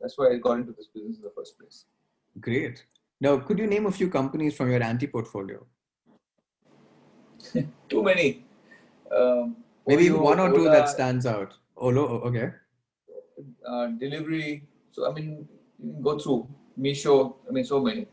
That's 0.00 0.18
why 0.18 0.30
I 0.30 0.36
got 0.36 0.58
into 0.58 0.72
this 0.72 0.88
business 0.94 1.16
in 1.16 1.22
the 1.22 1.32
first 1.36 1.58
place. 1.58 1.84
Great. 2.40 2.84
Now, 3.22 3.38
could 3.38 3.60
you 3.60 3.68
name 3.68 3.86
a 3.86 3.92
few 3.92 4.08
companies 4.10 4.56
from 4.56 4.68
your 4.68 4.82
anti 4.82 5.06
portfolio? 5.06 5.64
Too 7.88 8.02
many. 8.02 8.44
Um, 9.16 9.58
Maybe 9.86 10.10
Olo, 10.10 10.22
one 10.22 10.40
or 10.40 10.52
two 10.52 10.64
that 10.64 10.88
stands 10.88 11.24
out. 11.24 11.54
Olo, 11.76 12.02
okay. 12.28 12.50
Uh, 13.64 13.86
delivery. 14.00 14.66
So, 14.90 15.08
I 15.08 15.14
mean, 15.14 15.46
go 16.02 16.18
through 16.18 16.48
Meesho. 16.76 17.36
I 17.48 17.52
mean, 17.52 17.64
so 17.64 17.78
many. 17.80 18.08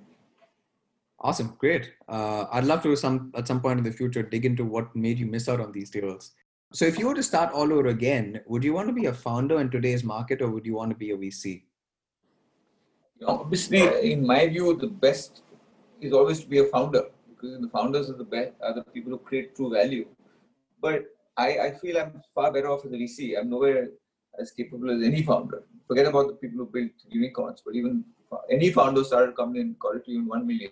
Awesome, 1.20 1.56
great. 1.58 1.92
Uh, 2.08 2.46
I'd 2.52 2.66
love 2.66 2.84
to 2.84 2.96
some 2.96 3.34
at 3.36 3.48
some 3.48 3.62
point 3.62 3.80
in 3.80 3.84
the 3.84 3.92
future 3.92 4.22
dig 4.22 4.46
into 4.46 4.64
what 4.64 4.96
made 4.96 5.18
you 5.18 5.26
miss 5.26 5.50
out 5.50 5.60
on 5.60 5.72
these 5.72 5.90
deals. 5.90 6.34
So, 6.72 6.86
if 6.86 7.00
you 7.00 7.08
were 7.08 7.16
to 7.16 7.24
start 7.24 7.52
all 7.52 7.74
over 7.74 7.88
again, 7.88 8.42
would 8.46 8.64
you 8.64 8.74
want 8.74 8.88
to 8.90 8.94
be 8.94 9.08
a 9.08 9.14
founder 9.14 9.60
in 9.60 9.72
today's 9.72 10.04
market, 10.04 10.40
or 10.40 10.52
would 10.52 10.68
you 10.68 10.76
want 10.76 10.92
to 10.92 10.96
be 10.96 11.10
a 11.10 11.18
VC? 11.18 11.64
Obviously, 13.26 14.12
in 14.12 14.26
my 14.26 14.48
view, 14.48 14.76
the 14.76 14.88
best 14.88 15.42
is 16.02 16.14
always 16.14 16.40
to 16.42 16.48
be 16.48 16.60
a 16.60 16.66
founder 16.66 17.06
because 17.30 17.60
the 17.60 17.70
founders 17.70 18.10
are 18.10 18.18
the 18.18 18.24
best, 18.24 18.54
are 18.62 18.74
the 18.74 18.84
people 18.84 19.12
who 19.12 19.18
create 19.18 19.56
true 19.56 19.72
value. 19.72 20.08
But 20.82 21.06
I, 21.38 21.60
I 21.60 21.72
feel 21.72 21.98
I'm 21.98 22.22
far 22.34 22.52
better 22.52 22.70
off 22.70 22.86
as 22.86 22.92
a 22.92 22.96
VC. 22.96 23.38
I'm 23.38 23.50
nowhere 23.50 23.90
as 24.40 24.52
capable 24.52 24.92
as 24.92 25.04
any 25.04 25.24
founder. 25.24 25.64
Forget 25.88 26.06
about 26.06 26.28
the 26.28 26.34
people 26.34 26.60
who 26.60 26.72
built 26.72 26.92
unicorns, 27.10 27.62
but 27.66 27.76
even 27.76 28.06
any 28.50 28.72
founder 28.72 29.04
started 29.04 29.36
coming 29.36 29.62
in, 29.62 29.76
got 29.80 29.96
it 29.96 30.06
to 30.06 30.12
even 30.12 30.28
one 30.28 30.46
million 30.46 30.72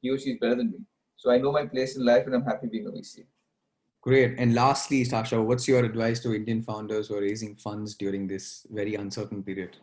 he 0.00 0.10
or 0.10 0.18
she 0.18 0.30
is 0.30 0.38
better 0.38 0.56
than 0.56 0.70
me. 0.70 0.78
So 1.16 1.30
I 1.30 1.38
know 1.38 1.52
my 1.52 1.66
place 1.66 1.96
in 1.96 2.04
life 2.04 2.26
and 2.26 2.34
I'm 2.34 2.44
happy 2.44 2.66
being 2.66 2.86
a 2.86 2.90
VC. 2.90 3.24
Great. 4.02 4.38
And 4.38 4.54
lastly, 4.54 5.04
Sasha, 5.04 5.40
what's 5.42 5.68
your 5.68 5.84
advice 5.84 6.20
to 6.20 6.34
Indian 6.34 6.62
founders 6.62 7.08
who 7.08 7.16
are 7.16 7.20
raising 7.20 7.54
funds 7.56 7.94
during 7.94 8.26
this 8.26 8.66
very 8.70 8.94
uncertain 8.94 9.42
period? 9.42 9.76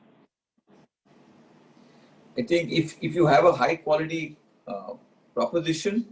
I 2.38 2.44
think 2.44 2.72
if, 2.72 2.96
if 3.02 3.16
you 3.16 3.26
have 3.26 3.46
a 3.46 3.52
high 3.52 3.76
quality 3.78 4.38
uh, 4.68 4.94
proposition, 5.34 6.06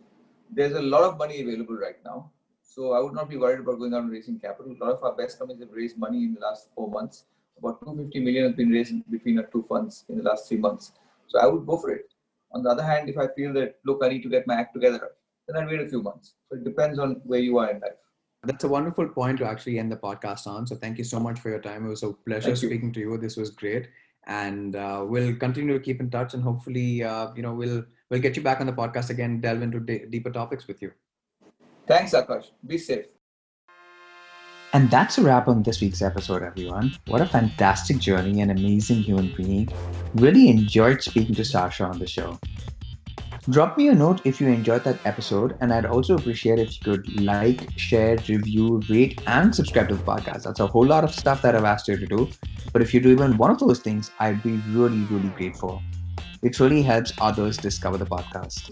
there's 0.51 0.73
a 0.73 0.81
lot 0.81 1.03
of 1.03 1.17
money 1.17 1.41
available 1.41 1.75
right 1.75 1.97
now. 2.03 2.31
So 2.63 2.93
I 2.93 2.99
would 2.99 3.13
not 3.13 3.29
be 3.29 3.37
worried 3.37 3.59
about 3.59 3.79
going 3.79 3.93
out 3.93 4.01
and 4.01 4.11
raising 4.11 4.39
capital. 4.39 4.75
A 4.79 4.83
lot 4.83 4.93
of 4.95 5.03
our 5.03 5.13
best 5.13 5.37
companies 5.37 5.61
have 5.61 5.71
raised 5.71 5.97
money 5.97 6.23
in 6.23 6.33
the 6.33 6.41
last 6.41 6.69
four 6.75 6.89
months. 6.89 7.25
About 7.57 7.79
250 7.81 8.19
million 8.19 8.45
has 8.47 8.55
been 8.55 8.69
raised 8.69 8.93
between 9.09 9.37
our 9.37 9.45
two 9.45 9.65
funds 9.69 10.03
in 10.09 10.17
the 10.17 10.23
last 10.23 10.47
three 10.47 10.57
months. 10.57 10.91
So 11.27 11.39
I 11.39 11.45
would 11.45 11.65
go 11.65 11.77
for 11.77 11.91
it. 11.91 12.05
On 12.51 12.63
the 12.63 12.69
other 12.69 12.83
hand, 12.83 13.07
if 13.07 13.17
I 13.17 13.27
feel 13.35 13.53
that, 13.53 13.75
look, 13.85 14.01
I 14.03 14.09
need 14.09 14.23
to 14.23 14.29
get 14.29 14.47
my 14.47 14.55
act 14.55 14.73
together, 14.73 15.11
then 15.47 15.61
I'll 15.61 15.69
wait 15.69 15.81
a 15.81 15.87
few 15.87 16.01
months. 16.01 16.33
So 16.49 16.57
it 16.57 16.63
depends 16.63 16.99
on 16.99 17.21
where 17.23 17.39
you 17.39 17.57
are 17.59 17.69
in 17.69 17.79
life. 17.79 17.99
That's 18.43 18.63
a 18.63 18.67
wonderful 18.67 19.07
point 19.09 19.39
to 19.39 19.45
actually 19.45 19.79
end 19.79 19.91
the 19.91 19.97
podcast 19.97 20.47
on. 20.47 20.67
So 20.67 20.75
thank 20.75 20.97
you 20.97 21.03
so 21.03 21.19
much 21.19 21.39
for 21.39 21.49
your 21.49 21.61
time. 21.61 21.85
It 21.85 21.89
was 21.89 22.03
a 22.03 22.13
pleasure 22.13 22.47
thank 22.47 22.57
speaking 22.57 22.87
you. 22.87 22.93
to 22.93 22.99
you. 22.99 23.17
This 23.17 23.37
was 23.37 23.49
great. 23.49 23.89
And 24.27 24.75
uh, 24.75 25.05
we'll 25.07 25.35
continue 25.35 25.77
to 25.77 25.83
keep 25.83 25.99
in 25.99 26.09
touch 26.09 26.33
and 26.33 26.41
hopefully, 26.43 27.03
uh, 27.03 27.33
you 27.35 27.43
know, 27.43 27.53
we'll, 27.53 27.83
we'll 28.09 28.21
get 28.21 28.35
you 28.35 28.41
back 28.41 28.59
on 28.59 28.65
the 28.65 28.73
podcast 28.73 29.09
again, 29.09 29.39
delve 29.39 29.61
into 29.61 29.79
d- 29.79 30.05
deeper 30.09 30.31
topics 30.31 30.67
with 30.67 30.81
you. 30.81 30.91
Thanks, 31.87 32.13
Akash. 32.13 32.47
Be 32.65 32.77
safe. 32.77 33.05
And 34.73 34.89
that's 34.91 35.17
a 35.17 35.21
wrap 35.21 35.47
on 35.47 35.63
this 35.63 35.79
week's 35.79 36.01
episode, 36.01 36.43
everyone. 36.43 36.93
What 37.07 37.21
a 37.21 37.25
fantastic 37.25 37.97
journey 37.99 38.41
and 38.41 38.51
amazing 38.51 39.03
human 39.03 39.33
being. 39.37 39.69
Really 40.15 40.49
enjoyed 40.49 41.01
speaking 41.01 41.35
to 41.35 41.45
Sasha 41.45 41.85
on 41.85 41.99
the 41.99 42.07
show. 42.07 42.37
Drop 43.51 43.77
me 43.77 43.89
a 43.89 43.93
note 43.93 44.21
if 44.23 44.41
you 44.41 44.47
enjoyed 44.47 44.83
that 44.85 44.97
episode, 45.05 45.55
and 45.61 45.71
I'd 45.71 45.85
also 45.85 46.15
appreciate 46.15 46.57
if 46.57 46.77
you 46.77 46.83
could 46.83 47.21
like, 47.21 47.69
share, 47.77 48.17
review, 48.27 48.81
rate, 48.89 49.21
and 49.27 49.53
subscribe 49.53 49.89
to 49.89 49.95
the 49.95 50.03
podcast. 50.03 50.43
That's 50.43 50.59
a 50.59 50.65
whole 50.65 50.85
lot 50.85 51.03
of 51.03 51.13
stuff 51.13 51.43
that 51.43 51.55
I've 51.55 51.63
asked 51.63 51.87
you 51.87 51.95
to 51.95 52.07
do. 52.07 52.27
But 52.73 52.81
if 52.81 52.91
you 52.91 52.99
do 52.99 53.11
even 53.11 53.37
one 53.37 53.51
of 53.51 53.59
those 53.59 53.79
things, 53.79 54.09
I'd 54.19 54.41
be 54.41 54.57
really, 54.69 55.03
really 55.11 55.29
grateful. 55.29 55.83
It 56.41 56.59
really 56.59 56.81
helps 56.81 57.13
others 57.21 57.57
discover 57.57 57.97
the 57.97 58.07
podcast. 58.07 58.71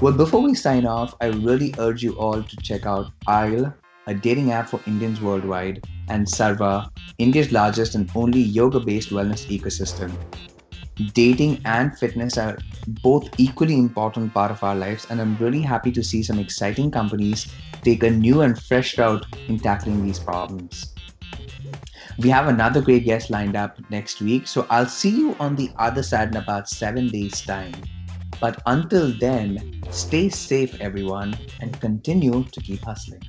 Well, 0.00 0.14
before 0.14 0.40
we 0.40 0.54
sign 0.54 0.86
off, 0.86 1.14
I 1.20 1.26
really 1.26 1.74
urge 1.78 2.02
you 2.02 2.18
all 2.18 2.42
to 2.42 2.56
check 2.62 2.86
out 2.86 3.12
Aisle 3.26 3.74
a 4.06 4.14
dating 4.14 4.50
app 4.50 4.68
for 4.68 4.80
Indians 4.86 5.20
worldwide, 5.20 5.86
and 6.08 6.26
Sarva, 6.26 6.90
India's 7.18 7.52
largest 7.52 7.94
and 7.94 8.10
only 8.16 8.40
yoga 8.40 8.80
based 8.80 9.10
wellness 9.10 9.46
ecosystem. 9.46 10.10
Dating 11.00 11.62
and 11.64 11.96
fitness 11.96 12.36
are 12.36 12.58
both 13.02 13.30
equally 13.38 13.74
important 13.74 14.34
part 14.34 14.50
of 14.50 14.62
our 14.62 14.74
lives, 14.74 15.06
and 15.08 15.18
I'm 15.18 15.36
really 15.36 15.62
happy 15.62 15.90
to 15.92 16.04
see 16.04 16.22
some 16.22 16.38
exciting 16.38 16.90
companies 16.90 17.50
take 17.82 18.02
a 18.02 18.10
new 18.10 18.42
and 18.42 18.60
fresh 18.60 18.98
route 18.98 19.24
in 19.48 19.58
tackling 19.58 20.04
these 20.04 20.18
problems. 20.18 20.92
We 22.18 22.28
have 22.28 22.48
another 22.48 22.82
great 22.82 23.04
guest 23.06 23.30
lined 23.30 23.56
up 23.56 23.78
next 23.88 24.20
week, 24.20 24.46
so 24.46 24.66
I'll 24.68 24.84
see 24.84 25.08
you 25.10 25.34
on 25.40 25.56
the 25.56 25.70
other 25.78 26.02
side 26.02 26.28
in 26.28 26.36
about 26.36 26.68
seven 26.68 27.08
days' 27.08 27.40
time. 27.40 27.72
But 28.38 28.60
until 28.66 29.12
then, 29.18 29.80
stay 29.90 30.28
safe, 30.28 30.78
everyone, 30.80 31.34
and 31.60 31.80
continue 31.80 32.44
to 32.44 32.60
keep 32.60 32.84
hustling. 32.84 33.22